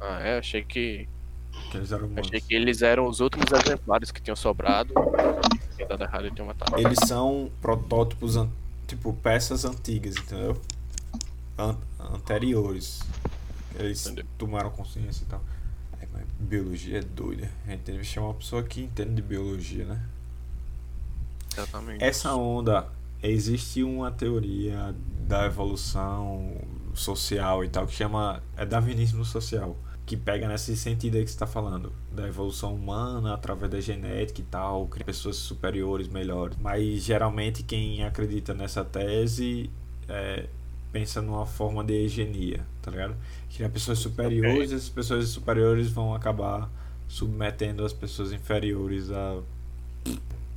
Ah, 0.00 0.20
é, 0.20 0.38
achei 0.38 0.62
que. 0.62 1.08
Que 1.70 1.76
eles 1.78 1.92
eram. 1.92 2.10
Achei 2.16 2.40
que 2.40 2.54
eles 2.54 2.82
eram 2.82 3.06
os 3.08 3.20
últimos 3.20 3.46
exemplares 3.52 4.10
que 4.10 4.20
tinham 4.20 4.36
sobrado. 4.36 4.92
Tinha 5.76 5.88
dado 5.88 6.02
errado 6.04 6.44
matado. 6.44 6.78
Eles 6.78 6.98
são 7.06 7.50
protótipos, 7.60 8.36
an- 8.36 8.48
tipo, 8.86 9.12
peças 9.14 9.64
antigas, 9.64 10.16
entendeu? 10.16 10.60
An- 11.58 11.76
anteriores. 11.98 13.00
Eles 13.78 14.06
Entendeu. 14.06 14.24
tomaram 14.38 14.70
consciência 14.70 15.24
e 15.24 15.26
tal. 15.26 15.42
É, 16.00 16.06
mas 16.12 16.22
biologia 16.38 16.98
é 16.98 17.02
doida. 17.02 17.50
A 17.66 17.70
gente 17.70 17.80
deve 17.80 18.04
chamar 18.04 18.28
uma 18.28 18.34
pessoa 18.34 18.62
que 18.62 18.82
entende 18.82 19.14
de 19.14 19.22
biologia, 19.22 19.84
né? 19.84 20.00
Exatamente. 21.52 22.02
Essa 22.04 22.34
onda, 22.34 22.86
existe 23.22 23.82
uma 23.82 24.10
teoria 24.10 24.94
da 25.26 25.46
evolução 25.46 26.52
social 26.94 27.64
e 27.64 27.68
tal 27.68 27.86
que 27.86 27.94
chama 27.94 28.42
é 28.56 28.64
darwinismo 28.64 29.24
social, 29.24 29.76
que 30.06 30.16
pega 30.16 30.46
nesse 30.46 30.76
sentido 30.76 31.16
aí 31.16 31.24
que 31.24 31.30
você 31.30 31.34
está 31.34 31.46
falando, 31.48 31.92
da 32.12 32.26
evolução 32.28 32.72
humana 32.74 33.34
através 33.34 33.70
da 33.72 33.80
genética 33.80 34.40
e 34.40 34.44
tal, 34.44 34.86
criar 34.86 35.04
pessoas 35.04 35.34
superiores, 35.36 36.06
melhores. 36.08 36.56
Mas 36.60 37.02
geralmente 37.02 37.62
quem 37.64 38.04
acredita 38.04 38.54
nessa 38.54 38.84
tese 38.84 39.68
é, 40.08 40.46
pensa 40.92 41.20
numa 41.20 41.44
forma 41.44 41.82
de 41.82 41.92
eugenia, 42.04 42.64
tá 42.80 42.90
ligado? 42.90 43.16
Criar 43.54 43.68
pessoas 43.68 43.98
superiores, 43.98 44.70
e 44.70 44.74
essas 44.76 44.88
pessoas 44.88 45.28
superiores 45.28 45.90
vão 45.90 46.14
acabar 46.14 46.70
submetendo 47.08 47.84
as 47.84 47.92
pessoas 47.92 48.32
inferiores 48.32 49.10
a 49.10 49.40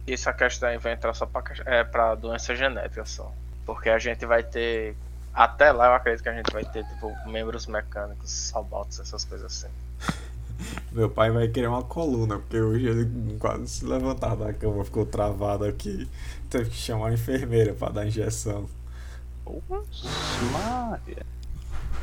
Isso 0.05 0.29
a 0.29 0.33
questão 0.33 0.77
vai 0.79 0.93
entrar 0.93 1.13
só 1.13 1.25
ques- 1.25 1.61
é, 1.65 1.83
pra 1.83 2.13
doença 2.15 2.55
genética 2.55 3.05
só. 3.05 3.31
Porque 3.65 3.89
a 3.89 3.99
gente 3.99 4.25
vai 4.25 4.43
ter. 4.43 4.95
Até 5.39 5.71
lá 5.71 5.85
eu 5.87 5.93
acredito 5.93 6.21
que 6.21 6.27
a 6.27 6.33
gente 6.33 6.51
vai 6.51 6.65
ter, 6.65 6.85
tipo, 6.85 7.15
membros 7.25 7.65
mecânicos, 7.65 8.51
robots, 8.51 8.99
essas 8.99 9.23
coisas 9.23 9.45
assim. 9.45 9.73
Meu 10.91 11.09
pai 11.09 11.31
vai 11.31 11.47
querer 11.47 11.67
uma 11.67 11.81
coluna, 11.81 12.39
porque 12.39 12.59
hoje 12.59 12.85
ele 12.85 13.37
quase 13.39 13.65
se 13.69 13.85
levantar 13.85 14.35
da 14.35 14.53
cama, 14.53 14.83
ficou 14.83 15.05
travado 15.05 15.63
aqui. 15.63 16.09
Teve 16.49 16.69
que 16.69 16.75
chamar 16.75 17.07
a 17.07 17.13
enfermeira 17.13 17.73
pra 17.73 17.87
dar 17.87 18.05
injeção. 18.05 18.69
Maria. 20.51 21.25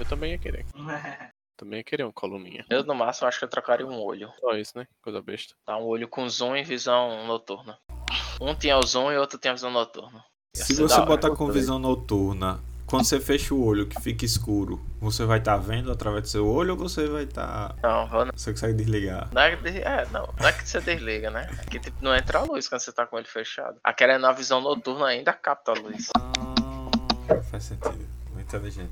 Eu 0.01 0.07
também 0.07 0.33
ia 0.33 0.38
querer. 0.38 0.64
Também 1.59 1.79
ia 1.79 1.85
querer 1.85 2.05
uma 2.05 2.12
coluninha. 2.12 2.64
Eu, 2.68 2.85
no 2.85 2.94
máximo, 2.94 3.29
acho 3.29 3.38
que 3.38 3.44
eu 3.46 3.49
trocaria 3.49 3.87
um 3.87 3.99
olho. 3.99 4.31
Só 4.40 4.53
isso, 4.57 4.72
né? 4.77 4.87
Coisa 5.03 5.22
besta. 5.22 5.55
Tá, 5.64 5.79
um 5.79 5.85
olho 5.85 6.07
com 6.07 6.29
zoom 6.29 6.55
e 6.55 6.62
visão 6.62 7.27
noturna. 7.27 7.79
Um 8.38 8.55
tinha 8.55 8.77
o 8.79 8.83
zoom 8.83 9.11
e 9.11 9.16
outro 9.16 9.38
tinha 9.38 9.53
a 9.53 9.55
visão 9.55 9.70
noturna. 9.70 10.22
Ia 10.55 10.64
Se 10.64 10.75
você 10.75 11.01
botar 11.01 11.31
com 11.31 11.51
visão 11.51 11.79
noturna, 11.79 12.61
quando 12.87 13.05
você 13.05 13.20
fecha 13.20 13.53
o 13.55 13.64
olho 13.64 13.87
que 13.87 14.01
fica 14.01 14.25
escuro, 14.25 14.81
você 15.01 15.25
vai 15.25 15.38
estar 15.38 15.57
vendo 15.57 15.90
através 15.90 16.22
do 16.22 16.29
seu 16.29 16.46
olho 16.46 16.72
ou 16.72 16.79
você 16.79 17.07
vai 17.09 17.25
estar. 17.25 17.75
Não, 17.83 18.07
vou 18.09 18.27
Você 18.35 18.53
consegue 18.53 18.75
desligar? 18.75 19.29
Não 19.33 19.42
é, 19.42 19.57
de- 19.57 19.79
é, 19.83 20.07
não, 20.12 20.29
não 20.38 20.49
é 20.49 20.53
que 20.53 20.68
você 20.68 20.81
desliga, 20.81 21.31
né? 21.31 21.49
É 21.61 21.64
que 21.70 21.79
tipo, 21.81 21.96
não 22.03 22.14
entra 22.14 22.38
a 22.38 22.42
luz 22.44 22.68
quando 22.68 22.81
você 22.81 22.92
tá 22.92 23.05
com 23.07 23.18
ele 23.18 23.27
fechado. 23.27 23.77
Aquela 23.83 24.12
é 24.14 24.18
na 24.18 24.33
visão 24.33 24.61
noturna 24.61 25.07
ainda 25.07 25.33
capta 25.33 25.72
a 25.72 25.75
luz. 25.75 26.09
Ah, 26.16 27.42
faz 27.51 27.64
sentido. 27.64 28.07
Muito 28.33 28.46
inteligente. 28.55 28.90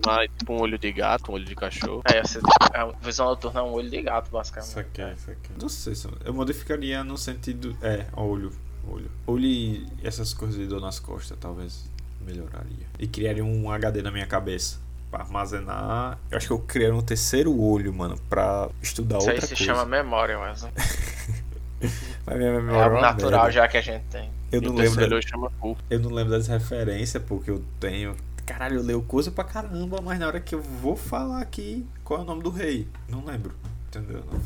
Tomar 0.00 0.28
tipo 0.28 0.52
um 0.52 0.60
olho 0.60 0.78
de 0.78 0.92
gato, 0.92 1.30
um 1.30 1.34
olho 1.34 1.44
de 1.44 1.54
cachorro. 1.56 2.02
É, 2.06 2.22
você, 2.22 2.38
a 2.72 2.86
visão 3.04 3.26
noturna 3.26 3.60
é 3.60 3.62
um 3.62 3.72
olho 3.72 3.90
de 3.90 4.00
gato, 4.02 4.30
basicamente. 4.30 4.70
Isso 4.70 4.78
aqui, 4.78 5.02
isso 5.02 5.30
aqui. 5.30 5.50
Não 5.60 5.68
sei 5.68 5.94
se 5.94 6.06
eu- 6.06 6.16
eu 6.24 6.32
modificaria 6.32 7.02
no 7.04 7.18
sentido. 7.18 7.76
É, 7.82 8.06
olho. 8.16 8.52
Olho. 8.88 9.10
Olho 9.26 9.44
e 9.46 9.86
essas 10.02 10.32
coisas 10.32 10.56
de 10.56 10.66
dor 10.66 10.80
nas 10.80 10.98
costas, 11.00 11.36
talvez 11.40 11.90
melhoraria. 12.24 12.86
E 12.98 13.06
criaria 13.06 13.44
um 13.44 13.70
HD 13.70 14.02
na 14.02 14.10
minha 14.10 14.26
cabeça. 14.26 14.78
Pra 15.10 15.20
armazenar. 15.22 16.18
Eu 16.30 16.36
acho 16.38 16.46
que 16.48 16.52
eu 16.52 16.58
criaria 16.58 16.94
um 16.96 17.02
terceiro 17.02 17.56
olho, 17.60 17.92
mano, 17.94 18.18
pra 18.28 18.68
estudar 18.82 19.18
Isso 19.18 19.28
aí 19.30 19.34
outra 19.36 19.46
se 19.48 19.54
coisa. 19.56 19.72
chama 19.72 19.84
memória, 19.86 20.38
Wesley. 20.38 20.72
Mas 22.26 22.36
minha 22.38 22.48
É 22.50 22.52
memória 22.52 22.82
algo 22.84 22.96
é 22.96 22.98
uma 22.98 23.06
natural 23.12 23.42
merda. 23.42 23.52
já 23.52 23.68
que 23.68 23.76
a 23.76 23.80
gente 23.80 24.04
tem. 24.10 24.30
Eu 24.50 24.62
E 24.62 24.64
não 24.64 24.74
lembro. 24.74 25.04
olho 25.04 25.28
chama 25.28 25.50
cu. 25.60 25.76
Eu 25.90 26.00
não 26.00 26.10
lembro 26.10 26.32
das 26.32 26.46
referências, 26.48 27.22
porque 27.22 27.50
eu 27.50 27.62
tenho. 27.78 28.16
Caralho, 28.46 28.76
eu 28.76 28.82
leio 28.82 29.02
coisa 29.02 29.30
pra 29.30 29.44
caramba, 29.44 30.00
mas 30.02 30.18
na 30.18 30.26
hora 30.26 30.40
que 30.40 30.54
eu 30.54 30.60
vou 30.62 30.96
falar 30.96 31.40
aqui 31.40 31.86
qual 32.02 32.20
é 32.20 32.22
o 32.22 32.26
nome 32.26 32.42
do 32.42 32.50
rei, 32.50 32.86
não 33.08 33.24
lembro. 33.24 33.54
Entendeu? 33.88 34.22
Não. 34.30 34.40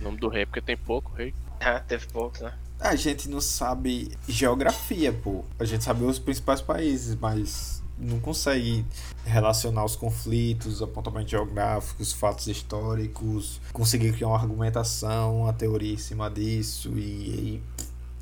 O 0.00 0.04
nome 0.04 0.16
do 0.18 0.28
rei, 0.28 0.46
porque 0.46 0.60
tem 0.60 0.76
pouco 0.76 1.12
rei. 1.14 1.34
É, 1.60 1.78
teve 1.86 2.06
poucos, 2.06 2.40
né? 2.40 2.52
A 2.80 2.94
gente 2.94 3.28
não 3.28 3.40
sabe 3.40 4.10
geografia, 4.28 5.12
pô. 5.12 5.44
A 5.58 5.64
gente 5.64 5.82
sabe 5.82 6.04
os 6.04 6.18
principais 6.18 6.60
países, 6.60 7.16
mas 7.16 7.82
não 7.98 8.20
consegue 8.20 8.86
relacionar 9.24 9.84
os 9.84 9.96
conflitos, 9.96 10.74
os 10.74 10.82
apontamentos 10.82 11.30
geográficos, 11.30 12.12
fatos 12.12 12.46
históricos, 12.46 13.60
conseguir 13.72 14.12
criar 14.12 14.28
uma 14.28 14.38
argumentação, 14.38 15.42
uma 15.42 15.52
teoria 15.52 15.94
em 15.94 15.98
cima 15.98 16.30
disso 16.30 16.96
e 16.96 17.00
aí, 17.00 17.62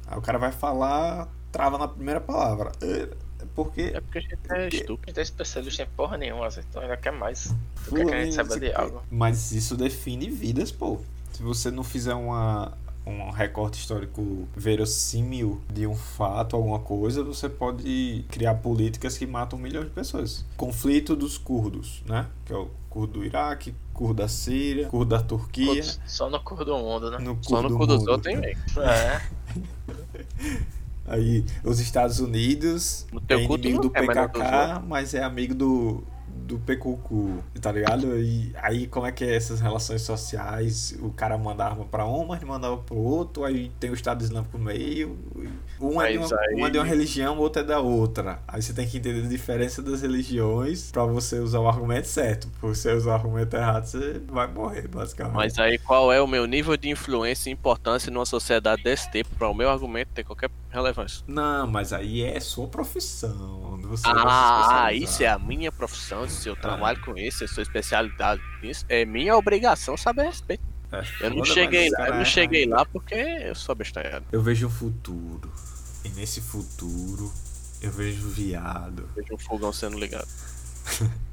aí 0.07 0.19
o 0.19 0.23
cara 0.23 0.39
vai 0.39 0.51
falar, 0.53 1.29
trava 1.53 1.77
na 1.77 1.87
primeira 1.87 2.21
palavra. 2.21 2.73
É, 2.81 3.09
Porque 3.55 3.93
É 3.95 4.01
porque 4.01 4.19
a 4.19 4.21
gente 4.23 4.39
é 4.51 4.69
estúpido. 4.69 5.03
A 5.05 5.11
gente 5.11 5.19
é 5.19 5.23
especialista 5.23 5.83
em 5.83 5.87
porra 5.97 6.17
nenhuma, 6.17 6.43
Wesley, 6.43 6.65
então 6.69 6.83
ainda 6.83 6.97
quer 6.97 7.13
mais 7.13 7.55
do 7.85 7.95
que, 7.95 8.05
que 8.05 8.15
a 8.15 8.25
gente 8.25 8.35
saiba 8.35 8.59
de 8.59 8.73
algo. 8.73 9.03
Mas 9.11 9.53
isso 9.53 9.77
define 9.77 10.31
vidas, 10.31 10.73
pô. 10.73 11.01
Se 11.33 11.43
você 11.43 11.71
não 11.71 11.85
fizer 11.85 12.15
uma, 12.15 12.73
um 13.07 13.31
recorte 13.31 13.79
histórico 13.79 14.49
verossímil 14.57 15.61
de 15.73 15.87
um 15.87 15.95
fato, 15.95 16.57
alguma 16.57 16.81
coisa, 16.81 17.23
você 17.23 17.49
pode 17.49 18.25
criar 18.29 18.55
políticas 18.57 19.17
que 19.17 19.27
matam 19.27 19.59
milhões 19.59 19.87
de 19.87 19.93
pessoas. 19.93 20.45
Conflito 20.57 21.15
dos 21.15 21.39
curdos, 21.39 22.03
né? 22.05 22.27
Que 22.45 22.53
é 22.53 22.57
o 22.57 22.69
curdo 22.91 23.21
do 23.21 23.25
Iraque, 23.25 23.73
curdo 23.95 24.15
da 24.15 24.29
Síria, 24.29 24.89
curdo 24.89 25.11
da 25.11 25.23
Turquia. 25.23 25.83
Só 26.05 26.29
no 26.29 26.41
cor 26.41 26.65
do 26.65 26.77
mundo, 26.77 27.11
né? 27.11 27.19
No 27.19 27.39
Só 27.41 27.63
curdo 27.63 27.69
no 27.69 27.69
do 27.69 27.79
cu 27.79 27.87
dos 27.87 27.99
mundo, 27.99 28.19
tem 28.19 28.41
rei. 28.41 28.57
É. 28.79 29.23
Aí 31.09 31.45
os 31.63 31.79
Estados 31.79 32.19
Unidos 32.19 33.07
No 33.13 33.23
é 33.29 33.35
inimigo 33.35 33.83
do 33.83 33.93
não 33.93 34.03
é, 34.03 34.07
mas 34.07 34.17
PKK, 34.17 34.83
mas 34.89 35.15
é 35.15 35.23
amigo 35.23 35.55
do, 35.55 36.03
do 36.47 36.59
PQQ, 36.61 37.61
tá 37.61 37.73
ligado? 37.73 38.17
E 38.19 38.53
aí 38.57 38.87
como 38.87 39.07
é 39.07 39.13
que 39.13 39.25
é 39.25 39.35
essas 39.35 39.61
relações 39.61 40.03
sociais? 40.03 40.97
O 41.01 41.11
cara 41.11 41.37
manda 41.37 41.65
arma 41.65 41.85
pra 41.85 42.07
um, 42.07 42.27
mas 42.27 42.43
mandava 42.43 42.79
pro 42.79 42.97
outro, 42.97 43.45
aí 43.45 43.71
tem 43.81 43.91
o 43.91 43.95
Estado 43.95 44.23
Islâmico 44.23 44.57
no 44.57 44.65
meio. 44.65 45.19
Um 45.81 46.01
é, 46.01 46.13
de 46.13 46.19
Mas 46.19 46.31
uma, 46.33 46.41
aí- 46.41 46.55
um 46.55 46.67
é 46.67 46.71
de 46.71 46.79
uma 46.79 46.85
religião, 46.85 47.37
o 47.37 47.41
outro 47.41 47.63
é 47.63 47.65
da 47.65 47.81
outra. 47.81 48.41
Aí 48.49 48.63
você 48.63 48.73
tem 48.73 48.87
que 48.89 48.99
entender 48.99 49.25
a 49.25 49.29
diferença 49.29 49.83
das 49.83 50.03
religiões 50.03 50.91
pra 50.91 51.05
você 51.05 51.39
usar 51.39 51.61
o 51.61 51.69
argumento 51.69 52.07
certo. 52.09 52.49
Por 52.61 52.75
você 52.75 52.93
usar 52.93 53.11
o 53.11 53.15
argumento 53.15 53.55
errado, 53.57 53.85
você 53.85 54.21
vai 54.29 54.47
morrer, 54.47 54.89
basicamente. 54.89 55.35
Mas 55.35 55.59
aí 55.59 55.79
qual 55.79 56.13
é 56.13 56.21
o 56.21 56.27
meu 56.27 56.47
nível 56.47 56.77
de 56.77 56.89
influência 56.89 57.51
e 57.51 57.53
importância 57.53 58.11
numa 58.11 58.27
sociedade 58.27 58.83
desse 58.83 59.11
tempo 59.11 59.31
para 59.39 59.49
o 59.49 59.55
meu 59.55 59.69
argumento 59.71 60.11
ter 60.15 60.25
qualquer 60.25 60.51
relevância? 60.71 61.23
Não, 61.27 61.67
mas 61.67 61.93
aí 61.93 62.23
é 62.23 62.39
sua 62.41 62.67
profissão. 62.69 63.79
Ah, 64.05 64.93
isso 64.93 65.23
é 65.23 65.29
a 65.29 65.39
minha 65.39 65.71
profissão, 65.73 66.29
se 66.29 66.49
eu 66.49 66.57
trabalho 66.57 67.01
com 67.01 67.17
isso, 67.17 67.45
eu 67.45 67.49
sou 67.49 67.63
especialidade 67.63 68.41
nisso, 68.63 68.85
é 68.89 69.05
minha 69.05 69.37
obrigação 69.37 69.97
saber 69.97 70.23
a 70.23 70.25
respeito. 70.25 70.63
É 70.93 71.03
Eu 71.27 71.31
não 71.35 71.45
cheguei 71.45 71.91
lá, 71.91 72.07
eu 72.09 72.15
não 72.15 72.21
é 72.21 72.25
cheguei 72.25 72.63
errado. 72.65 72.79
lá 72.79 72.87
porque 72.87 73.15
eu 73.15 73.55
sou 73.55 73.73
abestalhado. 73.73 74.25
Eu 74.31 74.41
vejo 74.43 74.67
um 74.67 74.71
futuro. 74.71 75.51
E 76.05 76.09
nesse 76.11 76.41
futuro, 76.41 77.33
eu 77.83 77.91
vejo 77.91 78.29
viado. 78.29 79.09
Vejo 79.17 79.35
um 79.35 79.39
fogão 79.39 79.73
sendo 79.73 79.99
ligado. 79.99 80.29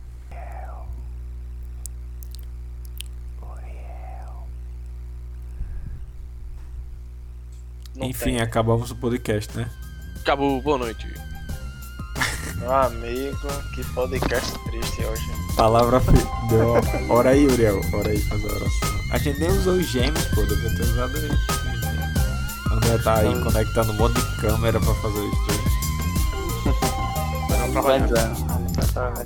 Não 7.95 8.07
Enfim, 8.07 8.23
tem. 8.31 8.41
acabamos 8.41 8.89
o 8.91 8.95
podcast, 8.95 9.55
né? 9.55 9.69
Acabou, 10.21 10.61
boa 10.61 10.77
noite. 10.79 11.07
Meu 12.57 12.71
amigo, 12.73 13.37
que 13.75 13.83
podcast 13.93 14.51
triste 14.63 15.03
hoje. 15.05 15.23
Palavra 15.55 15.99
fi- 15.99 16.11
deu. 16.49 16.73
Ora 17.13 17.31
aí, 17.31 17.45
Uriel. 17.45 17.79
Ora 17.93 18.09
aí, 18.09 18.19
faz 18.19 18.43
a 18.43 18.47
oração. 18.47 19.02
A 19.13 19.17
gente 19.19 19.39
nem 19.39 19.49
usou 19.49 19.75
os 19.75 19.85
gêmeos, 19.87 20.25
pô. 20.25 20.43
Devia 20.43 20.75
ter 20.75 20.81
usado 20.81 21.15
aí. 21.15 21.29
André 22.71 22.97
tá 22.97 23.19
aí 23.19 23.43
conectando 23.43 23.91
um 23.91 23.95
monte 23.95 24.19
de 24.19 24.35
câmera 24.37 24.79
pra 24.79 24.93
fazer 24.95 25.19
o 25.19 25.29
stream. 25.29 25.63
Pois 27.73 28.11
é. 28.11 28.31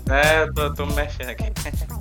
É, 0.09 0.43
eu 0.43 0.53
tô, 0.53 0.73
tô 0.73 0.85
mexendo 0.85 1.29
aqui. 1.29 1.51